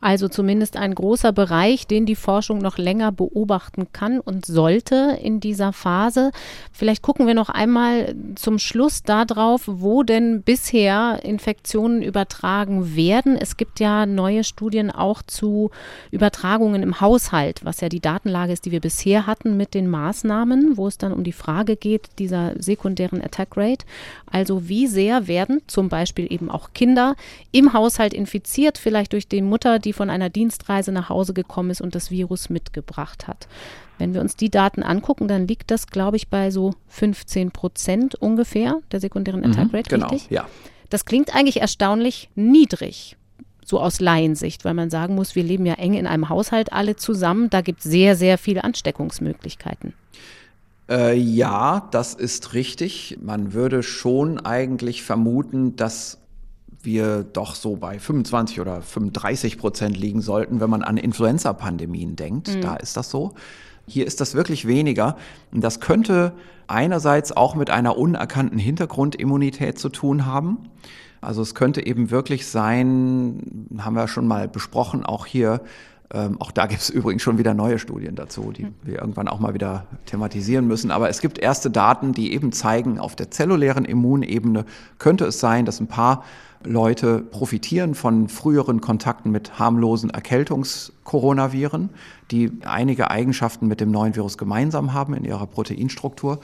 Also 0.00 0.28
zumindest 0.28 0.76
ein 0.76 0.94
großer 0.94 1.32
Bereich, 1.32 1.88
den 1.88 2.06
die 2.06 2.14
Forschung 2.14 2.58
noch 2.58 2.78
länger 2.78 3.10
beobachten 3.10 3.88
kann 3.92 4.20
und 4.20 4.46
sollte 4.46 5.18
in 5.20 5.40
dieser 5.40 5.72
Phase. 5.72 6.30
Vielleicht 6.72 7.02
gucken 7.02 7.26
wir 7.26 7.34
noch 7.34 7.48
einmal 7.48 8.14
zum 8.36 8.60
Schluss 8.60 9.02
darauf, 9.02 9.62
wo 9.66 10.04
denn 10.04 10.42
bisher 10.42 11.20
Infektionen 11.24 12.02
übertragen 12.02 12.94
werden. 12.94 13.36
Es 13.36 13.56
gibt 13.56 13.80
ja 13.80 14.06
neue 14.06 14.44
Studien 14.44 14.92
auch 14.92 15.22
zu 15.22 15.70
Übertragungen 16.12 16.84
im 16.84 17.00
Haushalt, 17.00 17.64
was 17.64 17.80
ja 17.80 17.88
die 17.88 18.00
Datenlage 18.00 18.52
ist, 18.52 18.66
die 18.66 18.72
wir 18.72 18.80
bisher 18.80 19.26
hatten 19.26 19.56
mit 19.56 19.74
den 19.74 19.88
Maßnahmen, 19.88 20.76
wo 20.76 20.86
es 20.86 20.98
dann 20.98 21.12
um 21.12 21.24
die 21.24 21.32
Frage 21.32 21.74
geht, 21.74 22.08
dieser 22.20 22.52
sekundären 22.58 23.20
Attack 23.20 23.56
Rate. 23.56 23.84
Also 24.30 24.68
wie 24.68 24.86
sehr 24.86 25.26
werden 25.26 25.62
zum 25.66 25.88
Beispiel 25.88 26.32
eben 26.32 26.50
auch 26.50 26.70
Kinder 26.72 27.16
im 27.50 27.72
Haushalt 27.72 28.14
infiziert, 28.14 28.78
vielleicht 28.78 29.12
durch 29.12 29.26
die 29.26 29.42
Mutter, 29.42 29.78
die 29.78 29.87
von 29.92 30.10
einer 30.10 30.30
Dienstreise 30.30 30.92
nach 30.92 31.08
Hause 31.08 31.34
gekommen 31.34 31.70
ist 31.70 31.80
und 31.80 31.94
das 31.94 32.10
Virus 32.10 32.50
mitgebracht 32.50 33.28
hat. 33.28 33.48
Wenn 33.98 34.14
wir 34.14 34.20
uns 34.20 34.36
die 34.36 34.50
Daten 34.50 34.82
angucken, 34.82 35.28
dann 35.28 35.46
liegt 35.46 35.70
das, 35.70 35.86
glaube 35.86 36.16
ich, 36.16 36.28
bei 36.28 36.50
so 36.50 36.74
15 36.88 37.50
Prozent 37.50 38.14
ungefähr 38.14 38.80
der 38.92 39.00
sekundären 39.00 39.40
mhm, 39.40 39.50
Attack 39.50 39.72
Rate, 39.72 39.90
genau, 39.90 40.08
richtig? 40.08 40.30
Ja. 40.30 40.46
Das 40.90 41.04
klingt 41.04 41.34
eigentlich 41.34 41.60
erstaunlich 41.60 42.30
niedrig 42.34 43.16
so 43.68 43.80
aus 43.80 44.00
Laiensicht, 44.00 44.64
weil 44.64 44.74
man 44.74 44.88
sagen 44.88 45.14
muss, 45.14 45.34
wir 45.34 45.42
leben 45.42 45.66
ja 45.66 45.74
eng 45.74 45.94
in 45.94 46.06
einem 46.06 46.30
Haushalt 46.30 46.72
alle 46.72 46.96
zusammen. 46.96 47.50
Da 47.50 47.60
gibt 47.60 47.80
es 47.80 47.84
sehr, 47.84 48.16
sehr 48.16 48.38
viele 48.38 48.64
Ansteckungsmöglichkeiten. 48.64 49.92
Äh, 50.88 51.18
ja, 51.18 51.86
das 51.90 52.14
ist 52.14 52.54
richtig. 52.54 53.18
Man 53.20 53.52
würde 53.52 53.82
schon 53.82 54.40
eigentlich 54.40 55.02
vermuten, 55.02 55.76
dass 55.76 56.18
wir 56.82 57.24
doch 57.24 57.54
so 57.54 57.76
bei 57.76 57.98
25 57.98 58.60
oder 58.60 58.82
35 58.82 59.58
Prozent 59.58 59.96
liegen 59.96 60.20
sollten, 60.20 60.60
wenn 60.60 60.70
man 60.70 60.82
an 60.82 60.96
Influenza-Pandemien 60.96 62.16
denkt. 62.16 62.54
Mhm. 62.54 62.60
Da 62.60 62.76
ist 62.76 62.96
das 62.96 63.10
so. 63.10 63.34
Hier 63.86 64.06
ist 64.06 64.20
das 64.20 64.34
wirklich 64.34 64.66
weniger. 64.66 65.16
Und 65.50 65.64
das 65.64 65.80
könnte 65.80 66.32
einerseits 66.66 67.36
auch 67.36 67.54
mit 67.54 67.70
einer 67.70 67.96
unerkannten 67.96 68.58
Hintergrundimmunität 68.58 69.78
zu 69.78 69.88
tun 69.88 70.26
haben. 70.26 70.58
Also 71.20 71.42
es 71.42 71.54
könnte 71.54 71.84
eben 71.84 72.10
wirklich 72.10 72.46
sein, 72.46 73.68
haben 73.78 73.96
wir 73.96 74.06
schon 74.06 74.28
mal 74.28 74.46
besprochen, 74.46 75.04
auch 75.04 75.26
hier, 75.26 75.62
ähm, 76.12 76.40
auch 76.40 76.52
da 76.52 76.66
gibt 76.66 76.80
es 76.80 76.90
übrigens 76.90 77.22
schon 77.22 77.38
wieder 77.38 77.54
neue 77.54 77.78
Studien 77.78 78.14
dazu, 78.14 78.52
die 78.52 78.64
hm. 78.64 78.74
wir 78.82 79.00
irgendwann 79.00 79.26
auch 79.26 79.40
mal 79.40 79.54
wieder 79.54 79.86
thematisieren 80.06 80.66
müssen. 80.66 80.90
Aber 80.90 81.08
es 81.08 81.20
gibt 81.20 81.38
erste 81.38 81.70
Daten, 81.70 82.12
die 82.12 82.32
eben 82.32 82.52
zeigen, 82.52 82.98
auf 83.00 83.16
der 83.16 83.30
zellulären 83.30 83.84
Immunebene 83.84 84.64
könnte 84.98 85.24
es 85.24 85.40
sein, 85.40 85.64
dass 85.64 85.80
ein 85.80 85.88
paar 85.88 86.24
Leute 86.64 87.20
profitieren 87.20 87.94
von 87.94 88.28
früheren 88.28 88.80
Kontakten 88.80 89.30
mit 89.30 89.58
harmlosen 89.58 90.10
Erkältungs-Coronaviren, 90.10 91.90
die 92.30 92.50
einige 92.64 93.10
Eigenschaften 93.10 93.68
mit 93.68 93.80
dem 93.80 93.90
neuen 93.90 94.16
Virus 94.16 94.38
gemeinsam 94.38 94.92
haben 94.92 95.14
in 95.14 95.24
ihrer 95.24 95.46
Proteinstruktur. 95.46 96.40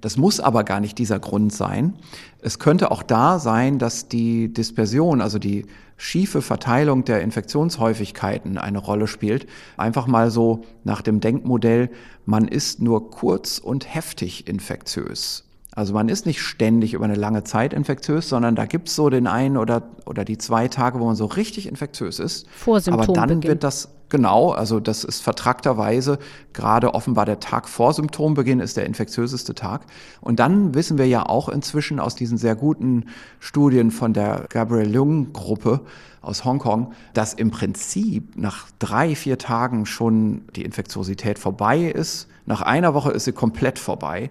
Das 0.00 0.16
muss 0.16 0.40
aber 0.40 0.62
gar 0.62 0.80
nicht 0.80 0.98
dieser 0.98 1.18
Grund 1.18 1.52
sein. 1.52 1.94
Es 2.40 2.58
könnte 2.58 2.90
auch 2.90 3.02
da 3.02 3.38
sein, 3.38 3.78
dass 3.78 4.08
die 4.08 4.52
Dispersion, 4.52 5.20
also 5.20 5.38
die 5.38 5.66
schiefe 5.96 6.42
Verteilung 6.42 7.04
der 7.04 7.22
Infektionshäufigkeiten 7.22 8.58
eine 8.58 8.78
Rolle 8.78 9.06
spielt. 9.06 9.46
Einfach 9.76 10.06
mal 10.06 10.30
so 10.30 10.62
nach 10.84 11.00
dem 11.00 11.20
Denkmodell, 11.20 11.90
man 12.26 12.46
ist 12.46 12.80
nur 12.80 13.10
kurz 13.10 13.58
und 13.58 13.92
heftig 13.92 14.46
infektiös. 14.46 15.45
Also 15.76 15.92
man 15.92 16.08
ist 16.08 16.24
nicht 16.24 16.40
ständig 16.40 16.94
über 16.94 17.04
eine 17.04 17.16
lange 17.16 17.44
Zeit 17.44 17.74
infektiös, 17.74 18.30
sondern 18.30 18.56
da 18.56 18.64
gibt's 18.64 18.96
so 18.96 19.10
den 19.10 19.26
einen 19.26 19.58
oder, 19.58 19.82
oder 20.06 20.24
die 20.24 20.38
zwei 20.38 20.68
Tage, 20.68 20.98
wo 20.98 21.04
man 21.04 21.16
so 21.16 21.26
richtig 21.26 21.68
infektiös 21.68 22.18
ist. 22.18 22.48
Vor 22.48 22.80
Aber 22.86 23.06
dann 23.06 23.42
wird 23.42 23.62
das, 23.62 23.90
genau, 24.08 24.52
also 24.52 24.80
das 24.80 25.04
ist 25.04 25.20
vertrackterweise 25.20 26.18
gerade 26.54 26.94
offenbar 26.94 27.26
der 27.26 27.40
Tag 27.40 27.68
vor 27.68 27.92
Symptombeginn 27.92 28.58
ist 28.58 28.78
der 28.78 28.86
infektiöseste 28.86 29.54
Tag. 29.54 29.82
Und 30.22 30.40
dann 30.40 30.74
wissen 30.74 30.96
wir 30.96 31.06
ja 31.08 31.26
auch 31.26 31.50
inzwischen 31.50 32.00
aus 32.00 32.14
diesen 32.14 32.38
sehr 32.38 32.56
guten 32.56 33.04
Studien 33.38 33.90
von 33.90 34.14
der 34.14 34.46
Gabriel 34.48 34.90
Lung 34.90 35.34
Gruppe 35.34 35.82
aus 36.22 36.46
Hongkong, 36.46 36.94
dass 37.12 37.34
im 37.34 37.50
Prinzip 37.50 38.34
nach 38.34 38.68
drei, 38.78 39.14
vier 39.14 39.36
Tagen 39.36 39.84
schon 39.84 40.40
die 40.56 40.64
Infektiosität 40.64 41.38
vorbei 41.38 41.80
ist. 41.80 42.28
Nach 42.46 42.62
einer 42.62 42.94
Woche 42.94 43.10
ist 43.10 43.24
sie 43.24 43.32
komplett 43.32 43.78
vorbei. 43.78 44.30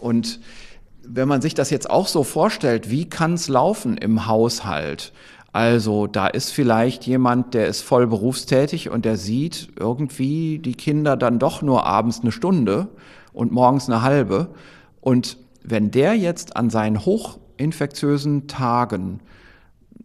Und 0.00 0.40
wenn 1.06 1.28
man 1.28 1.42
sich 1.42 1.54
das 1.54 1.70
jetzt 1.70 1.90
auch 1.90 2.06
so 2.06 2.24
vorstellt, 2.24 2.90
wie 2.90 3.08
kann 3.08 3.34
es 3.34 3.48
laufen 3.48 3.96
im 3.96 4.26
Haushalt? 4.26 5.12
Also 5.52 6.06
da 6.06 6.28
ist 6.28 6.52
vielleicht 6.52 7.06
jemand, 7.06 7.54
der 7.54 7.66
ist 7.66 7.82
voll 7.82 8.06
berufstätig 8.06 8.88
und 8.90 9.04
der 9.04 9.16
sieht 9.16 9.70
irgendwie 9.78 10.58
die 10.58 10.74
Kinder 10.74 11.16
dann 11.16 11.38
doch 11.38 11.60
nur 11.62 11.86
abends 11.86 12.20
eine 12.20 12.30
Stunde 12.30 12.88
und 13.32 13.50
morgens 13.50 13.88
eine 13.88 14.02
halbe. 14.02 14.54
Und 15.00 15.38
wenn 15.62 15.90
der 15.90 16.14
jetzt 16.14 16.56
an 16.56 16.70
seinen 16.70 17.04
hochinfektiösen 17.04 18.46
Tagen 18.46 19.20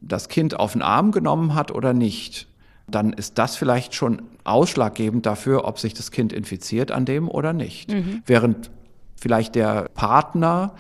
das 0.01 0.29
Kind 0.29 0.59
auf 0.59 0.73
den 0.73 0.81
Arm 0.81 1.11
genommen 1.11 1.53
hat 1.53 1.71
oder 1.71 1.93
nicht, 1.93 2.47
dann 2.87 3.13
ist 3.13 3.37
das 3.37 3.55
vielleicht 3.55 3.93
schon 3.95 4.23
ausschlaggebend 4.43 5.25
dafür, 5.25 5.65
ob 5.65 5.79
sich 5.79 5.93
das 5.93 6.11
Kind 6.11 6.33
infiziert 6.33 6.91
an 6.91 7.05
dem 7.05 7.29
oder 7.29 7.53
nicht. 7.53 7.91
Mhm. 7.91 8.21
Während 8.25 8.71
vielleicht 9.15 9.55
der 9.55 9.89
Partner 9.93 10.73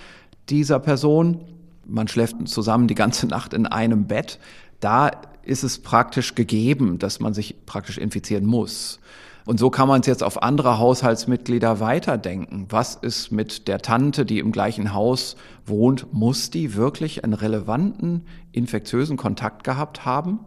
dieser 0.49 0.79
Person, 0.79 1.41
man 1.85 2.07
schläft 2.07 2.47
zusammen 2.47 2.87
die 2.87 2.95
ganze 2.95 3.27
Nacht 3.27 3.53
in 3.53 3.65
einem 3.65 4.05
Bett, 4.07 4.39
da 4.79 5.11
ist 5.43 5.63
es 5.63 5.79
praktisch 5.79 6.35
gegeben, 6.35 6.99
dass 6.99 7.19
man 7.19 7.33
sich 7.33 7.65
praktisch 7.65 7.97
infizieren 7.97 8.45
muss. 8.45 8.99
Und 9.45 9.59
so 9.59 9.69
kann 9.69 9.87
man 9.87 10.01
es 10.01 10.07
jetzt 10.07 10.23
auf 10.23 10.41
andere 10.41 10.79
Haushaltsmitglieder 10.79 11.79
weiterdenken. 11.79 12.65
Was 12.69 12.95
ist 12.95 13.31
mit 13.31 13.67
der 13.67 13.77
Tante, 13.79 14.25
die 14.25 14.39
im 14.39 14.51
gleichen 14.51 14.91
Haus 14.91 15.35
wohnt? 15.67 16.11
Muss 16.11 16.49
die 16.49 16.73
wirklich 16.73 17.23
einen 17.23 17.33
relevanten 17.33 18.25
infektiösen 18.53 19.17
Kontakt 19.17 19.63
gehabt 19.63 20.03
haben? 20.03 20.39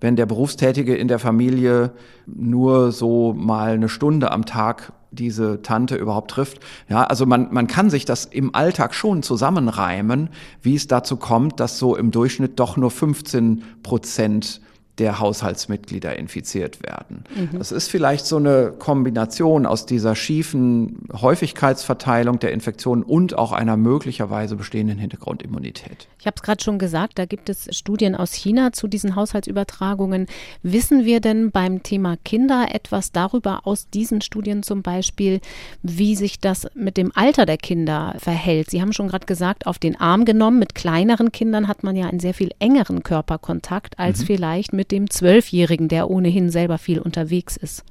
Wenn 0.00 0.16
der 0.16 0.26
Berufstätige 0.26 0.96
in 0.96 1.06
der 1.06 1.20
Familie 1.20 1.92
nur 2.26 2.90
so 2.90 3.32
mal 3.32 3.74
eine 3.74 3.88
Stunde 3.88 4.32
am 4.32 4.44
Tag 4.44 4.92
diese 5.12 5.62
Tante 5.62 5.96
überhaupt 5.96 6.30
trifft. 6.30 6.60
Ja, 6.88 7.04
also 7.04 7.26
man, 7.26 7.52
man 7.52 7.66
kann 7.66 7.90
sich 7.90 8.04
das 8.04 8.24
im 8.24 8.54
Alltag 8.54 8.94
schon 8.94 9.22
zusammenreimen, 9.22 10.30
wie 10.62 10.74
es 10.74 10.86
dazu 10.86 11.16
kommt, 11.16 11.60
dass 11.60 11.78
so 11.78 11.96
im 11.96 12.10
Durchschnitt 12.10 12.58
doch 12.58 12.76
nur 12.76 12.90
15 12.90 13.62
Prozent 13.82 14.60
der 14.98 15.18
Haushaltsmitglieder 15.18 16.18
infiziert 16.18 16.82
werden. 16.82 17.24
Mhm. 17.34 17.58
Das 17.58 17.72
ist 17.72 17.88
vielleicht 17.88 18.26
so 18.26 18.36
eine 18.36 18.72
Kombination 18.78 19.64
aus 19.64 19.86
dieser 19.86 20.14
schiefen 20.14 21.08
Häufigkeitsverteilung 21.12 22.38
der 22.38 22.52
Infektionen 22.52 23.02
und 23.02 23.36
auch 23.38 23.52
einer 23.52 23.78
möglicherweise 23.78 24.54
bestehenden 24.56 24.98
Hintergrundimmunität. 24.98 26.08
Ich 26.18 26.26
habe 26.26 26.34
es 26.36 26.42
gerade 26.42 26.62
schon 26.62 26.78
gesagt, 26.78 27.18
da 27.18 27.24
gibt 27.24 27.48
es 27.48 27.68
Studien 27.76 28.14
aus 28.14 28.32
China 28.32 28.72
zu 28.72 28.86
diesen 28.86 29.16
Haushaltsübertragungen. 29.16 30.26
Wissen 30.62 31.06
wir 31.06 31.20
denn 31.20 31.50
beim 31.50 31.82
Thema 31.82 32.16
Kinder 32.22 32.68
etwas 32.72 33.12
darüber 33.12 33.66
aus 33.66 33.88
diesen 33.88 34.20
Studien 34.20 34.62
zum 34.62 34.82
Beispiel, 34.82 35.40
wie 35.82 36.16
sich 36.16 36.38
das 36.38 36.68
mit 36.74 36.98
dem 36.98 37.12
Alter 37.14 37.46
der 37.46 37.56
Kinder 37.56 38.14
verhält? 38.18 38.68
Sie 38.68 38.82
haben 38.82 38.92
schon 38.92 39.08
gerade 39.08 39.26
gesagt, 39.26 39.66
auf 39.66 39.78
den 39.78 39.98
Arm 39.98 40.26
genommen. 40.26 40.58
Mit 40.58 40.74
kleineren 40.74 41.32
Kindern 41.32 41.66
hat 41.66 41.82
man 41.82 41.96
ja 41.96 42.08
einen 42.08 42.20
sehr 42.20 42.34
viel 42.34 42.50
engeren 42.58 43.02
Körperkontakt 43.02 43.98
als 43.98 44.20
mhm. 44.20 44.26
vielleicht 44.26 44.72
mit 44.72 44.81
mit 44.82 44.90
dem 44.90 45.08
Zwölfjährigen, 45.08 45.86
der 45.86 46.10
ohnehin 46.10 46.50
selber 46.50 46.76
viel 46.76 46.98
unterwegs 46.98 47.56
ist? 47.56 47.84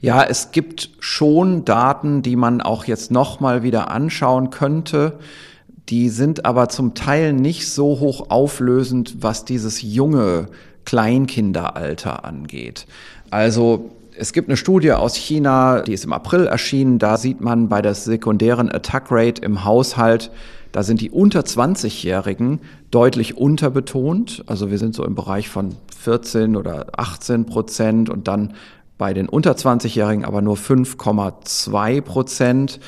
Ja, 0.00 0.24
es 0.24 0.50
gibt 0.50 0.88
schon 0.98 1.66
Daten, 1.66 2.22
die 2.22 2.36
man 2.36 2.62
auch 2.62 2.86
jetzt 2.86 3.10
nochmal 3.10 3.62
wieder 3.62 3.90
anschauen 3.90 4.48
könnte. 4.48 5.18
Die 5.90 6.08
sind 6.08 6.46
aber 6.46 6.70
zum 6.70 6.94
Teil 6.94 7.34
nicht 7.34 7.68
so 7.68 8.00
hoch 8.00 8.30
auflösend, 8.30 9.16
was 9.20 9.44
dieses 9.44 9.82
junge 9.82 10.48
Kleinkinderalter 10.86 12.24
angeht. 12.24 12.86
Also 13.28 13.90
es 14.16 14.32
gibt 14.32 14.48
eine 14.48 14.56
Studie 14.56 14.92
aus 14.92 15.14
China, 15.14 15.82
die 15.82 15.92
ist 15.92 16.06
im 16.06 16.14
April 16.14 16.46
erschienen. 16.46 16.98
Da 16.98 17.18
sieht 17.18 17.42
man 17.42 17.68
bei 17.68 17.82
der 17.82 17.94
sekundären 17.94 18.72
Attack 18.72 19.08
Rate 19.10 19.42
im 19.42 19.64
Haushalt, 19.66 20.30
da 20.72 20.82
sind 20.82 21.00
die 21.00 21.10
unter 21.10 21.40
20-Jährigen 21.40 22.60
deutlich 22.90 23.36
unterbetont. 23.36 24.42
Also 24.46 24.70
wir 24.70 24.78
sind 24.78 24.94
so 24.94 25.04
im 25.04 25.14
Bereich 25.14 25.48
von 25.48 25.76
14 26.00 26.56
oder 26.56 26.86
18 26.96 27.44
Prozent 27.46 28.08
und 28.10 28.26
dann 28.26 28.54
bei 28.98 29.12
den 29.12 29.28
unter 29.28 29.52
20-Jährigen 29.52 30.24
aber 30.24 30.42
nur 30.42 30.56
5,2 30.56 32.00
Prozent. 32.00 32.80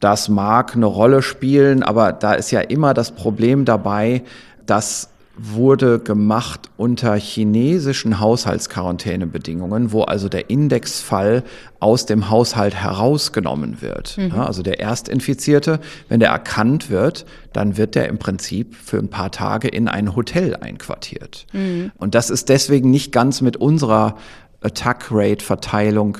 Das 0.00 0.28
mag 0.28 0.74
eine 0.74 0.86
Rolle 0.86 1.22
spielen, 1.22 1.82
aber 1.82 2.12
da 2.12 2.32
ist 2.32 2.50
ja 2.50 2.60
immer 2.60 2.94
das 2.94 3.12
Problem 3.12 3.64
dabei, 3.64 4.22
dass 4.64 5.10
wurde 5.38 6.00
gemacht 6.00 6.68
unter 6.76 7.14
chinesischen 7.14 8.18
Haushaltsquarantänebedingungen, 8.18 9.92
wo 9.92 10.02
also 10.02 10.28
der 10.28 10.50
Indexfall 10.50 11.44
aus 11.78 12.06
dem 12.06 12.28
Haushalt 12.28 12.74
herausgenommen 12.74 13.80
wird. 13.80 14.18
Mhm. 14.18 14.32
also 14.32 14.62
der 14.62 14.80
Erstinfizierte, 14.80 15.80
wenn 16.08 16.18
der 16.18 16.30
erkannt 16.30 16.90
wird, 16.90 17.24
dann 17.52 17.76
wird 17.76 17.94
der 17.94 18.08
im 18.08 18.18
Prinzip 18.18 18.74
für 18.74 18.98
ein 18.98 19.08
paar 19.08 19.30
Tage 19.30 19.68
in 19.68 19.86
ein 19.86 20.16
Hotel 20.16 20.56
einquartiert. 20.56 21.46
Mhm. 21.52 21.92
Und 21.96 22.16
das 22.16 22.30
ist 22.30 22.48
deswegen 22.48 22.90
nicht 22.90 23.12
ganz 23.12 23.40
mit 23.40 23.56
unserer 23.56 24.16
Attack-Rate-Verteilung 24.60 26.18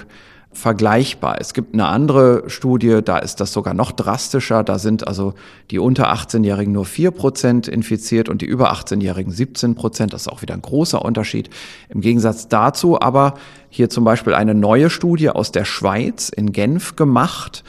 vergleichbar. 0.52 1.36
Es 1.40 1.52
gibt 1.52 1.74
eine 1.74 1.86
andere 1.86 2.44
Studie, 2.48 3.00
da 3.04 3.18
ist 3.18 3.40
das 3.40 3.52
sogar 3.52 3.74
noch 3.74 3.92
drastischer. 3.92 4.64
Da 4.64 4.78
sind 4.78 5.06
also 5.06 5.34
die 5.70 5.78
unter 5.78 6.12
18-Jährigen 6.12 6.72
nur 6.72 6.84
4 6.84 7.10
Prozent 7.10 7.68
infiziert 7.68 8.28
und 8.28 8.42
die 8.42 8.46
über 8.46 8.72
18-Jährigen 8.72 9.30
17 9.30 9.74
Prozent. 9.74 10.12
Das 10.12 10.22
ist 10.22 10.28
auch 10.28 10.42
wieder 10.42 10.54
ein 10.54 10.62
großer 10.62 11.04
Unterschied. 11.04 11.50
Im 11.90 12.00
Gegensatz 12.00 12.48
dazu 12.48 13.00
aber 13.00 13.34
hier 13.68 13.90
zum 13.90 14.04
Beispiel 14.04 14.34
eine 14.34 14.54
neue 14.54 14.90
Studie 14.90 15.30
aus 15.30 15.52
der 15.52 15.64
Schweiz 15.64 16.30
in 16.30 16.52
Genf 16.52 16.96
gemacht. 16.96 17.62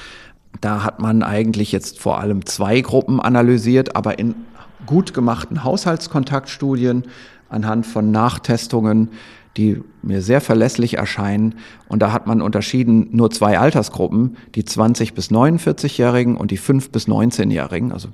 Da 0.61 0.83
hat 0.83 0.99
man 0.99 1.21
eigentlich 1.21 1.71
jetzt 1.71 1.99
vor 1.99 2.19
allem 2.19 2.45
zwei 2.45 2.81
Gruppen 2.81 3.19
analysiert, 3.19 3.95
aber 3.95 4.19
in 4.19 4.35
gut 4.85 5.13
gemachten 5.13 5.63
Haushaltskontaktstudien 5.63 7.03
anhand 7.49 7.85
von 7.85 8.11
Nachtestungen 8.11 9.09
die 9.59 9.81
mir 10.01 10.21
sehr 10.21 10.39
verlässlich 10.39 10.97
erscheinen. 10.97 11.55
Und 11.89 12.01
da 12.01 12.13
hat 12.13 12.27
man 12.27 12.41
unterschieden 12.41 13.09
nur 13.11 13.29
zwei 13.29 13.59
Altersgruppen, 13.59 14.37
die 14.55 14.63
20 14.63 15.13
bis 15.13 15.31
49-Jährigen 15.31 16.37
und 16.37 16.51
die 16.51 16.57
5 16.57 16.91
bis 16.91 17.09
19-Jährigen. 17.09 17.91
Also 17.91 18.07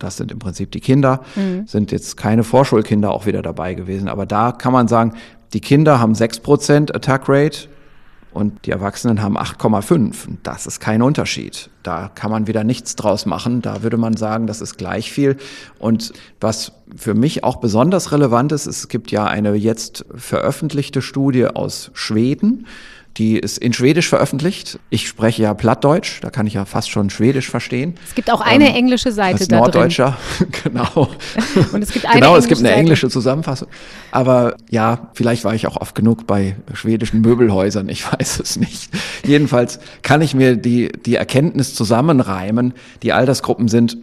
das 0.00 0.16
sind 0.16 0.32
im 0.32 0.40
Prinzip 0.40 0.72
die 0.72 0.80
Kinder, 0.80 1.22
mhm. 1.36 1.68
sind 1.68 1.92
jetzt 1.92 2.16
keine 2.16 2.42
Vorschulkinder 2.42 3.12
auch 3.12 3.26
wieder 3.26 3.42
dabei 3.42 3.74
gewesen. 3.74 4.08
Aber 4.08 4.26
da 4.26 4.50
kann 4.50 4.72
man 4.72 4.88
sagen, 4.88 5.12
die 5.52 5.60
Kinder 5.60 6.00
haben 6.00 6.14
6% 6.14 6.92
Attack 6.92 7.28
Rate, 7.28 7.68
und 8.32 8.66
die 8.66 8.70
Erwachsenen 8.70 9.22
haben 9.22 9.38
8,5. 9.38 10.14
Das 10.42 10.66
ist 10.66 10.80
kein 10.80 11.02
Unterschied. 11.02 11.70
Da 11.82 12.10
kann 12.14 12.30
man 12.30 12.46
wieder 12.46 12.64
nichts 12.64 12.94
draus 12.96 13.26
machen. 13.26 13.62
Da 13.62 13.82
würde 13.82 13.96
man 13.96 14.16
sagen, 14.16 14.46
das 14.46 14.60
ist 14.60 14.76
gleich 14.76 15.10
viel. 15.10 15.36
Und 15.78 16.12
was 16.40 16.72
für 16.96 17.14
mich 17.14 17.44
auch 17.44 17.56
besonders 17.56 18.12
relevant 18.12 18.52
ist, 18.52 18.66
es 18.66 18.88
gibt 18.88 19.10
ja 19.10 19.24
eine 19.24 19.54
jetzt 19.54 20.04
veröffentlichte 20.14 21.02
Studie 21.02 21.46
aus 21.46 21.90
Schweden, 21.94 22.66
die 23.16 23.36
ist 23.36 23.58
in 23.58 23.72
Schwedisch 23.72 24.08
veröffentlicht. 24.08 24.78
Ich 24.90 25.08
spreche 25.08 25.42
ja 25.42 25.54
Plattdeutsch, 25.54 26.20
da 26.20 26.30
kann 26.30 26.46
ich 26.46 26.54
ja 26.54 26.64
fast 26.64 26.90
schon 26.90 27.10
Schwedisch 27.10 27.50
verstehen. 27.50 27.94
Es 28.06 28.14
gibt 28.14 28.30
auch 28.30 28.40
eine 28.40 28.68
ähm, 28.68 28.76
englische 28.76 29.10
Seite 29.10 29.40
als 29.40 29.48
da 29.48 29.58
Norddeutscher, 29.58 30.16
genau. 30.64 31.08
Und 31.72 31.82
es 31.82 31.92
gibt 31.92 32.06
eine 32.06 32.20
genau, 32.20 32.36
es 32.36 32.46
gibt 32.46 32.60
eine 32.60 32.70
englische 32.70 33.08
Zusammenfassung. 33.08 33.68
Aber 34.12 34.56
ja, 34.70 35.08
vielleicht 35.14 35.44
war 35.44 35.54
ich 35.54 35.66
auch 35.66 35.76
oft 35.76 35.94
genug 35.94 36.26
bei 36.26 36.56
schwedischen 36.74 37.20
Möbelhäusern, 37.20 37.88
ich 37.88 38.04
weiß 38.12 38.40
es 38.40 38.56
nicht. 38.56 38.90
Jedenfalls 39.24 39.80
kann 40.02 40.22
ich 40.22 40.34
mir 40.34 40.56
die, 40.56 40.92
die 41.04 41.16
Erkenntnis 41.16 41.74
zusammenreimen. 41.74 42.74
Die 43.02 43.12
Altersgruppen 43.12 43.68
sind 43.68 43.98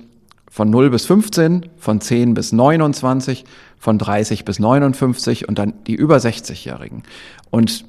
von 0.51 0.69
0 0.69 0.89
bis 0.89 1.05
15, 1.05 1.67
von 1.77 2.01
10 2.01 2.33
bis 2.33 2.51
29, 2.51 3.45
von 3.77 3.97
30 3.97 4.45
bis 4.45 4.59
59 4.59 5.47
und 5.47 5.59
dann 5.59 5.73
die 5.85 5.95
über 5.95 6.17
60-Jährigen. 6.17 7.03
Und 7.49 7.85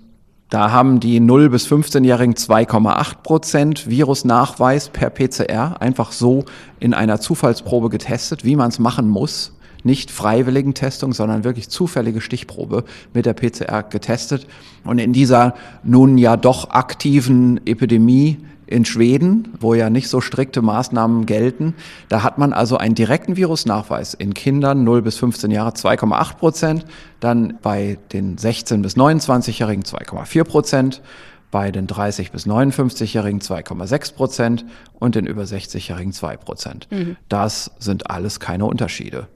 da 0.49 0.71
haben 0.71 1.01
die 1.01 1.19
0 1.19 1.51
bis 1.51 1.67
15-Jährigen 1.67 2.35
2,8 2.35 3.17
Prozent 3.23 3.91
Virusnachweis 3.91 4.91
per 4.91 5.11
PCR 5.11 5.81
einfach 5.81 6.13
so 6.13 6.45
in 6.79 6.95
einer 6.95 7.21
Zufallsprobe 7.21 7.89
getestet, 7.89 8.45
wie 8.45 8.55
man 8.55 8.69
es 8.69 8.79
machen 8.79 9.09
muss. 9.09 9.53
Nicht 9.83 10.11
freiwilligen 10.11 10.75
Testung, 10.75 11.13
sondern 11.13 11.43
wirklich 11.43 11.69
zufällige 11.69 12.21
Stichprobe 12.21 12.85
mit 13.13 13.27
der 13.27 13.35
PCR 13.35 13.83
getestet. 13.83 14.47
Und 14.85 14.99
in 14.99 15.13
dieser 15.13 15.55
nun 15.83 16.17
ja 16.17 16.37
doch 16.37 16.71
aktiven 16.71 17.61
Epidemie 17.67 18.39
in 18.67 18.85
Schweden, 18.85 19.55
wo 19.61 19.75
ja 19.75 19.91
nicht 19.91 20.09
so 20.09 20.21
strikte 20.21 20.63
Maßnahmen 20.63 21.27
gelten. 21.27 21.75
Da 22.09 22.23
hat 22.23 22.39
man 22.39 22.53
also 22.53 22.77
einen 22.77 22.95
direkten 22.95 23.37
Virusnachweis 23.37 24.15
in 24.15 24.35
Kindern 24.35 24.85
0 24.85 25.03
bis 25.03 25.19
15 25.19 25.51
Jahre 25.51 25.71
2,8 25.71 26.37
Prozent, 26.37 26.85
dann 27.21 27.59
bei 27.63 27.99
den 28.13 28.39
16 28.39 28.83
bis 28.83 28.97
29-Jährigen 28.97 29.85
2,4 29.85 30.45
Prozent, 30.45 31.03
bei 31.51 31.71
den 31.71 31.87
30 31.87 32.33
bis 32.33 32.47
59-Jährigen 32.47 33.41
2,6 33.41 34.15
Prozent 34.15 34.65
und 34.95 35.15
den 35.15 35.27
über 35.27 35.45
60-Jährigen 35.45 36.13
2 36.13 36.37
Prozent. 36.37 36.89
Mhm. 36.91 37.17
Das 37.29 37.71
sind 37.79 38.11
alles 38.11 38.41
keine 38.41 38.67
Unterschiede. 38.67 39.29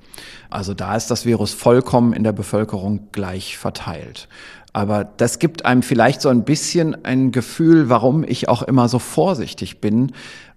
Also 0.51 0.75
da 0.75 0.97
ist 0.97 1.11
das 1.11 1.25
Virus 1.25 1.55
vollkommen 1.55 2.13
in 2.13 2.25
der 2.25 2.33
Bevölkerung 2.33 3.09
gleich 3.13 3.57
verteilt. 3.57 4.29
Aber 4.73 5.05
das 5.05 5.39
gibt 5.39 5.65
einem 5.65 5.83
vielleicht 5.83 6.21
so 6.21 6.29
ein 6.29 6.45
bisschen 6.45 7.05
ein 7.05 7.33
Gefühl, 7.33 7.89
warum 7.89 8.25
ich 8.25 8.49
auch 8.49 8.63
immer 8.63 8.89
so 8.89 8.99
vorsichtig 8.99 9.81
bin 9.81 10.13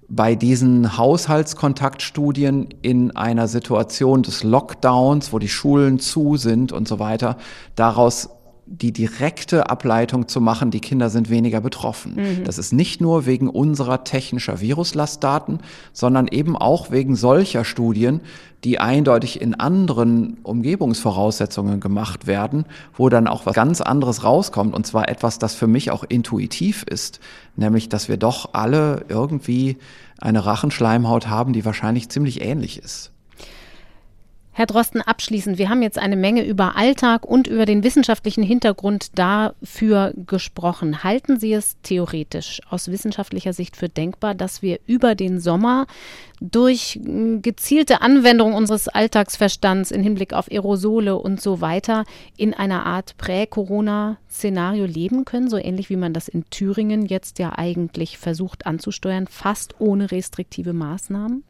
bei 0.09 0.35
diesen 0.35 0.97
Haushaltskontaktstudien 0.97 2.69
in 2.81 3.15
einer 3.15 3.47
Situation 3.47 4.21
des 4.21 4.43
Lockdowns, 4.43 5.33
wo 5.33 5.39
die 5.39 5.49
Schulen 5.49 5.99
zu 5.99 6.37
sind 6.37 6.71
und 6.71 6.87
so 6.87 6.99
weiter, 6.99 7.37
daraus 7.75 8.29
die 8.65 8.93
direkte 8.93 9.69
Ableitung 9.69 10.27
zu 10.27 10.39
machen, 10.39 10.71
die 10.71 10.79
Kinder 10.79 11.09
sind 11.09 11.29
weniger 11.29 11.59
betroffen. 11.61 12.15
Mhm. 12.15 12.43
Das 12.45 12.57
ist 12.57 12.71
nicht 12.71 13.01
nur 13.01 13.25
wegen 13.25 13.49
unserer 13.49 14.03
technischer 14.03 14.61
Viruslastdaten, 14.61 15.59
sondern 15.91 16.27
eben 16.27 16.55
auch 16.55 16.89
wegen 16.89 17.15
solcher 17.15 17.65
Studien, 17.65 18.21
die 18.63 18.79
eindeutig 18.79 19.41
in 19.41 19.55
anderen 19.55 20.37
Umgebungsvoraussetzungen 20.43 21.81
gemacht 21.81 22.25
werden, 22.25 22.65
wo 22.95 23.09
dann 23.09 23.27
auch 23.27 23.45
was 23.45 23.53
ganz 23.53 23.81
anderes 23.81 24.23
rauskommt, 24.23 24.73
und 24.73 24.87
zwar 24.87 25.09
etwas, 25.09 25.39
das 25.39 25.53
für 25.53 25.67
mich 25.67 25.91
auch 25.91 26.05
intuitiv 26.07 26.83
ist, 26.83 27.19
nämlich, 27.57 27.89
dass 27.89 28.07
wir 28.07 28.17
doch 28.17 28.53
alle 28.53 29.05
irgendwie 29.09 29.77
eine 30.19 30.45
Rachenschleimhaut 30.45 31.27
haben, 31.27 31.51
die 31.51 31.65
wahrscheinlich 31.65 32.07
ziemlich 32.09 32.41
ähnlich 32.41 32.79
ist. 32.79 33.12
Herr 34.55 34.67
Drosten, 34.67 35.01
abschließend, 35.01 35.57
wir 35.57 35.67
haben 35.67 35.81
jetzt 35.81 35.97
eine 35.97 36.15
Menge 36.15 36.45
über 36.45 36.75
Alltag 36.75 37.25
und 37.25 37.47
über 37.47 37.65
den 37.65 37.83
wissenschaftlichen 37.83 38.43
Hintergrund 38.43 39.17
dafür 39.17 40.13
gesprochen. 40.27 41.03
Halten 41.03 41.39
Sie 41.39 41.53
es 41.53 41.77
theoretisch 41.81 42.61
aus 42.69 42.87
wissenschaftlicher 42.91 43.51
Sicht 43.51 43.75
für 43.75 43.89
denkbar, 43.89 44.35
dass 44.35 44.61
wir 44.61 44.79
über 44.85 45.15
den 45.15 45.39
Sommer 45.39 45.87
durch 46.39 46.99
hm, 47.03 47.41
gezielte 47.41 48.03
Anwendung 48.03 48.53
unseres 48.53 48.87
Alltagsverstands 48.87 49.89
in 49.89 50.03
Hinblick 50.03 50.33
auf 50.33 50.51
Aerosole 50.51 51.17
und 51.17 51.41
so 51.41 51.59
weiter 51.59 52.05
in 52.37 52.53
einer 52.53 52.85
Art 52.85 53.17
Prä-Corona-Szenario 53.17 54.85
leben 54.85 55.25
können, 55.25 55.49
so 55.49 55.57
ähnlich 55.57 55.89
wie 55.89 55.95
man 55.95 56.13
das 56.13 56.27
in 56.27 56.47
Thüringen 56.51 57.07
jetzt 57.07 57.39
ja 57.39 57.57
eigentlich 57.57 58.19
versucht 58.19 58.67
anzusteuern, 58.67 59.25
fast 59.25 59.73
ohne 59.79 60.11
restriktive 60.11 60.73
Maßnahmen? 60.73 61.43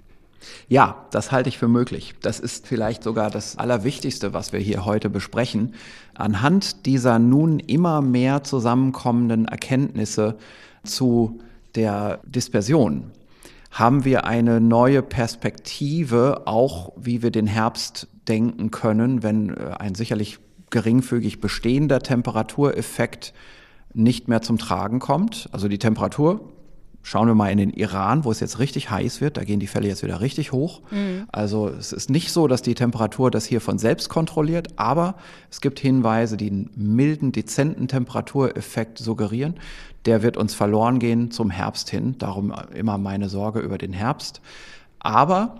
Ja, 0.67 1.05
das 1.11 1.31
halte 1.31 1.49
ich 1.49 1.57
für 1.57 1.67
möglich. 1.67 2.15
Das 2.21 2.39
ist 2.39 2.67
vielleicht 2.67 3.03
sogar 3.03 3.29
das 3.29 3.57
Allerwichtigste, 3.57 4.33
was 4.33 4.53
wir 4.53 4.59
hier 4.59 4.85
heute 4.85 5.09
besprechen. 5.09 5.75
Anhand 6.13 6.85
dieser 6.85 7.19
nun 7.19 7.59
immer 7.59 8.01
mehr 8.01 8.43
zusammenkommenden 8.43 9.45
Erkenntnisse 9.45 10.37
zu 10.83 11.39
der 11.75 12.19
Dispersion 12.25 13.11
haben 13.73 14.05
wir 14.05 14.25
eine 14.25 14.61
neue 14.61 15.01
Perspektive, 15.01 16.43
auch 16.45 16.93
wie 16.95 17.23
wir 17.23 17.31
den 17.31 17.47
Herbst 17.47 18.07
denken 18.27 18.69
können, 18.69 19.23
wenn 19.23 19.49
äh, 19.49 19.71
ein 19.79 19.95
sicherlich 19.95 20.39
geringfügig 20.69 21.41
bestehender 21.41 21.99
Temperatureffekt 21.99 23.33
nicht 23.93 24.27
mehr 24.27 24.41
zum 24.41 24.57
Tragen 24.57 24.99
kommt. 24.99 25.49
Also 25.51 25.67
die 25.67 25.79
Temperatur 25.79 26.52
Schauen 27.05 27.27
wir 27.27 27.35
mal 27.35 27.51
in 27.51 27.57
den 27.57 27.69
Iran, 27.69 28.23
wo 28.23 28.31
es 28.31 28.39
jetzt 28.39 28.59
richtig 28.59 28.89
heiß 28.89 29.19
wird. 29.19 29.35
Da 29.35 29.43
gehen 29.43 29.59
die 29.59 29.67
Fälle 29.67 29.89
jetzt 29.89 30.03
wieder 30.03 30.21
richtig 30.21 30.53
hoch. 30.53 30.81
Mhm. 30.89 31.27
Also 31.31 31.67
es 31.67 31.91
ist 31.91 32.09
nicht 32.09 32.31
so, 32.31 32.47
dass 32.47 32.61
die 32.61 32.75
Temperatur 32.75 33.29
das 33.29 33.45
hier 33.45 33.59
von 33.59 33.77
selbst 33.77 34.07
kontrolliert, 34.07 34.69
aber 34.77 35.15
es 35.51 35.59
gibt 35.59 35.79
Hinweise, 35.81 36.37
die 36.37 36.49
einen 36.49 36.69
milden, 36.75 37.33
dezenten 37.33 37.89
Temperatureffekt 37.89 38.97
suggerieren. 38.99 39.55
Der 40.05 40.23
wird 40.23 40.37
uns 40.37 40.53
verloren 40.53 40.99
gehen 40.99 41.29
zum 41.29 41.49
Herbst 41.49 41.89
hin. 41.89 42.15
Darum 42.19 42.53
immer 42.73 42.97
meine 42.97 43.27
Sorge 43.27 43.59
über 43.59 43.77
den 43.77 43.91
Herbst. 43.91 44.41
Aber 44.99 45.59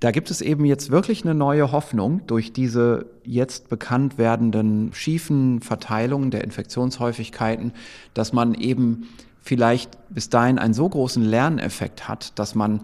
da 0.00 0.10
gibt 0.10 0.30
es 0.30 0.42
eben 0.42 0.66
jetzt 0.66 0.90
wirklich 0.90 1.24
eine 1.24 1.34
neue 1.34 1.72
Hoffnung 1.72 2.20
durch 2.26 2.52
diese 2.52 3.06
jetzt 3.24 3.70
bekannt 3.70 4.18
werdenden 4.18 4.92
schiefen 4.92 5.62
Verteilungen 5.62 6.30
der 6.30 6.44
Infektionshäufigkeiten, 6.44 7.72
dass 8.12 8.34
man 8.34 8.52
eben 8.52 9.08
vielleicht 9.44 9.98
bis 10.08 10.30
dahin 10.30 10.58
einen 10.58 10.74
so 10.74 10.88
großen 10.88 11.22
Lerneffekt 11.22 12.08
hat, 12.08 12.38
dass 12.38 12.54
man 12.54 12.80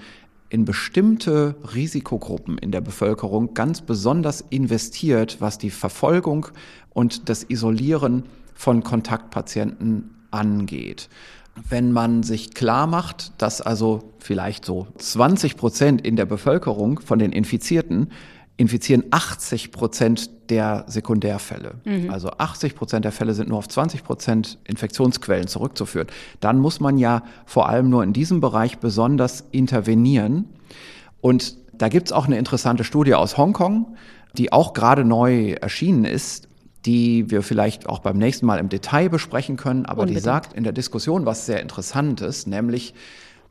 in 0.51 0.65
bestimmte 0.65 1.55
Risikogruppen 1.75 2.59
in 2.59 2.71
der 2.71 2.81
Bevölkerung 2.81 3.55
ganz 3.55 3.81
besonders 3.81 4.45
investiert, 4.51 5.39
was 5.41 5.59
die 5.59 5.71
Verfolgung 5.71 6.49
und 6.91 7.29
das 7.29 7.45
Isolieren 7.49 8.25
von 8.55 8.83
Kontaktpatienten 8.83 10.11
angeht. 10.31 11.09
Wenn 11.69 11.93
man 11.93 12.23
sich 12.23 12.53
klar 12.53 12.87
macht, 12.87 13.33
dass 13.41 13.61
also 13.61 14.13
vielleicht 14.19 14.65
so 14.65 14.87
20 14.99 15.57
Prozent 15.57 16.01
in 16.03 16.17
der 16.17 16.27
Bevölkerung 16.27 17.01
von 17.01 17.19
den 17.19 17.33
Infizierten 17.33 18.11
infizieren 18.61 19.05
80 19.11 19.73
Prozent 19.73 20.51
der 20.51 20.85
Sekundärfälle. 20.87 21.77
Mhm. 21.87 22.11
Also 22.11 22.29
80 22.29 22.75
Prozent 22.75 23.07
der 23.07 23.13
Fälle 23.13 23.33
sind 23.33 23.49
nur 23.49 23.57
auf 23.57 23.67
20 23.67 24.05
Prozent 24.05 24.59
Infektionsquellen 24.65 25.47
zurückzuführen. 25.47 26.09
Dann 26.41 26.59
muss 26.59 26.79
man 26.79 26.99
ja 26.99 27.23
vor 27.47 27.71
allem 27.71 27.89
nur 27.89 28.05
in 28.05 28.13
diesem 28.13 28.43
Bereich 28.43 28.77
besonders 28.77 29.45
intervenieren. 29.51 30.45
Und 31.23 31.57
da 31.73 31.89
gibt's 31.89 32.13
auch 32.13 32.27
eine 32.27 32.37
interessante 32.37 32.85
Studie 32.85 33.15
aus 33.15 33.39
Hongkong, 33.39 33.97
die 34.37 34.53
auch 34.53 34.75
gerade 34.75 35.07
neu 35.07 35.53
erschienen 35.53 36.05
ist, 36.05 36.47
die 36.85 37.31
wir 37.31 37.43
vielleicht 37.43 37.89
auch 37.89 38.01
beim 38.01 38.19
nächsten 38.19 38.45
Mal 38.45 38.59
im 38.59 38.69
Detail 38.69 39.09
besprechen 39.09 39.57
können. 39.57 39.87
Aber 39.87 40.03
Unbedingt. 40.03 40.19
die 40.19 40.23
sagt 40.23 40.53
in 40.53 40.65
der 40.65 40.75
Diskussion 40.75 41.25
was 41.25 41.47
sehr 41.47 41.63
Interessantes, 41.63 42.47
nämlich 42.47 42.93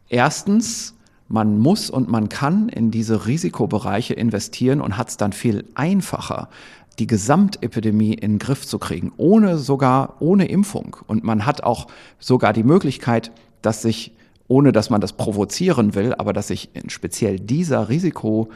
erstens, 0.07 0.93
man 1.30 1.60
muss 1.60 1.90
und 1.90 2.10
man 2.10 2.28
kann 2.28 2.70
in 2.70 2.92
diese 2.92 3.28
Risikobereiche 3.28 4.16
investieren 4.16 4.82
und 4.82 4.98
hat 4.98 5.10
es 5.10 5.18
dann 5.18 5.32
viel 5.32 5.66
einfacher, 5.76 6.50
die 6.98 7.08
Gesamtepidemie 7.08 8.14
in 8.14 8.34
den 8.34 8.40
Griff 8.40 8.66
zu 8.66 8.80
kriegen, 8.80 9.14
ohne 9.16 9.58
sogar 9.58 10.16
ohne 10.20 10.48
Impfung. 10.48 10.98
Und 11.08 11.24
man 11.24 11.46
hat 11.46 11.64
auch 11.64 11.88
sogar 12.20 12.52
die 12.52 12.64
Möglichkeit, 12.64 13.32
dass 13.62 13.82
sich, 13.82 14.12
ohne 14.48 14.72
dass 14.72 14.90
man 14.90 15.00
das 15.00 15.14
provozieren 15.14 15.96
will, 15.96 16.14
aber 16.16 16.34
dass 16.34 16.48
sich 16.48 16.70
speziell 16.88 17.40
dieser 17.40 17.90
Risiko 17.90 18.50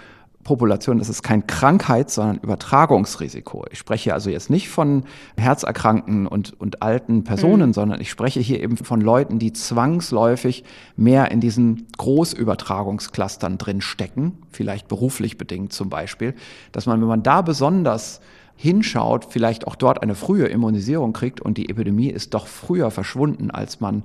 Population, 0.44 1.00
das 1.00 1.10
ist 1.10 1.24
kein 1.24 1.48
Krankheits-, 1.48 2.16
sondern 2.16 2.38
Übertragungsrisiko. 2.38 3.66
Ich 3.72 3.80
spreche 3.80 4.14
also 4.14 4.30
jetzt 4.30 4.50
nicht 4.50 4.70
von 4.70 5.04
herzerkrankten 5.38 6.28
und, 6.28 6.60
und 6.60 6.82
alten 6.82 7.24
Personen, 7.24 7.70
mhm. 7.70 7.74
sondern 7.74 8.02
ich 8.02 8.10
spreche 8.10 8.40
hier 8.40 8.62
eben 8.62 8.78
von 8.78 9.02
Leuten, 9.02 9.40
die 9.40 9.54
zwangsläufig 9.54 10.64
mehr 10.96 11.32
in 11.32 11.40
diesen 11.40 11.88
Großübertragungsclustern 11.98 13.58
drin 13.58 13.82
stecken, 13.82 14.38
vielleicht 14.52 14.88
beruflich 14.88 15.38
bedingt 15.38 15.74
zum 15.74 15.90
Beispiel, 15.90 16.36
dass 16.72 16.86
man, 16.86 17.00
wenn 17.02 17.08
man 17.08 17.24
da 17.24 17.42
besonders 17.42 18.20
hinschaut, 18.56 19.26
vielleicht 19.30 19.68
auch 19.68 19.76
dort 19.76 20.04
eine 20.04 20.16
frühe 20.16 20.46
Immunisierung 20.46 21.14
kriegt 21.14 21.42
und 21.42 21.58
die 21.58 21.70
Epidemie 21.70 22.10
ist 22.10 22.34
doch 22.34 22.48
früher 22.48 22.92
verschwunden, 22.92 23.50
als 23.52 23.80
man 23.80 24.04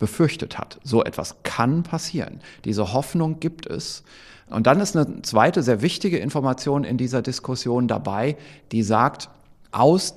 befürchtet 0.00 0.58
hat. 0.58 0.80
So 0.82 1.04
etwas 1.04 1.36
kann 1.44 1.84
passieren. 1.84 2.40
Diese 2.64 2.92
Hoffnung 2.92 3.38
gibt 3.38 3.66
es. 3.66 4.02
Und 4.48 4.66
dann 4.66 4.80
ist 4.80 4.96
eine 4.96 5.22
zweite 5.22 5.62
sehr 5.62 5.82
wichtige 5.82 6.18
Information 6.18 6.82
in 6.82 6.96
dieser 6.96 7.22
Diskussion 7.22 7.86
dabei, 7.86 8.36
die 8.72 8.82
sagt, 8.82 9.28
aus 9.70 10.16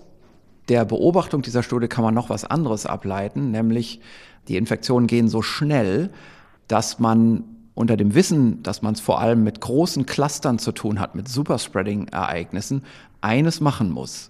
der 0.69 0.85
Beobachtung 0.85 1.43
dieser 1.43 1.61
Studie 1.61 1.87
kann 1.87 2.03
man 2.03 2.15
noch 2.15 2.29
was 2.31 2.45
anderes 2.45 2.87
ableiten, 2.87 3.51
nämlich 3.51 3.99
die 4.47 4.57
Infektionen 4.57 5.05
gehen 5.05 5.27
so 5.27 5.43
schnell, 5.43 6.09
dass 6.67 6.97
man 6.97 7.43
unter 7.75 7.97
dem 7.97 8.15
Wissen, 8.15 8.63
dass 8.63 8.81
man 8.81 8.93
es 8.93 9.01
vor 9.01 9.19
allem 9.19 9.43
mit 9.43 9.59
großen 9.59 10.05
Clustern 10.05 10.57
zu 10.57 10.71
tun 10.71 10.99
hat, 10.99 11.15
mit 11.15 11.27
Superspreading-Ereignissen, 11.27 12.83
eines 13.21 13.61
machen 13.61 13.91
muss. 13.91 14.29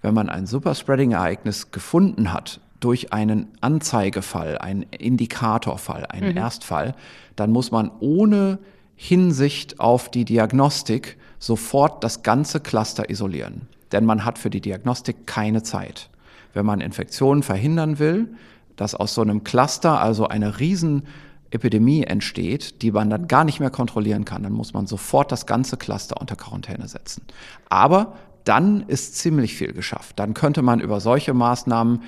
Wenn 0.00 0.14
man 0.14 0.28
ein 0.28 0.46
Superspreading-Ereignis 0.46 1.70
gefunden 1.70 2.32
hat 2.32 2.60
durch 2.80 3.12
einen 3.12 3.48
Anzeigefall, 3.60 4.58
einen 4.58 4.82
Indikatorfall, 4.82 6.06
einen 6.06 6.32
mhm. 6.32 6.36
Erstfall, 6.36 6.94
dann 7.36 7.50
muss 7.50 7.70
man 7.70 7.90
ohne 8.00 8.58
Hinsicht 8.96 9.80
auf 9.80 10.10
die 10.10 10.24
Diagnostik 10.24 11.16
sofort 11.38 12.04
das 12.04 12.22
ganze 12.22 12.60
Cluster 12.60 13.10
isolieren. 13.10 13.62
Denn 13.92 14.04
man 14.04 14.24
hat 14.24 14.38
für 14.38 14.50
die 14.50 14.60
Diagnostik 14.60 15.26
keine 15.26 15.62
Zeit. 15.62 16.10
Wenn 16.52 16.66
man 16.66 16.80
Infektionen 16.80 17.42
verhindern 17.42 17.98
will, 17.98 18.34
dass 18.76 18.94
aus 18.94 19.14
so 19.14 19.22
einem 19.22 19.44
Cluster 19.44 20.00
also 20.00 20.28
eine 20.28 20.58
Riesenepidemie 20.58 22.04
entsteht, 22.04 22.82
die 22.82 22.92
man 22.92 23.10
dann 23.10 23.28
gar 23.28 23.44
nicht 23.44 23.60
mehr 23.60 23.70
kontrollieren 23.70 24.24
kann, 24.24 24.42
dann 24.42 24.52
muss 24.52 24.72
man 24.72 24.86
sofort 24.86 25.32
das 25.32 25.46
ganze 25.46 25.76
Cluster 25.76 26.20
unter 26.20 26.36
Quarantäne 26.36 26.88
setzen. 26.88 27.22
Aber 27.68 28.14
dann 28.44 28.84
ist 28.86 29.16
ziemlich 29.16 29.54
viel 29.54 29.72
geschafft. 29.72 30.18
Dann 30.18 30.34
könnte 30.34 30.62
man 30.62 30.80
über 30.80 31.00
solche 31.00 31.34
Maßnahmen 31.34 32.02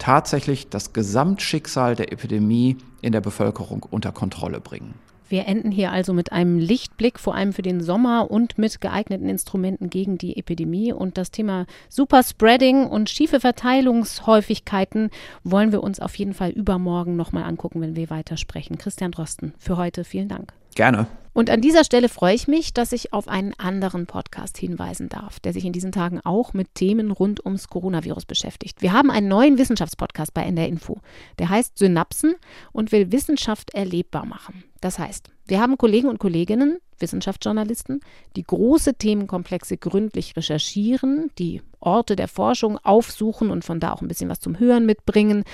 tatsächlich 0.00 0.68
das 0.68 0.92
Gesamtschicksal 0.92 1.94
der 1.94 2.12
Epidemie 2.12 2.78
in 3.02 3.12
der 3.12 3.20
Bevölkerung 3.20 3.86
unter 3.88 4.10
Kontrolle 4.10 4.60
bringen. 4.60 4.94
Wir 5.28 5.46
enden 5.46 5.70
hier 5.70 5.92
also 5.92 6.12
mit 6.12 6.32
einem 6.32 6.58
Lichtblick, 6.58 7.20
vor 7.20 7.36
allem 7.36 7.52
für 7.52 7.62
den 7.62 7.80
Sommer 7.80 8.32
und 8.32 8.58
mit 8.58 8.80
geeigneten 8.80 9.28
Instrumenten 9.28 9.88
gegen 9.88 10.18
die 10.18 10.36
Epidemie. 10.36 10.92
Und 10.92 11.16
das 11.16 11.30
Thema 11.30 11.66
Superspreading 11.88 12.84
und 12.86 13.08
schiefe 13.08 13.38
Verteilungshäufigkeiten 13.38 15.10
wollen 15.44 15.70
wir 15.70 15.84
uns 15.84 16.00
auf 16.00 16.16
jeden 16.16 16.34
Fall 16.34 16.50
übermorgen 16.50 17.14
nochmal 17.14 17.44
angucken, 17.44 17.80
wenn 17.80 17.94
wir 17.94 18.10
weitersprechen. 18.10 18.76
Christian 18.76 19.12
Drosten, 19.12 19.54
für 19.60 19.76
heute 19.76 20.02
vielen 20.02 20.28
Dank. 20.28 20.52
Gerne. 20.74 21.06
Und 21.32 21.50
an 21.50 21.60
dieser 21.60 21.84
Stelle 21.84 22.08
freue 22.08 22.34
ich 22.34 22.48
mich, 22.48 22.74
dass 22.74 22.92
ich 22.92 23.12
auf 23.12 23.28
einen 23.28 23.54
anderen 23.54 24.06
Podcast 24.06 24.58
hinweisen 24.58 25.08
darf, 25.08 25.38
der 25.40 25.52
sich 25.52 25.64
in 25.64 25.72
diesen 25.72 25.92
Tagen 25.92 26.20
auch 26.24 26.52
mit 26.52 26.74
Themen 26.74 27.10
rund 27.10 27.44
ums 27.44 27.68
Coronavirus 27.68 28.26
beschäftigt. 28.26 28.82
Wir 28.82 28.92
haben 28.92 29.10
einen 29.10 29.28
neuen 29.28 29.58
Wissenschaftspodcast 29.58 30.34
bei 30.34 30.42
NDR 30.42 30.68
Info. 30.68 30.98
Der 31.38 31.48
heißt 31.48 31.78
Synapsen 31.78 32.34
und 32.72 32.92
will 32.92 33.12
Wissenschaft 33.12 33.74
erlebbar 33.74 34.26
machen. 34.26 34.64
Das 34.80 34.98
heißt, 34.98 35.30
wir 35.46 35.60
haben 35.60 35.78
Kollegen 35.78 36.08
und 36.08 36.18
Kolleginnen, 36.18 36.78
Wissenschaftsjournalisten, 37.00 38.00
die 38.36 38.44
große 38.44 38.94
Themenkomplexe 38.94 39.76
gründlich 39.76 40.36
recherchieren, 40.36 41.30
die 41.38 41.62
Orte 41.80 42.16
der 42.16 42.28
Forschung 42.28 42.78
aufsuchen 42.78 43.50
und 43.50 43.64
von 43.64 43.80
da 43.80 43.92
auch 43.92 44.02
ein 44.02 44.08
bisschen 44.08 44.28
was 44.28 44.40
zum 44.40 44.58
Hören 44.58 44.86
mitbringen, 44.86 45.44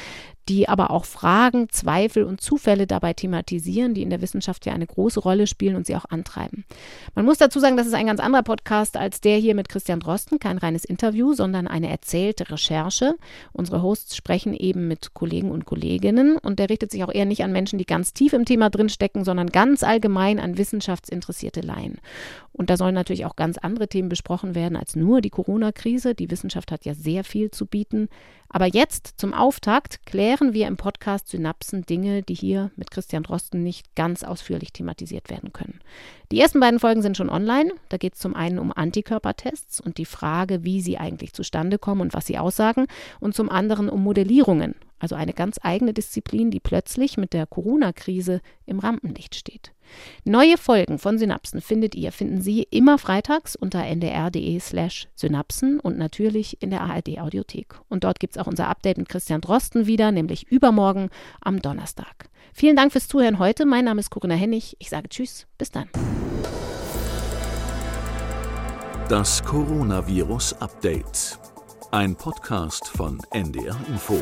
die 0.48 0.68
aber 0.68 0.90
auch 0.90 1.04
Fragen, 1.04 1.68
Zweifel 1.70 2.22
und 2.22 2.40
Zufälle 2.40 2.86
dabei 2.86 3.14
thematisieren, 3.14 3.94
die 3.94 4.02
in 4.02 4.10
der 4.10 4.22
Wissenschaft 4.22 4.64
ja 4.64 4.72
eine 4.72 4.86
große 4.86 5.18
Rolle 5.18 5.46
spielen 5.46 5.74
und 5.74 5.86
sie 5.86 5.96
auch 5.96 6.04
antreiben. 6.08 6.64
Man 7.14 7.24
muss 7.24 7.38
dazu 7.38 7.58
sagen, 7.58 7.76
das 7.76 7.86
ist 7.86 7.94
ein 7.94 8.06
ganz 8.06 8.20
anderer 8.20 8.44
Podcast 8.44 8.96
als 8.96 9.20
der 9.20 9.38
hier 9.38 9.56
mit 9.56 9.68
Christian 9.68 9.98
Drosten, 9.98 10.38
kein 10.38 10.58
reines 10.58 10.84
Interview, 10.84 11.34
sondern 11.34 11.66
eine 11.66 11.90
erzählte 11.90 12.48
Recherche. 12.50 13.16
Unsere 13.52 13.82
Hosts 13.82 14.14
sprechen 14.14 14.54
eben 14.54 14.86
mit 14.86 15.14
Kollegen 15.14 15.50
und 15.50 15.64
Kolleginnen 15.64 16.36
und 16.36 16.60
der 16.60 16.70
richtet 16.70 16.92
sich 16.92 17.02
auch 17.02 17.12
eher 17.12 17.26
nicht 17.26 17.42
an 17.42 17.52
Menschen, 17.52 17.78
die 17.78 17.86
ganz 17.86 18.12
tief 18.12 18.32
im 18.32 18.44
Thema 18.44 18.70
drinstecken, 18.70 19.24
sondern 19.24 19.48
ganz 19.48 19.82
allgemein 19.82 20.38
an 20.38 20.56
wissenschaftsinteressierte 21.36 21.60
Laien. 21.60 21.98
Und 22.52 22.70
da 22.70 22.76
sollen 22.76 22.94
natürlich 22.94 23.26
auch 23.26 23.36
ganz 23.36 23.58
andere 23.58 23.86
Themen 23.86 24.08
besprochen 24.08 24.54
werden 24.54 24.76
als 24.76 24.96
nur 24.96 25.20
die 25.20 25.30
Corona-Krise. 25.30 26.14
Die 26.14 26.30
Wissenschaft 26.30 26.72
hat 26.72 26.86
ja 26.86 26.94
sehr 26.94 27.22
viel 27.22 27.50
zu 27.50 27.66
bieten. 27.66 28.08
Aber 28.48 28.66
jetzt 28.66 29.14
zum 29.18 29.34
Auftakt 29.34 30.06
klären 30.06 30.54
wir 30.54 30.66
im 30.66 30.78
Podcast 30.78 31.28
Synapsen 31.28 31.84
Dinge, 31.84 32.22
die 32.22 32.34
hier 32.34 32.70
mit 32.76 32.90
Christian 32.90 33.24
Drosten 33.24 33.62
nicht 33.62 33.94
ganz 33.94 34.22
ausführlich 34.22 34.72
thematisiert 34.72 35.28
werden 35.28 35.52
können. 35.52 35.80
Die 36.32 36.40
ersten 36.40 36.60
beiden 36.60 36.80
Folgen 36.80 37.02
sind 37.02 37.16
schon 37.16 37.28
online. 37.28 37.72
Da 37.90 37.98
geht 37.98 38.14
es 38.14 38.20
zum 38.20 38.34
einen 38.34 38.58
um 38.58 38.72
Antikörpertests 38.74 39.80
und 39.80 39.98
die 39.98 40.06
Frage, 40.06 40.64
wie 40.64 40.80
sie 40.80 40.96
eigentlich 40.96 41.34
zustande 41.34 41.78
kommen 41.78 42.00
und 42.00 42.14
was 42.14 42.26
sie 42.26 42.38
aussagen. 42.38 42.86
Und 43.20 43.34
zum 43.34 43.50
anderen 43.50 43.90
um 43.90 44.02
Modellierungen, 44.02 44.76
also 44.98 45.14
eine 45.14 45.32
ganz 45.32 45.58
eigene 45.62 45.92
Disziplin, 45.92 46.50
die 46.50 46.60
plötzlich 46.60 47.16
mit 47.16 47.32
der 47.32 47.46
Corona-Krise 47.46 48.40
im 48.64 48.78
Rampenlicht 48.78 49.34
steht. 49.34 49.72
Neue 50.24 50.56
Folgen 50.56 50.98
von 50.98 51.18
Synapsen 51.18 51.60
findet 51.60 51.94
ihr, 51.94 52.12
finden 52.12 52.40
Sie 52.40 52.62
immer 52.62 52.98
freitags 52.98 53.56
unter 53.56 53.84
ndr.de 53.84 54.58
slash 54.58 55.08
Synapsen 55.14 55.78
und 55.80 55.98
natürlich 55.98 56.62
in 56.62 56.70
der 56.70 56.82
ARD 56.82 57.18
Audiothek. 57.18 57.78
Und 57.88 58.04
dort 58.04 58.20
gibt 58.20 58.36
es 58.36 58.42
auch 58.42 58.46
unser 58.46 58.68
Update 58.68 58.98
mit 58.98 59.08
Christian 59.08 59.40
Drosten 59.40 59.86
wieder, 59.86 60.10
nämlich 60.12 60.50
übermorgen 60.50 61.10
am 61.40 61.60
Donnerstag. 61.62 62.28
Vielen 62.52 62.76
Dank 62.76 62.92
fürs 62.92 63.08
Zuhören 63.08 63.38
heute. 63.38 63.66
Mein 63.66 63.84
Name 63.84 64.00
ist 64.00 64.10
Corinna 64.10 64.34
Hennig. 64.34 64.76
Ich 64.78 64.90
sage 64.90 65.08
Tschüss, 65.08 65.46
bis 65.58 65.70
dann. 65.70 65.88
Das 69.08 69.44
Coronavirus 69.44 70.54
Update. 70.54 71.38
Ein 71.92 72.16
Podcast 72.16 72.88
von 72.88 73.20
NDR 73.30 73.76
Info. 73.88 74.20